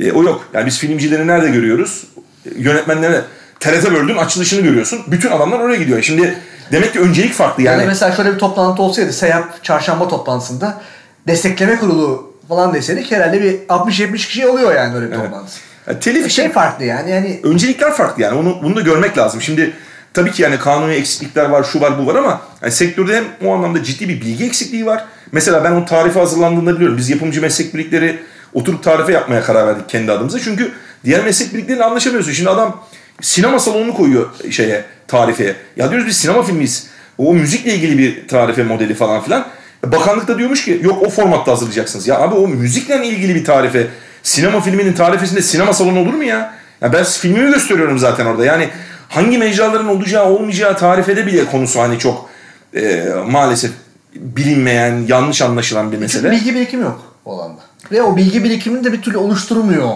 e, 0.00 0.12
o 0.12 0.22
yok. 0.22 0.48
Yani 0.54 0.66
biz 0.66 0.78
filmcileri 0.78 1.26
nerede 1.26 1.48
görüyoruz? 1.50 2.04
E, 2.46 2.50
yönetmenlere 2.58 3.24
TRT 3.60 3.82
World'ün 3.82 4.16
açılışını 4.16 4.60
görüyorsun. 4.60 5.00
Bütün 5.06 5.30
adamlar 5.30 5.58
oraya 5.58 5.76
gidiyor. 5.76 6.02
Şimdi 6.02 6.38
demek 6.72 6.92
ki 6.92 7.00
öncelik 7.00 7.32
farklı 7.32 7.62
yani. 7.62 7.78
Yani 7.78 7.86
mesela 7.86 8.16
şöyle 8.16 8.34
bir 8.34 8.38
toplantı 8.38 8.82
olsaydı 8.82 9.12
SEYAP 9.12 9.64
çarşamba 9.64 10.08
toplantısında 10.08 10.82
destekleme 11.26 11.76
kurulu 11.76 12.32
falan 12.48 12.74
deseydik 12.74 13.12
herhalde 13.12 13.42
bir 13.42 13.58
60-70 13.68 14.12
kişi 14.16 14.46
oluyor 14.46 14.74
yani 14.74 14.96
öyle 14.96 15.06
bir 15.06 15.14
toplantı. 15.14 15.52
Yani 15.86 16.00
telif 16.00 16.30
Şey 16.30 16.52
farklı 16.52 16.84
yani. 16.84 17.10
yani 17.10 17.40
öncelikler 17.42 17.92
farklı 17.92 18.22
yani. 18.22 18.38
Onu 18.38 18.62
bunu 18.62 18.76
da 18.76 18.80
görmek 18.80 19.18
lazım. 19.18 19.42
Şimdi 19.42 19.72
tabii 20.14 20.32
ki 20.32 20.42
yani 20.42 20.58
kanuni 20.58 20.94
eksiklikler 20.94 21.44
var, 21.44 21.64
şu 21.64 21.80
var, 21.80 21.98
bu 21.98 22.06
var 22.06 22.14
ama 22.14 22.40
yani 22.62 22.72
sektörde 22.72 23.16
hem 23.16 23.24
o 23.48 23.54
anlamda 23.54 23.82
ciddi 23.82 24.08
bir 24.08 24.20
bilgi 24.20 24.44
eksikliği 24.44 24.86
var. 24.86 25.04
Mesela 25.32 25.64
ben 25.64 25.72
o 25.72 25.84
tarife 25.84 26.20
hazırlandığında 26.20 26.76
biliyorum. 26.76 26.96
Biz 26.96 27.10
yapımcı 27.10 27.40
meslek 27.40 27.74
birlikleri 27.74 28.20
oturup 28.54 28.82
tarife 28.84 29.12
yapmaya 29.12 29.42
karar 29.42 29.66
verdik 29.66 29.88
kendi 29.88 30.12
adımıza. 30.12 30.38
Çünkü 30.40 30.72
diğer 31.04 31.24
meslek 31.24 31.54
birlikleriyle 31.54 31.84
anlaşamıyorsun. 31.84 32.32
Şimdi 32.32 32.50
adam 32.50 32.84
sinema 33.20 33.58
salonunu 33.58 33.94
koyuyor 33.94 34.26
şeye, 34.50 34.84
tarifeye. 35.08 35.56
Ya 35.76 35.90
diyoruz 35.90 36.06
biz 36.06 36.16
sinema 36.16 36.42
filmiyiz. 36.42 36.86
O 37.18 37.34
müzikle 37.34 37.74
ilgili 37.74 37.98
bir 37.98 38.28
tarife 38.28 38.62
modeli 38.62 38.94
falan 38.94 39.22
filan. 39.22 39.46
Bakanlık 39.84 40.28
da 40.28 40.38
diyormuş 40.38 40.64
ki 40.64 40.80
yok 40.82 41.02
o 41.02 41.10
formatta 41.10 41.52
hazırlayacaksınız. 41.52 42.08
Ya 42.08 42.18
abi 42.18 42.34
o 42.34 42.48
müzikle 42.48 43.06
ilgili 43.06 43.34
bir 43.34 43.44
tarife. 43.44 43.86
Sinema 44.22 44.60
filminin 44.60 44.92
tarifesinde 44.92 45.42
sinema 45.42 45.72
salonu 45.72 46.00
olur 46.00 46.14
mu 46.14 46.24
ya? 46.24 46.54
Ya 46.80 46.92
ben 46.92 47.04
filmimi 47.04 47.52
gösteriyorum 47.52 47.98
zaten 47.98 48.26
orada. 48.26 48.44
Yani 48.44 48.68
hangi 49.08 49.38
mecraların 49.38 49.88
olacağı 49.88 50.24
olmayacağı 50.28 50.76
tarifede 50.76 51.26
bile 51.26 51.44
konusu 51.44 51.80
hani 51.80 51.98
çok 51.98 52.30
e, 52.74 53.06
maalesef 53.26 53.70
bilinmeyen, 54.14 55.04
yanlış 55.08 55.42
anlaşılan 55.42 55.92
bir 55.92 55.98
mesele. 55.98 56.22
Çünkü 56.22 56.36
bilgi 56.36 56.54
birikimi 56.54 56.82
yok 56.82 57.02
o 57.24 57.38
alanda. 57.38 57.60
Ve 57.92 58.02
o 58.02 58.16
bilgi 58.16 58.44
birikimini 58.44 58.84
de 58.84 58.92
bir 58.92 59.02
türlü 59.02 59.16
oluşturmuyor. 59.16 59.90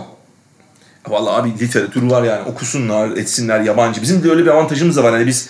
Vallahi 1.08 1.40
abi 1.40 1.60
literatür 1.60 2.02
var 2.02 2.22
yani 2.22 2.42
okusunlar, 2.42 3.10
etsinler 3.10 3.60
yabancı. 3.60 4.02
Bizim 4.02 4.24
de 4.24 4.30
öyle 4.30 4.42
bir 4.42 4.50
avantajımız 4.50 4.96
da 4.96 5.04
var. 5.04 5.12
Hani 5.12 5.26
biz 5.26 5.48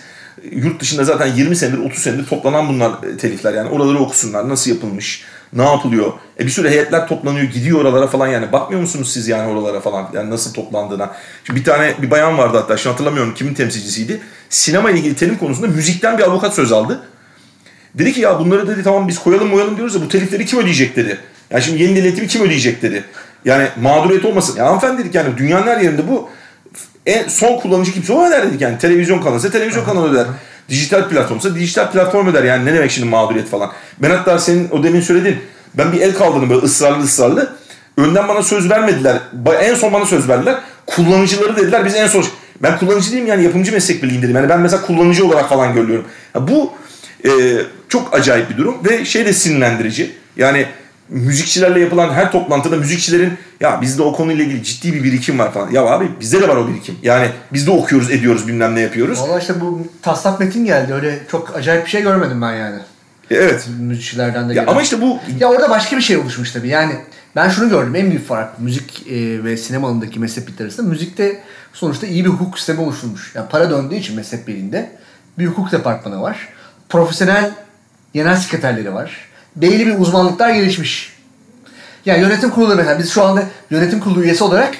yurt 0.53 0.81
dışında 0.81 1.05
zaten 1.05 1.27
20 1.27 1.57
senedir, 1.57 1.79
30 1.79 1.99
senedir 1.99 2.27
toplanan 2.27 2.69
bunlar 2.69 2.91
e, 3.03 3.17
telifler. 3.17 3.55
Yani 3.55 3.71
oraları 3.71 3.99
okusunlar. 3.99 4.49
Nasıl 4.49 4.71
yapılmış, 4.71 5.25
ne 5.53 5.65
yapılıyor. 5.65 6.13
E 6.41 6.47
bir 6.47 6.51
sürü 6.51 6.69
heyetler 6.69 7.09
toplanıyor, 7.09 7.45
gidiyor 7.45 7.81
oralara 7.81 8.07
falan 8.07 8.27
yani. 8.27 8.53
Bakmıyor 8.53 8.81
musunuz 8.81 9.13
siz 9.13 9.29
yani 9.29 9.53
oralara 9.53 9.81
falan? 9.81 10.09
Yani 10.13 10.31
nasıl 10.31 10.53
toplandığına. 10.53 11.11
Şimdi 11.45 11.61
bir 11.61 11.65
tane 11.65 11.95
bir 12.03 12.11
bayan 12.11 12.39
vardı 12.39 12.59
hatta, 12.59 12.77
şimdi 12.77 12.91
hatırlamıyorum 12.91 13.35
kimin 13.35 13.55
temsilcisiydi. 13.55 14.21
Sinema 14.51 14.91
ile 14.91 14.99
ilgili 14.99 15.15
terim 15.15 15.39
konusunda 15.39 15.67
müzikten 15.67 16.19
bir 16.19 16.23
avukat 16.23 16.55
söz 16.55 16.73
aldı. 16.73 17.03
Dedi 17.95 18.13
ki 18.13 18.21
ya 18.21 18.39
bunları 18.39 18.69
dedi 18.69 18.83
tamam 18.83 19.09
biz 19.09 19.19
koyalım 19.19 19.51
koyalım 19.51 19.77
diyoruz 19.77 19.95
da 19.95 20.01
bu 20.01 20.09
telifleri 20.09 20.47
kim 20.47 20.59
ödeyecek 20.59 20.97
dedi. 20.97 21.19
Yani 21.51 21.63
şimdi 21.63 21.83
yeni 21.83 21.97
denetimi 21.97 22.29
kim 22.29 22.43
ödeyecek 22.43 22.83
dedi. 22.83 23.05
Yani 23.45 23.69
mağduriyet 23.81 24.25
olmasın. 24.25 24.57
Ya 24.57 24.67
hanımefendi 24.67 25.03
dedik 25.03 25.15
yani 25.15 25.37
dünyanın 25.37 25.67
her 25.67 25.81
yerinde 25.81 26.09
bu 26.09 26.29
en 27.07 27.29
son 27.29 27.61
kullanıcı 27.61 27.93
kimse 27.93 28.13
o 28.13 28.27
öder 28.27 28.47
dedik 28.49 28.61
yani. 28.61 28.79
Televizyon 28.79 29.19
kanalıysa 29.19 29.51
televizyon 29.51 29.85
kanalı 29.85 30.13
öder. 30.13 30.27
Dijital 30.69 31.09
platformsa 31.09 31.55
dijital 31.55 31.93
platform 31.93 32.27
öder. 32.27 32.45
Yani 32.45 32.65
ne 32.65 32.75
demek 32.75 32.91
şimdi 32.91 33.09
mağduriyet 33.09 33.49
falan. 33.49 33.73
Ben 33.99 34.11
hatta 34.11 34.39
senin 34.39 34.71
o 34.71 34.83
demin 34.83 35.01
söyledin. 35.01 35.37
Ben 35.75 35.93
bir 35.93 36.01
el 36.01 36.15
kaldırdım 36.15 36.51
böyle 36.51 36.63
ısrarlı 36.63 37.05
ısrarlı. 37.05 37.53
Önden 37.97 38.29
bana 38.29 38.43
söz 38.43 38.71
vermediler. 38.71 39.17
En 39.61 39.75
son 39.75 39.93
bana 39.93 40.07
söz 40.07 40.29
verdiler. 40.29 40.57
Kullanıcıları 40.87 41.57
dediler 41.57 41.85
biz 41.85 41.95
en 41.95 42.07
son... 42.07 42.25
Ben 42.63 42.79
kullanıcı 42.79 43.13
değilim 43.13 43.27
yani 43.27 43.45
yapımcı 43.45 43.73
meslek 43.73 44.03
birliğiyim 44.03 44.23
dedim. 44.23 44.37
Yani 44.37 44.49
ben 44.49 44.61
mesela 44.61 44.83
kullanıcı 44.83 45.27
olarak 45.27 45.49
falan 45.49 45.75
görüyorum. 45.75 46.05
Ya 46.35 46.49
bu 46.49 46.73
e, 47.25 47.31
çok 47.89 48.15
acayip 48.15 48.51
bir 48.51 48.57
durum 48.57 48.77
ve 48.85 49.05
şey 49.05 49.27
de 49.27 49.33
sinirlendirici. 49.33 50.13
Yani 50.37 50.67
müzikçilerle 51.11 51.81
yapılan 51.81 52.11
her 52.13 52.33
toplantıda 52.33 52.77
müzikçilerin 52.77 53.33
ya 53.61 53.81
bizde 53.83 54.03
o 54.03 54.13
konuyla 54.17 54.45
ilgili 54.45 54.63
ciddi 54.65 54.95
bir 54.95 55.05
birikim 55.05 55.39
var 55.39 55.53
falan. 55.53 55.71
Ya 55.71 55.83
abi 55.83 56.09
bizde 56.21 56.43
de 56.43 56.49
var 56.49 56.57
o 56.57 56.69
birikim. 56.69 56.97
Yani 57.03 57.29
biz 57.53 57.67
de 57.67 57.71
okuyoruz, 57.71 58.11
ediyoruz, 58.11 58.49
bilmem 58.49 58.75
ne 58.75 58.81
yapıyoruz. 58.81 59.21
Valla 59.21 59.39
işte 59.39 59.61
bu 59.61 59.87
taslak 60.03 60.41
metin 60.41 60.65
geldi. 60.65 60.95
Öyle 60.95 61.19
çok 61.31 61.57
acayip 61.57 61.85
bir 61.85 61.91
şey 61.91 62.03
görmedim 62.03 62.43
ben 62.43 62.53
yani. 62.53 62.77
E, 63.31 63.35
Evet. 63.37 63.69
Müzikçilerden 63.81 64.49
de 64.49 64.55
Ya 64.55 64.63
gelen. 64.63 64.73
ama 64.73 64.83
işte 64.83 65.01
bu 65.03 65.19
Ya 65.41 65.49
orada 65.49 65.71
başka 65.71 65.97
bir 65.97 66.03
şey 66.03 66.17
oluşmuş 66.17 66.53
tabii. 66.53 66.69
Yani 66.69 66.93
ben 67.37 67.49
şunu 67.49 67.69
gördüm. 67.71 67.95
En 67.97 68.11
büyük 68.11 68.29
fark 68.29 68.61
müzik 68.61 69.07
e, 69.11 69.45
ve 69.45 69.57
sinema 69.57 69.89
alanındaki 69.89 70.21
mezhep 70.21 70.47
birlikleri 70.47 70.67
arasında 70.67 70.89
müzikte 70.89 71.41
sonuçta 71.73 72.07
iyi 72.07 72.25
bir 72.25 72.31
hukuk 72.31 72.59
sistemi 72.59 72.81
oluşturmuş. 72.81 73.33
Yani 73.35 73.49
para 73.51 73.71
döndüğü 73.71 73.95
için 73.95 74.17
mezhep 74.17 74.49
birliğinde 74.49 74.91
bir 75.39 75.47
hukuk 75.47 75.73
departmanı 75.73 76.23
var. 76.23 76.49
Profesyonel 76.89 77.51
genel 78.15 78.37
sekreterleri 78.37 78.95
var. 78.95 79.30
Belli 79.57 79.87
bir 79.87 79.99
uzmanlıklar 79.99 80.51
gelişmiş. 80.51 81.17
Yani 82.07 82.21
yönetim 82.21 82.51
kurulu 82.51 82.77
mesela 82.77 82.99
biz 82.99 83.13
şu 83.13 83.23
anda 83.23 83.43
yönetim 83.71 84.01
kurulu 84.01 84.23
üyesi 84.23 84.45
olarak 84.45 84.75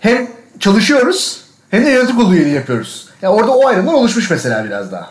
hem 0.00 0.26
çalışıyoruz 0.60 1.44
hem 1.70 1.86
de 1.86 1.90
yönetim 1.90 2.16
kurulu 2.16 2.34
üyeliği 2.34 2.54
yapıyoruz. 2.54 3.08
Yani 3.22 3.34
orada 3.34 3.52
o 3.52 3.66
ayrımlar 3.66 3.92
oluşmuş 3.92 4.30
mesela 4.30 4.64
biraz 4.64 4.92
daha. 4.92 5.10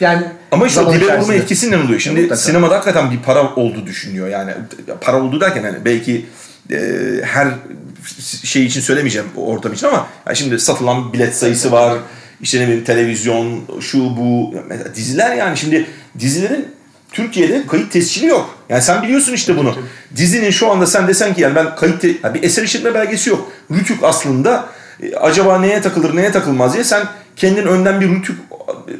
Yani 0.00 0.22
Ama 0.50 0.66
işte 0.66 0.80
o 0.80 0.94
dibe 0.94 1.20
vurma 1.20 1.34
etkisiyle 1.34 1.76
oluyor. 1.76 2.00
Şimdi 2.00 2.20
Mutlaka. 2.20 2.40
sinemada 2.40 2.74
hakikaten 2.74 3.10
bir 3.10 3.18
para 3.18 3.54
olduğu 3.54 3.86
düşünüyor. 3.86 4.28
Yani 4.28 4.52
para 5.00 5.22
olduğu 5.22 5.40
derken 5.40 5.62
hani 5.62 5.84
belki 5.84 6.26
e, 6.70 6.78
her 7.24 7.48
şey 8.44 8.66
için 8.66 8.80
söylemeyeceğim 8.80 9.28
ortam 9.36 9.72
için 9.72 9.86
ama 9.86 10.06
yani 10.26 10.36
şimdi 10.36 10.58
satılan 10.58 11.12
bilet 11.12 11.36
sayısı 11.36 11.72
var. 11.72 11.98
İşte 12.40 12.60
ne 12.60 12.62
bileyim 12.62 12.84
televizyon, 12.84 13.60
şu 13.80 13.98
bu. 13.98 14.54
Mesela 14.68 14.94
diziler 14.94 15.36
yani 15.36 15.56
şimdi 15.56 15.86
dizilerin 16.18 16.68
Türkiye'de 17.12 17.66
kayıt 17.66 17.92
tescili 17.92 18.26
yok. 18.26 18.58
Yani 18.68 18.82
sen 18.82 19.02
biliyorsun 19.02 19.32
işte 19.32 19.56
bunu. 19.56 19.74
Dizinin 20.16 20.50
şu 20.50 20.70
anda 20.70 20.86
sen 20.86 21.08
desen 21.08 21.34
ki 21.34 21.40
yani 21.40 21.54
ben 21.54 21.76
kayıt 21.76 22.04
yani 22.04 22.34
bir 22.34 22.42
eser 22.42 22.62
işletme 22.62 22.94
belgesi 22.94 23.30
yok. 23.30 23.52
Rütük 23.70 24.04
aslında 24.04 24.68
e, 25.02 25.16
acaba 25.16 25.58
neye 25.58 25.80
takılır 25.80 26.16
neye 26.16 26.32
takılmaz 26.32 26.74
diye 26.74 26.84
sen 26.84 27.06
kendin 27.36 27.66
önden 27.66 28.00
bir 28.00 28.08
Rütük 28.08 28.36
e, 28.38 28.92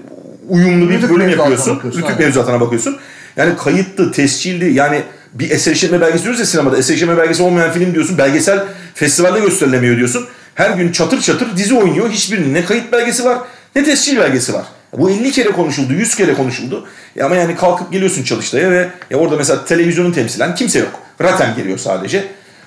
uyumlu 0.49 0.91
bir 0.91 0.95
Rütük 0.95 1.11
bölüm 1.11 1.29
yapıyorsun. 1.29 1.77
bakıyorsun, 1.77 2.03
Rütük 2.03 2.19
mevzuatına 2.19 2.61
bakıyorsun. 2.61 2.97
Yani 3.37 3.57
kayıtlı, 3.57 4.13
tescilli 4.13 4.73
yani 4.73 5.03
bir 5.33 5.51
eser 5.51 5.73
işletme 5.73 6.01
belgesi 6.01 6.25
diyoruz 6.25 6.41
ya 6.41 6.47
sinemada. 6.47 6.79
Eser 6.79 6.95
işletme 6.95 7.17
belgesi 7.17 7.43
olmayan 7.43 7.73
film 7.73 7.95
diyorsun. 7.95 8.19
Belgesel 8.19 8.65
festivalde 8.95 9.41
gösterilemiyor 9.41 9.97
diyorsun. 9.97 10.27
Her 10.55 10.71
gün 10.71 10.93
çatır 10.93 11.21
çatır 11.21 11.57
dizi 11.57 11.75
oynuyor. 11.75 12.11
Hiçbirinin 12.11 12.55
ne 12.55 12.65
kayıt 12.65 12.93
belgesi 12.93 13.25
var 13.25 13.39
ne 13.77 13.85
tescil 13.85 14.17
belgesi 14.17 14.55
var. 14.55 14.65
Bu 14.99 15.11
50 15.11 15.31
kere 15.31 15.51
konuşuldu, 15.51 15.93
100 15.93 16.15
kere 16.15 16.35
konuşuldu. 16.35 16.87
Ya 17.17 17.27
ama 17.27 17.37
yani 17.37 17.57
kalkıp 17.57 17.93
geliyorsun 17.93 18.23
Çalıştay'a 18.23 18.71
ve 18.71 18.89
ya 19.11 19.19
orada 19.19 19.37
mesela 19.37 19.65
televizyonun 19.65 20.13
temsilen 20.13 20.55
kimse 20.55 20.79
yok. 20.79 21.01
Ratem 21.23 21.55
geliyor 21.57 21.79
sadece. 21.79 22.25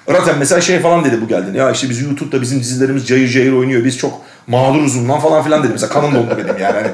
Ratem 0.09 0.35
mesela 0.39 0.61
şey 0.61 0.79
falan 0.79 1.05
dedi 1.05 1.21
bu 1.21 1.27
geldiğinde. 1.27 1.57
Ya 1.57 1.71
işte 1.71 1.89
biz 1.89 2.01
YouTube'da 2.01 2.41
bizim 2.41 2.59
dizilerimiz 2.59 3.07
cayır 3.07 3.29
cayır 3.29 3.53
oynuyor. 3.53 3.85
Biz 3.85 3.97
çok 3.97 4.21
mağduruz 4.47 4.99
bundan 4.99 5.19
falan 5.19 5.43
filan 5.43 5.63
dedi. 5.63 5.71
Mesela 5.71 5.93
kanım 5.93 6.15
dondu 6.15 6.37
benim 6.37 6.61
yani. 6.61 6.75
Hani, 6.75 6.87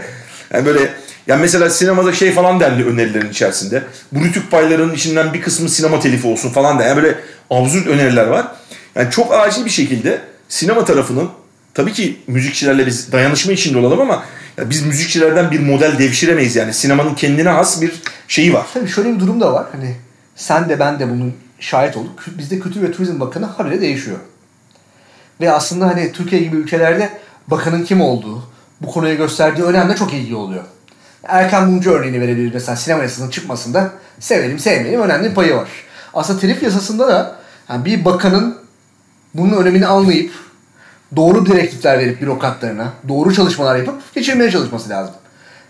yani 0.54 0.66
böyle 0.66 0.90
yani 1.28 1.42
mesela 1.42 1.70
sinemada 1.70 2.14
şey 2.14 2.32
falan 2.32 2.60
dendi 2.60 2.84
önerilerin 2.84 3.30
içerisinde. 3.30 3.84
Bu 4.12 4.24
rütük 4.24 4.52
paylarının 4.52 4.94
içinden 4.94 5.34
bir 5.34 5.42
kısmı 5.42 5.70
sinema 5.70 6.00
telifi 6.00 6.28
olsun 6.28 6.50
falan 6.50 6.80
da. 6.80 6.84
Yani 6.84 7.04
böyle 7.04 7.20
absürt 7.50 7.88
öneriler 7.88 8.28
var. 8.28 8.48
Yani 8.96 9.12
çok 9.12 9.34
acil 9.34 9.66
bir 9.66 9.70
şekilde 9.70 10.22
sinema 10.50 10.86
tarafının 10.86 11.30
tabii 11.73 11.93
ki 11.93 12.19
müzikçilerle 12.27 12.88
biz 12.88 13.12
dayanışma 13.12 13.53
içinde 13.53 13.77
olalım 13.77 14.01
ama 14.01 14.23
ya 14.57 14.69
biz 14.69 14.86
müzikçilerden 14.86 15.51
bir 15.51 15.60
model 15.60 15.99
devşiremeyiz 15.99 16.55
yani. 16.55 16.73
Sinemanın 16.73 17.15
kendine 17.15 17.49
has 17.49 17.81
bir 17.81 18.01
şeyi 18.27 18.53
var. 18.53 18.65
Tabii 18.73 18.88
şöyle 18.88 19.15
bir 19.15 19.19
durum 19.19 19.41
da 19.41 19.53
var. 19.53 19.65
Hani 19.71 19.95
sen 20.36 20.69
de 20.69 20.79
ben 20.79 20.99
de 20.99 21.10
bunun 21.10 21.34
şahit 21.60 21.97
olduk. 21.97 22.19
Bizde 22.38 22.60
Kültür 22.60 22.81
ve 22.81 22.91
Turizm 22.91 23.19
Bakanı 23.19 23.45
habire 23.45 23.81
değişiyor. 23.81 24.17
Ve 25.41 25.51
aslında 25.51 25.88
hani 25.88 26.12
Türkiye 26.12 26.41
gibi 26.41 26.55
ülkelerde 26.55 27.10
bakanın 27.47 27.84
kim 27.84 28.01
olduğu, 28.01 28.43
bu 28.81 28.91
konuya 28.91 29.13
gösterdiği 29.13 29.63
önem 29.63 29.89
de 29.89 29.95
çok 29.95 30.13
ilgili 30.13 30.36
oluyor. 30.36 30.63
Erkan 31.23 31.69
Mumcu 31.69 31.91
örneğini 31.91 32.21
verebiliriz 32.21 32.53
mesela 32.53 32.75
sinema 32.75 33.03
yasasının 33.03 33.29
çıkmasında 33.29 33.91
sevelim 34.19 34.60
sevmeyelim 34.60 35.01
önemli 35.01 35.30
bir 35.30 35.36
payı 35.36 35.55
var. 35.55 35.69
Aslında 36.13 36.39
telif 36.39 36.63
yasasında 36.63 37.07
da 37.07 37.36
yani 37.69 37.86
bir 37.86 38.05
bakanın 38.05 38.57
bunun 39.34 39.57
önemini 39.57 39.88
anlayıp 39.88 40.32
doğru 41.16 41.45
direktifler 41.45 41.99
verip 41.99 42.22
bürokratlarına 42.22 42.93
doğru 43.07 43.34
çalışmalar 43.34 43.76
yapıp 43.76 44.14
geçirmeye 44.16 44.51
çalışması 44.51 44.89
lazım. 44.89 45.16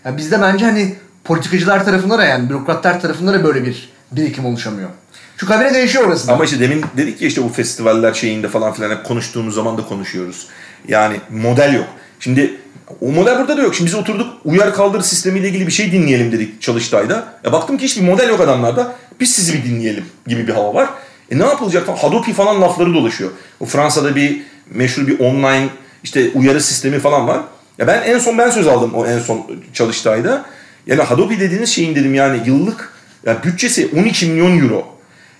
Yani 0.04 0.16
bizde 0.16 0.42
bence 0.42 0.64
hani 0.64 0.94
politikacılar 1.24 1.84
tarafında 1.84 2.18
da 2.18 2.24
yani 2.24 2.48
bürokratlar 2.48 3.00
tarafında 3.00 3.32
da 3.32 3.44
böyle 3.44 3.64
bir 3.64 3.92
birikim 4.12 4.46
oluşamıyor. 4.46 4.90
Çünkü 5.36 5.52
habire 5.52 5.74
değişiyor 5.74 6.04
orası. 6.04 6.32
Ama 6.32 6.44
işte 6.44 6.60
demin 6.60 6.84
dedik 6.96 7.22
ya 7.22 7.28
işte 7.28 7.44
bu 7.44 7.48
festivaller 7.48 8.14
şeyinde 8.14 8.48
falan 8.48 8.72
filan 8.72 8.90
hep 8.90 9.04
konuştuğumuz 9.04 9.54
zaman 9.54 9.78
da 9.78 9.86
konuşuyoruz. 9.86 10.46
Yani 10.88 11.16
model 11.30 11.74
yok. 11.74 11.86
Şimdi 12.20 12.60
o 13.00 13.12
model 13.12 13.38
burada 13.38 13.56
da 13.56 13.62
yok. 13.62 13.74
Şimdi 13.74 13.88
biz 13.88 13.94
oturduk 13.94 14.26
uyar 14.44 14.74
kaldır 14.74 15.02
sistemiyle 15.02 15.48
ilgili 15.48 15.66
bir 15.66 15.72
şey 15.72 15.92
dinleyelim 15.92 16.32
dedik 16.32 16.62
Çalıştay'da. 16.62 17.24
Ya 17.44 17.52
baktım 17.52 17.78
ki 17.78 17.84
hiçbir 17.84 18.02
model 18.02 18.28
yok 18.28 18.40
adamlarda. 18.40 18.94
Biz 19.20 19.32
sizi 19.32 19.54
bir 19.54 19.64
dinleyelim 19.64 20.04
gibi 20.26 20.46
bir 20.46 20.52
hava 20.52 20.74
var. 20.74 20.88
E 21.30 21.38
ne 21.38 21.44
yapılacak 21.44 21.86
falan. 21.86 21.98
Hadopi 21.98 22.32
falan 22.32 22.62
lafları 22.62 22.94
dolaşıyor. 22.94 23.30
O 23.60 23.64
Fransa'da 23.64 24.16
bir 24.16 24.42
meşhur 24.74 25.06
bir 25.06 25.18
online 25.18 25.68
işte 26.02 26.30
uyarı 26.34 26.60
sistemi 26.60 26.98
falan 26.98 27.28
var. 27.28 27.40
Ya 27.78 27.86
ben 27.86 28.02
en 28.02 28.18
son 28.18 28.38
ben 28.38 28.50
söz 28.50 28.66
aldım 28.66 28.94
o 28.94 29.06
en 29.06 29.18
son 29.18 29.46
Çalıştay'da. 29.72 30.44
Yani 30.86 31.02
Hadopi 31.02 31.40
dediğiniz 31.40 31.70
şeyin 31.70 31.94
dedim 31.94 32.14
yani 32.14 32.40
yıllık 32.46 32.92
yani 33.26 33.38
bütçesi 33.44 33.90
12 33.96 34.26
milyon 34.26 34.58
euro. 34.58 34.86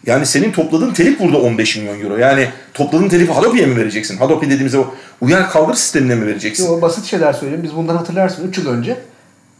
Yani 0.06 0.26
senin 0.26 0.52
topladığın 0.52 0.92
telif 0.92 1.20
burada 1.20 1.38
15 1.38 1.76
milyon 1.76 2.00
euro. 2.00 2.16
Yani 2.16 2.48
topladığın 2.74 3.08
telifi 3.08 3.32
Hadopi'ye 3.32 3.66
mi 3.66 3.76
vereceksin? 3.76 4.16
Hadopi 4.16 4.46
dediğimiz 4.46 4.74
o 4.74 4.84
uyar 5.20 5.50
kaldır 5.50 5.74
sistemine 5.74 6.14
mi 6.14 6.26
vereceksin? 6.26 6.68
O 6.68 6.82
basit 6.82 7.04
şeyler 7.04 7.32
söyleyeyim. 7.32 7.62
Biz 7.64 7.76
bundan 7.76 7.96
hatırlarsın 7.96 8.48
3 8.48 8.58
yıl 8.58 8.66
önce 8.66 8.96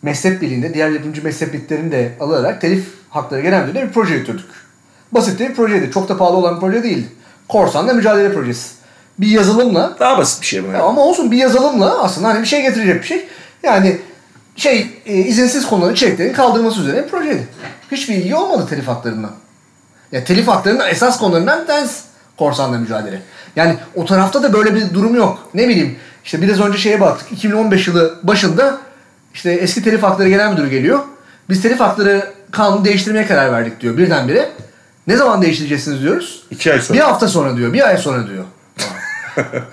mezhep 0.02 0.42
birliğinde 0.42 0.74
diğer 0.74 0.90
yapımcı 0.90 1.24
mezhep 1.24 1.52
birliklerini 1.52 1.92
de 1.92 2.12
alarak 2.20 2.60
telif 2.60 2.84
hakları 3.10 3.40
genel 3.40 3.62
müdürlüğüne 3.62 3.88
bir 3.88 3.92
proje 3.92 4.14
yürüttük. 4.14 4.50
Basit 5.12 5.40
bir 5.40 5.54
projeydi. 5.54 5.90
Çok 5.90 6.08
da 6.08 6.16
pahalı 6.16 6.36
olan 6.36 6.56
bir 6.56 6.60
proje 6.60 6.82
değildi. 6.82 7.06
Korsanla 7.48 7.92
mücadele 7.92 8.32
projesi. 8.32 8.81
Bir 9.18 9.26
yazılımla 9.26 9.96
Daha 10.00 10.18
basit 10.18 10.42
bir 10.42 10.46
şey 10.46 10.64
bu. 10.64 10.66
Yani. 10.66 10.78
ama 10.78 11.02
olsun 11.02 11.30
bir 11.32 11.36
yazılımla 11.36 12.02
aslında 12.02 12.28
hani 12.28 12.40
bir 12.40 12.46
şey 12.46 12.62
getirecek 12.62 13.02
bir 13.02 13.06
şey. 13.06 13.26
Yani 13.62 13.98
şey 14.56 14.86
e, 15.06 15.14
izinsiz 15.14 15.66
konuların 15.66 15.92
içeriklerin 15.92 16.32
kaldırılması 16.32 16.80
üzerine 16.80 17.04
bir 17.04 17.08
projeydi. 17.08 17.48
Hiçbir 17.92 18.14
ilgi 18.14 18.34
olmadı 18.36 18.66
telif 18.70 18.88
haklarından. 18.88 19.30
Ya 20.12 20.24
telif 20.24 20.48
haklarının 20.48 20.88
esas 20.88 21.18
konularından 21.18 21.66
tanesi 21.66 22.02
korsanla 22.38 22.78
mücadele. 22.78 23.22
Yani 23.56 23.76
o 23.94 24.04
tarafta 24.04 24.42
da 24.42 24.52
böyle 24.52 24.74
bir 24.74 24.94
durum 24.94 25.14
yok. 25.14 25.38
Ne 25.54 25.68
bileyim 25.68 25.96
işte 26.24 26.42
biraz 26.42 26.60
önce 26.60 26.78
şeye 26.78 27.00
baktık. 27.00 27.32
2015 27.32 27.88
yılı 27.88 28.14
başında 28.22 28.78
işte 29.34 29.50
eski 29.52 29.84
telif 29.84 30.02
hakları 30.02 30.28
genel 30.28 30.50
müdürü 30.50 30.70
geliyor. 30.70 31.00
Biz 31.48 31.62
telif 31.62 31.80
hakları 31.80 32.32
kanunu 32.50 32.84
değiştirmeye 32.84 33.26
karar 33.26 33.52
verdik 33.52 33.80
diyor 33.80 33.96
birdenbire. 33.96 34.50
Ne 35.06 35.16
zaman 35.16 35.42
değiştireceksiniz 35.42 36.02
diyoruz. 36.02 36.42
İki 36.50 36.72
ay 36.72 36.80
sonra. 36.80 36.98
Bir 36.98 37.04
hafta 37.04 37.28
sonra 37.28 37.56
diyor. 37.56 37.72
Bir 37.72 37.88
ay 37.88 37.98
sonra 37.98 38.26
diyor. 38.26 38.44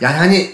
Yani 0.01 0.15
hani 0.17 0.49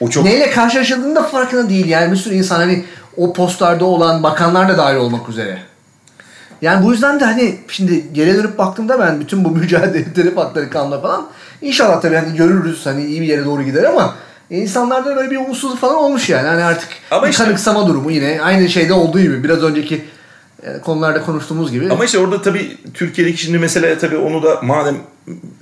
O 0.00 0.08
çok 0.10 0.24
neyle 0.24 0.50
karşılaşıldığının 0.50 1.16
da 1.16 1.22
farkında 1.22 1.68
değil. 1.68 1.86
Yani 1.88 2.12
bir 2.12 2.16
sürü 2.16 2.34
insan 2.34 2.56
hani 2.56 2.84
o 3.16 3.32
postlarda 3.32 3.84
olan 3.84 4.22
bakanlar 4.22 4.68
da 4.68 4.78
dahil 4.78 4.96
olmak 4.96 5.28
üzere. 5.28 5.58
Yani 6.62 6.86
bu 6.86 6.92
yüzden 6.92 7.20
de 7.20 7.24
hani 7.24 7.56
şimdi 7.68 8.12
geriye 8.12 8.36
dönüp 8.36 8.58
baktığımda 8.58 8.98
ben 9.00 9.20
bütün 9.20 9.44
bu 9.44 9.50
mücadele 9.56 10.12
telif 10.12 10.36
hakları 10.36 10.70
kanuna 10.70 11.00
falan 11.00 11.26
inşallah 11.62 12.00
tabii 12.00 12.16
hani 12.16 12.36
görürüz 12.36 12.86
hani 12.86 13.04
iyi 13.04 13.20
bir 13.20 13.26
yere 13.26 13.44
doğru 13.44 13.62
gider 13.62 13.84
ama 13.84 14.14
insanlarda 14.50 15.16
böyle 15.16 15.30
bir 15.30 15.36
umutsuzluk 15.36 15.78
falan 15.78 15.96
olmuş 15.96 16.28
yani. 16.28 16.48
Hani 16.48 16.64
artık 16.64 16.88
Ama 17.10 17.22
bir 17.26 17.30
işte- 17.30 17.44
kanıksama 17.44 17.86
durumu 17.88 18.10
yine 18.10 18.40
aynı 18.42 18.68
şeyde 18.68 18.92
olduğu 18.92 19.20
gibi 19.20 19.44
biraz 19.44 19.62
önceki 19.62 20.04
konularda 20.84 21.22
konuştuğumuz 21.22 21.72
gibi. 21.72 21.90
Ama 21.90 22.04
işte 22.04 22.18
orada 22.18 22.42
tabii 22.42 22.76
Türkiye'deki 22.94 23.42
şimdi 23.42 23.58
mesele 23.58 23.98
tabii 23.98 24.16
onu 24.16 24.42
da 24.42 24.60
madem 24.62 24.96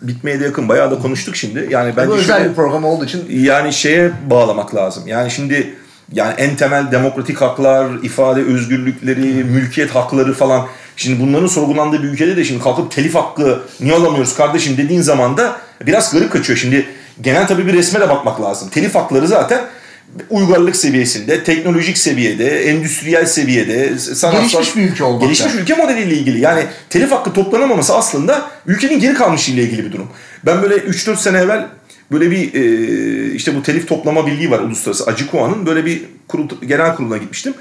bitmeye 0.02 0.40
de 0.40 0.44
yakın 0.44 0.68
bayağı 0.68 0.90
da 0.90 0.98
konuştuk 0.98 1.36
şimdi. 1.36 1.68
Yani 1.70 1.92
bu 1.92 1.96
bence 1.96 2.12
özel 2.12 2.36
şöyle, 2.36 2.50
bir 2.50 2.54
program 2.54 2.84
olduğu 2.84 3.04
için 3.04 3.26
yani 3.30 3.72
şeye 3.72 4.12
bağlamak 4.30 4.74
lazım. 4.74 5.06
Yani 5.06 5.30
şimdi 5.30 5.74
yani 6.12 6.34
en 6.38 6.56
temel 6.56 6.92
demokratik 6.92 7.40
haklar, 7.40 7.88
ifade 8.02 8.40
özgürlükleri, 8.40 9.44
mülkiyet 9.44 9.90
hakları 9.90 10.34
falan. 10.34 10.66
Şimdi 10.96 11.20
bunların 11.20 11.46
sorgulandığı 11.46 12.02
bir 12.02 12.08
ülkede 12.08 12.36
de 12.36 12.44
şimdi 12.44 12.62
kalkıp 12.62 12.90
telif 12.90 13.14
hakkı 13.14 13.62
niye 13.80 13.94
alamıyoruz 13.94 14.36
kardeşim 14.36 14.76
dediğin 14.76 15.02
zaman 15.02 15.36
da 15.36 15.56
biraz 15.86 16.12
garip 16.12 16.32
kaçıyor. 16.32 16.58
Şimdi 16.58 16.86
genel 17.20 17.46
tabii 17.46 17.66
bir 17.66 17.72
resme 17.72 18.00
de 18.00 18.08
bakmak 18.08 18.40
lazım. 18.40 18.68
Telif 18.68 18.94
hakları 18.94 19.28
zaten 19.28 19.60
uygarlık 20.30 20.76
seviyesinde, 20.76 21.44
teknolojik 21.44 21.98
seviyede, 21.98 22.64
endüstriyel 22.64 23.26
seviyede, 23.26 23.98
sanatsal... 23.98 24.40
Gelişmiş 24.40 24.76
bir 24.76 24.90
ülke 24.90 25.04
olmakta. 25.04 25.26
Gelişmiş 25.26 25.54
ülke 25.54 25.74
modeliyle 25.74 26.14
ilgili. 26.14 26.40
Yani 26.40 26.64
telif 26.90 27.10
hakkı 27.10 27.32
toplanamaması 27.32 27.96
aslında 27.96 28.50
ülkenin 28.66 29.00
geri 29.00 29.14
kalmışlığıyla 29.14 29.62
ilgili 29.62 29.84
bir 29.84 29.92
durum. 29.92 30.08
Ben 30.46 30.62
böyle 30.62 30.74
3-4 30.74 31.16
sene 31.16 31.38
evvel 31.38 31.66
böyle 32.12 32.30
bir 32.30 32.54
e, 32.54 33.34
işte 33.34 33.56
bu 33.56 33.62
telif 33.62 33.88
toplama 33.88 34.26
birliği 34.26 34.50
var 34.50 34.58
uluslararası 34.58 35.04
Acikua'nın 35.06 35.66
böyle 35.66 35.84
bir 35.84 36.02
kurul, 36.28 36.48
genel 36.66 36.96
kuruluna 36.96 37.16
gitmiştim. 37.16 37.54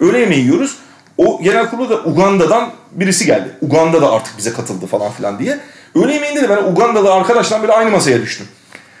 Öğle 0.00 0.18
yemeği 0.18 0.42
yiyoruz. 0.42 0.76
O 1.18 1.42
genel 1.42 1.70
kurula 1.70 1.90
da 1.90 2.04
Uganda'dan 2.04 2.70
birisi 2.92 3.26
geldi. 3.26 3.48
Uganda 3.60 4.02
da 4.02 4.12
artık 4.12 4.38
bize 4.38 4.52
katıldı 4.52 4.86
falan 4.86 5.12
filan 5.12 5.38
diye. 5.38 5.58
Öğle 5.94 6.14
yemeğinde 6.14 6.42
de 6.42 6.48
ben 6.48 6.72
Ugandalı 6.72 7.12
arkadaşla 7.12 7.60
böyle 7.62 7.72
aynı 7.72 7.90
masaya 7.90 8.22
düştüm. 8.22 8.46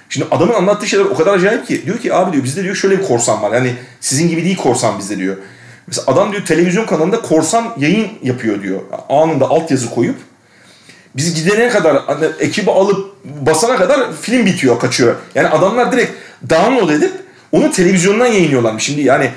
Şimdi 0.08 0.26
adamın 0.30 0.54
anlattığı 0.54 0.86
şeyler 0.86 1.04
o 1.04 1.14
kadar 1.14 1.34
acayip 1.34 1.66
ki. 1.66 1.86
Diyor 1.86 1.98
ki 1.98 2.14
abi 2.14 2.32
diyor 2.32 2.44
bizde 2.44 2.62
diyor 2.62 2.74
şöyle 2.74 2.98
bir 2.98 3.04
korsan 3.04 3.42
var. 3.42 3.52
Yani 3.52 3.74
sizin 4.00 4.28
gibi 4.28 4.44
değil 4.44 4.56
korsan 4.56 4.98
bizde 4.98 5.18
diyor. 5.18 5.36
Mesela 5.86 6.04
adam 6.06 6.32
diyor 6.32 6.44
televizyon 6.44 6.86
kanalında 6.86 7.20
korsan 7.22 7.74
yayın 7.78 8.08
yapıyor 8.22 8.62
diyor. 8.62 8.80
Anında 9.08 9.50
altyazı 9.50 9.90
koyup 9.90 10.16
biz 11.16 11.34
gidene 11.34 11.68
kadar 11.68 12.02
hani 12.06 12.26
ekibi 12.40 12.70
alıp 12.70 13.16
basana 13.24 13.76
kadar 13.76 14.12
film 14.22 14.46
bitiyor, 14.46 14.80
kaçıyor. 14.80 15.16
Yani 15.34 15.48
adamlar 15.48 15.92
direkt 15.92 16.12
download 16.50 16.90
edip 16.90 17.12
onu 17.52 17.70
televizyondan 17.70 18.26
yayınlıyorlarmış. 18.26 18.84
Şimdi 18.84 19.00
yani 19.00 19.30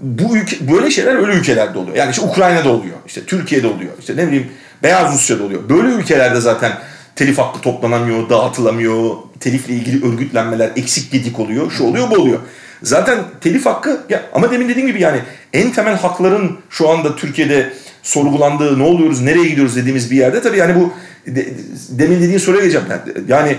bu 0.00 0.36
ülke, 0.36 0.72
böyle 0.72 0.90
şeyler 0.90 1.14
öyle 1.14 1.32
ülkelerde 1.32 1.78
oluyor. 1.78 1.96
Yani 1.96 2.10
işte 2.10 2.22
Ukrayna'da 2.22 2.68
oluyor, 2.68 2.96
işte 3.06 3.24
Türkiye'de 3.24 3.66
oluyor, 3.66 3.92
işte 4.00 4.16
ne 4.16 4.26
bileyim 4.26 4.46
Beyaz 4.82 5.14
Rusya'da 5.14 5.44
oluyor. 5.44 5.68
Böyle 5.68 5.88
ülkelerde 5.88 6.40
zaten 6.40 6.72
telif 7.18 7.38
hakkı 7.38 7.60
toplanamıyor, 7.60 8.30
dağıtılamıyor, 8.30 9.10
telifle 9.40 9.74
ilgili 9.74 10.06
örgütlenmeler 10.06 10.70
eksik 10.76 11.12
gedik 11.12 11.40
oluyor, 11.40 11.70
şu 11.70 11.84
oluyor, 11.84 12.10
bu 12.10 12.14
oluyor. 12.14 12.38
Zaten 12.82 13.18
telif 13.40 13.66
hakkı 13.66 14.00
ya 14.08 14.22
ama 14.34 14.50
demin 14.50 14.68
dediğim 14.68 14.88
gibi 14.88 15.02
yani 15.02 15.20
en 15.52 15.72
temel 15.72 15.96
hakların 15.98 16.58
şu 16.70 16.88
anda 16.88 17.16
Türkiye'de 17.16 17.72
sorgulandığı, 18.02 18.78
ne 18.78 18.82
oluyoruz, 18.82 19.20
nereye 19.20 19.48
gidiyoruz 19.48 19.76
dediğimiz 19.76 20.10
bir 20.10 20.16
yerde 20.16 20.42
tabii 20.42 20.56
yani 20.58 20.74
bu 20.74 20.92
de- 21.26 21.48
demin 21.90 22.16
dediğin 22.22 22.38
soruya 22.38 22.60
geleceğim. 22.60 22.86
Yani 23.28 23.56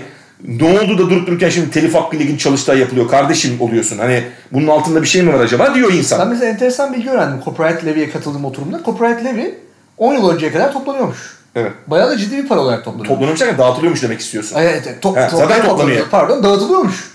ne 0.48 0.64
oldu 0.80 0.98
da 0.98 1.10
durup 1.10 1.26
dururken 1.26 1.48
şimdi 1.48 1.70
telif 1.70 1.94
hakkı 1.94 2.16
ile 2.16 2.24
ilgili 2.24 2.38
çalıştay 2.38 2.78
yapılıyor. 2.78 3.08
Kardeşim 3.08 3.60
oluyorsun. 3.60 3.98
Hani 3.98 4.22
bunun 4.52 4.66
altında 4.66 5.02
bir 5.02 5.06
şey 5.06 5.22
mi 5.22 5.32
var 5.32 5.40
acaba 5.40 5.74
diyor 5.74 5.92
insan. 5.92 6.18
Ben 6.20 6.28
mesela 6.28 6.50
enteresan 6.50 6.92
bilgi 6.94 7.10
öğrendim. 7.10 7.40
Copyright 7.44 7.84
Levy'ye 7.84 8.10
katıldığım 8.10 8.44
oturumda. 8.44 8.80
Copyright 8.84 9.24
Levy 9.24 9.54
10 9.98 10.14
yıl 10.14 10.30
önceye 10.30 10.52
kadar 10.52 10.72
toplanıyormuş. 10.72 11.39
Evet. 11.54 11.72
Bayağı 11.86 12.10
da 12.10 12.16
ciddi 12.18 12.36
bir 12.36 12.48
para 12.48 12.60
olarak 12.60 12.84
toplanıyor. 12.84 13.06
Toplanıyormuş 13.08 13.40
derken 13.40 13.58
dağıtılıyormuş 13.58 14.02
demek 14.02 14.20
istiyorsun. 14.20 14.56
Ay, 14.56 14.66
Evet, 14.66 14.82
evet. 14.86 14.96
He, 14.96 15.00
top- 15.00 15.30
zaten 15.30 15.60
top- 15.60 15.64
toplanıyor. 15.70 16.08
Pardon 16.10 16.42
dağıtılıyormuş. 16.42 17.10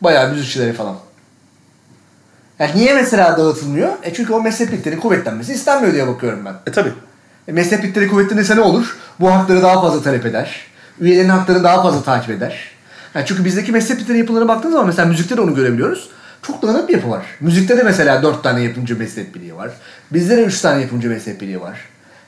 Bayağı 0.00 0.30
müzikçilere 0.30 0.72
falan. 0.72 0.96
Yani 2.58 2.70
niye 2.74 2.94
mesela 2.94 3.38
dağıtılmıyor? 3.38 3.88
E 4.02 4.14
çünkü 4.14 4.32
o 4.32 4.42
mezhep 4.42 4.72
birliklerinin 4.72 5.00
kuvvetlenmesi 5.00 5.52
istenmiyor 5.52 5.92
diye 5.94 6.06
bakıyorum 6.06 6.44
ben. 6.44 6.54
E 6.66 6.72
tabi. 6.72 6.92
E 7.48 7.52
mezhep 7.52 7.82
birlikleri 7.82 8.08
kuvvetlenirse 8.08 8.56
ne 8.56 8.60
olur? 8.60 8.96
Bu 9.20 9.34
hakları 9.34 9.62
daha 9.62 9.80
fazla 9.80 10.02
talep 10.02 10.26
eder. 10.26 10.60
Üyelerin 11.00 11.28
haklarını 11.28 11.64
daha 11.64 11.82
fazla 11.82 12.02
takip 12.02 12.30
eder. 12.30 12.70
Yani 13.14 13.26
çünkü 13.26 13.44
bizdeki 13.44 13.72
mezhep 13.72 13.96
birlikleri 13.96 14.18
yapılarına 14.18 14.48
baktığınız 14.48 14.72
zaman 14.72 14.86
mesela 14.86 15.08
müzikte 15.08 15.36
de 15.36 15.40
onu 15.40 15.54
görebiliyoruz. 15.54 16.08
Çok 16.42 16.62
dağınık 16.62 16.88
bir 16.88 16.94
yapı 16.94 17.10
var. 17.10 17.26
Müzikte 17.40 17.76
de 17.78 17.82
mesela 17.82 18.22
dört 18.22 18.42
tane 18.42 18.62
yapımcı 18.62 18.98
mezhep 18.98 19.34
birliği 19.34 19.56
var. 19.56 19.70
Bizde 20.10 20.36
de 20.36 20.42
üç 20.44 20.60
tane 20.60 20.80
yapımcı 20.82 21.08
mezhep 21.08 21.40
birliği 21.40 21.60
var. 21.60 21.78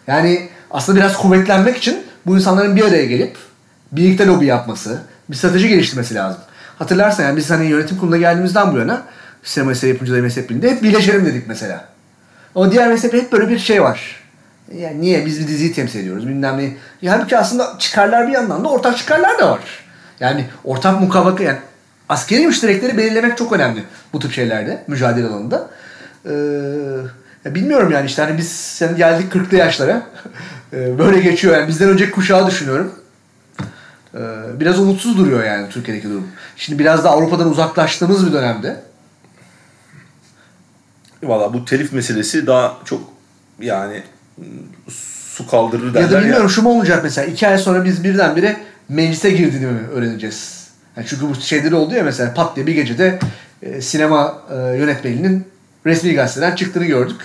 Yani 0.06 0.48
aslında 0.70 0.98
biraz 0.98 1.16
kuvvetlenmek 1.16 1.76
için 1.76 2.06
bu 2.26 2.36
insanların 2.36 2.76
bir 2.76 2.84
araya 2.84 3.04
gelip 3.04 3.36
birlikte 3.92 4.26
lobi 4.26 4.46
yapması, 4.46 5.02
bir 5.30 5.36
strateji 5.36 5.68
geliştirmesi 5.68 6.14
lazım. 6.14 6.40
Hatırlarsan 6.78 7.24
yani 7.24 7.36
biz 7.36 7.50
hani 7.50 7.66
yönetim 7.66 7.98
kuruluna 7.98 8.16
geldiğimizden 8.16 8.72
bu 8.72 8.78
yana 8.78 9.02
sinema 9.42 9.72
eseri 9.72 9.90
yapımcıları 9.90 10.22
mezhep 10.22 10.50
birliğinde 10.50 10.70
hep 10.70 10.82
birleşelim 10.82 11.26
dedik 11.26 11.48
mesela. 11.48 11.84
Ama 12.54 12.72
diğer 12.72 12.88
mezhepte 12.88 13.18
hep 13.18 13.32
böyle 13.32 13.48
bir 13.48 13.58
şey 13.58 13.82
var. 13.82 14.20
Yani 14.74 15.00
niye 15.00 15.26
biz 15.26 15.40
bir 15.40 15.48
diziyi 15.48 15.72
temsil 15.72 16.00
ediyoruz 16.00 16.28
bilmem 16.28 16.58
ne. 16.58 16.76
Ya 17.02 17.12
halbuki 17.12 17.38
aslında 17.38 17.76
çıkarlar 17.78 18.28
bir 18.28 18.32
yandan 18.32 18.64
da 18.64 18.68
ortak 18.68 18.98
çıkarlar 18.98 19.38
da 19.38 19.50
var. 19.50 19.60
Yani 20.20 20.46
ortak 20.64 21.00
mukavaka 21.00 21.44
yani 21.44 21.58
askeri 22.08 22.46
müşterekleri 22.46 22.98
belirlemek 22.98 23.38
çok 23.38 23.52
önemli 23.52 23.82
bu 24.12 24.18
tip 24.18 24.32
şeylerde 24.32 24.82
mücadele 24.86 25.26
alanında. 25.26 25.70
Ee, 26.26 26.30
ya 27.44 27.54
bilmiyorum 27.54 27.90
yani 27.92 28.06
işte 28.06 28.22
hani 28.22 28.38
biz 28.38 28.52
sen 28.52 28.96
geldik 28.96 29.32
40'lı 29.32 29.56
yaşlara. 29.56 30.02
Ee, 30.72 30.98
böyle 30.98 31.20
geçiyor 31.20 31.56
yani 31.56 31.68
bizden 31.68 31.88
önceki 31.88 32.10
kuşağı 32.10 32.46
düşünüyorum. 32.46 32.92
Ee, 34.14 34.18
biraz 34.60 34.78
umutsuz 34.78 35.18
duruyor 35.18 35.44
yani 35.44 35.68
Türkiye'deki 35.68 36.08
durum. 36.10 36.28
Şimdi 36.56 36.78
biraz 36.78 37.04
da 37.04 37.10
Avrupa'dan 37.10 37.50
uzaklaştığımız 37.50 38.26
bir 38.26 38.32
dönemde. 38.32 38.80
Valla 41.22 41.52
bu 41.54 41.64
telif 41.64 41.92
meselesi 41.92 42.46
daha 42.46 42.76
çok 42.84 43.00
yani 43.60 44.02
su 44.88 45.46
kaldırır 45.46 45.94
derler 45.94 46.00
Ya 46.00 46.10
da 46.10 46.14
ya. 46.16 46.22
bilmiyorum 46.22 46.50
şu 46.50 46.62
mu 46.62 46.70
olacak 46.78 47.00
mesela 47.02 47.26
iki 47.26 47.48
ay 47.48 47.58
sonra 47.58 47.84
biz 47.84 48.04
birdenbire 48.04 48.56
meclise 48.88 49.30
girdiğini 49.30 49.66
mi 49.66 49.80
öğreneceğiz? 49.94 50.68
Yani 50.96 51.06
çünkü 51.06 51.28
bu 51.28 51.34
şeyleri 51.34 51.74
oldu 51.74 51.94
ya 51.94 52.04
mesela 52.04 52.34
pat 52.34 52.56
diye 52.56 52.66
bir 52.66 52.74
gecede 52.74 53.18
e, 53.62 53.80
sinema 53.82 54.42
e, 54.50 54.54
yönetmeninin 54.54 55.49
resmi 55.86 56.14
gazeteden 56.14 56.54
çıktığını 56.54 56.84
gördük. 56.84 57.20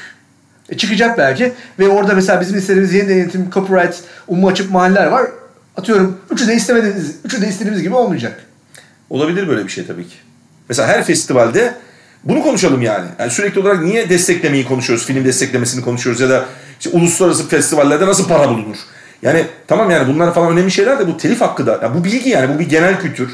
E, 0.70 0.78
çıkacak 0.78 1.18
belki 1.18 1.54
ve 1.80 1.88
orada 1.88 2.14
mesela 2.14 2.42
bizim 2.42 2.58
istediğimiz 2.58 2.94
yeni 2.94 3.10
denetim, 3.10 3.50
copyright, 3.54 3.96
ummu 4.28 4.48
açık 4.48 4.72
mahalleler 4.72 5.08
var. 5.08 5.26
Atıyorum 5.78 6.18
üçü 6.32 6.48
de 6.48 6.56
istemediğimiz, 6.56 7.16
üçü 7.26 7.42
de 7.42 7.48
istediğimiz 7.48 7.82
gibi 7.82 7.96
olmayacak. 7.96 8.44
Olabilir 9.10 9.48
böyle 9.48 9.64
bir 9.64 9.70
şey 9.70 9.86
tabii 9.86 10.08
ki. 10.08 10.16
Mesela 10.70 10.88
her 10.88 11.04
festivalde 11.04 11.74
bunu 12.24 12.44
konuşalım 12.44 12.82
yani. 12.82 13.08
yani 13.20 13.32
sürekli 13.32 13.62
olarak 13.62 13.84
niye 13.84 14.10
desteklemeyi 14.10 14.66
konuşuyoruz, 14.66 15.06
film 15.06 15.26
desteklemesini 15.26 15.84
konuşuyoruz 15.84 16.22
ya 16.22 16.30
da 16.30 16.46
işte 16.80 16.90
uluslararası 16.90 17.48
festivallerde 17.48 18.06
nasıl 18.06 18.28
para 18.28 18.50
bulunur? 18.50 18.78
Yani 19.22 19.46
tamam 19.68 19.92
yani 19.92 20.14
bunlar 20.14 20.34
falan 20.34 20.52
önemli 20.52 20.72
şeyler 20.72 21.00
de 21.00 21.08
bu 21.08 21.18
telif 21.18 21.42
hakkı 21.42 21.68
da, 21.68 21.80
ya 21.82 21.96
bu 21.96 22.04
bilgi 22.04 22.30
yani 22.30 22.56
bu 22.56 22.60
bir 22.60 22.70
genel 22.70 23.00
kültür. 23.00 23.30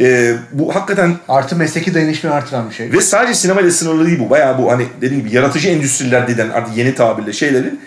Ee, 0.00 0.34
bu 0.52 0.74
hakikaten 0.74 1.14
Artı 1.28 1.56
mesleki 1.56 1.94
dayanışmayı 1.94 2.34
artıran 2.36 2.70
bir 2.70 2.74
şey. 2.74 2.92
ve 2.92 3.00
sadece 3.00 3.34
sinemayla 3.34 3.70
sınırlı 3.70 4.06
değil 4.06 4.18
bu. 4.18 4.30
Bayağı 4.30 4.58
bu 4.58 4.72
hani 4.72 4.86
dediğim 5.00 5.24
gibi 5.24 5.36
yaratıcı 5.36 5.68
endüstriler 5.68 6.28
deden 6.28 6.48
artık 6.50 6.76
yeni 6.76 6.94
tabirle 6.94 7.32
şeylerin 7.32 7.80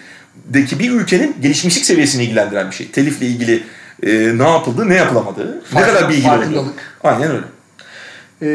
deki 0.46 0.80
bir 0.80 0.92
ülkenin 0.92 1.36
gelişmişlik 1.42 1.86
seviyesini 1.86 2.24
ilgilendiren 2.24 2.70
bir 2.72 2.76
şey. 2.76 2.92
Telifle 2.92 3.26
ilgili 3.26 3.64
e, 4.04 4.38
ne 4.38 4.50
yapıldı, 4.50 4.90
ne 4.90 4.96
yapılamadı, 4.96 5.62
ne 5.74 5.80
Farkında- 5.80 5.94
kadar 5.94 6.10
bilgi 6.10 6.30
oldu. 6.30 6.74
Aynen 7.04 7.32
öyle. 7.32 7.46
Ee, 8.42 8.48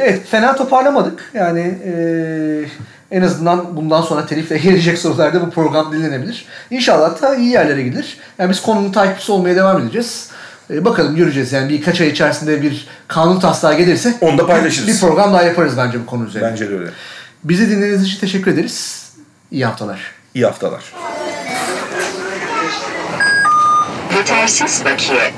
evet 0.00 0.20
fena 0.30 0.56
toparlamadık. 0.56 1.30
Yani 1.34 1.78
ee, 1.86 2.64
en 3.10 3.22
azından 3.22 3.76
bundan 3.76 4.02
sonra 4.02 4.26
telifle 4.26 4.58
gelecek 4.58 4.98
sorularda 4.98 5.40
bu 5.46 5.50
program 5.50 5.92
dinlenebilir. 5.92 6.44
İnşallah 6.70 7.22
da 7.22 7.34
iyi 7.34 7.50
yerlere 7.50 7.82
gider. 7.82 8.16
Yani 8.38 8.50
biz 8.50 8.62
konunun 8.62 8.92
takipçisi 8.92 9.32
olmaya 9.32 9.56
devam 9.56 9.82
edeceğiz. 9.82 10.30
Ee, 10.70 10.84
bakalım 10.84 11.16
göreceğiz 11.16 11.52
yani 11.52 11.68
birkaç 11.68 12.00
ay 12.00 12.08
içerisinde 12.08 12.62
bir 12.62 12.88
kanun 13.08 13.40
taslağı 13.40 13.76
gelirse 13.76 14.14
Onu 14.20 14.38
da 14.38 14.46
paylaşırız. 14.46 14.88
Bir 14.88 15.00
program 15.00 15.32
daha 15.32 15.42
yaparız 15.42 15.76
bence 15.76 16.00
bu 16.00 16.06
konu 16.06 16.26
üzerine. 16.26 16.50
Bence 16.50 16.70
de 16.70 16.74
öyle. 16.74 16.90
Bizi 17.44 17.70
dinlediğiniz 17.70 18.04
için 18.04 18.20
teşekkür 18.20 18.50
ederiz. 18.50 19.10
İyi 19.50 19.66
haftalar. 19.66 20.00
İyi 20.34 20.44
haftalar. 20.44 20.82
Yetersiz 24.16 24.84
bakiye. 24.84 25.32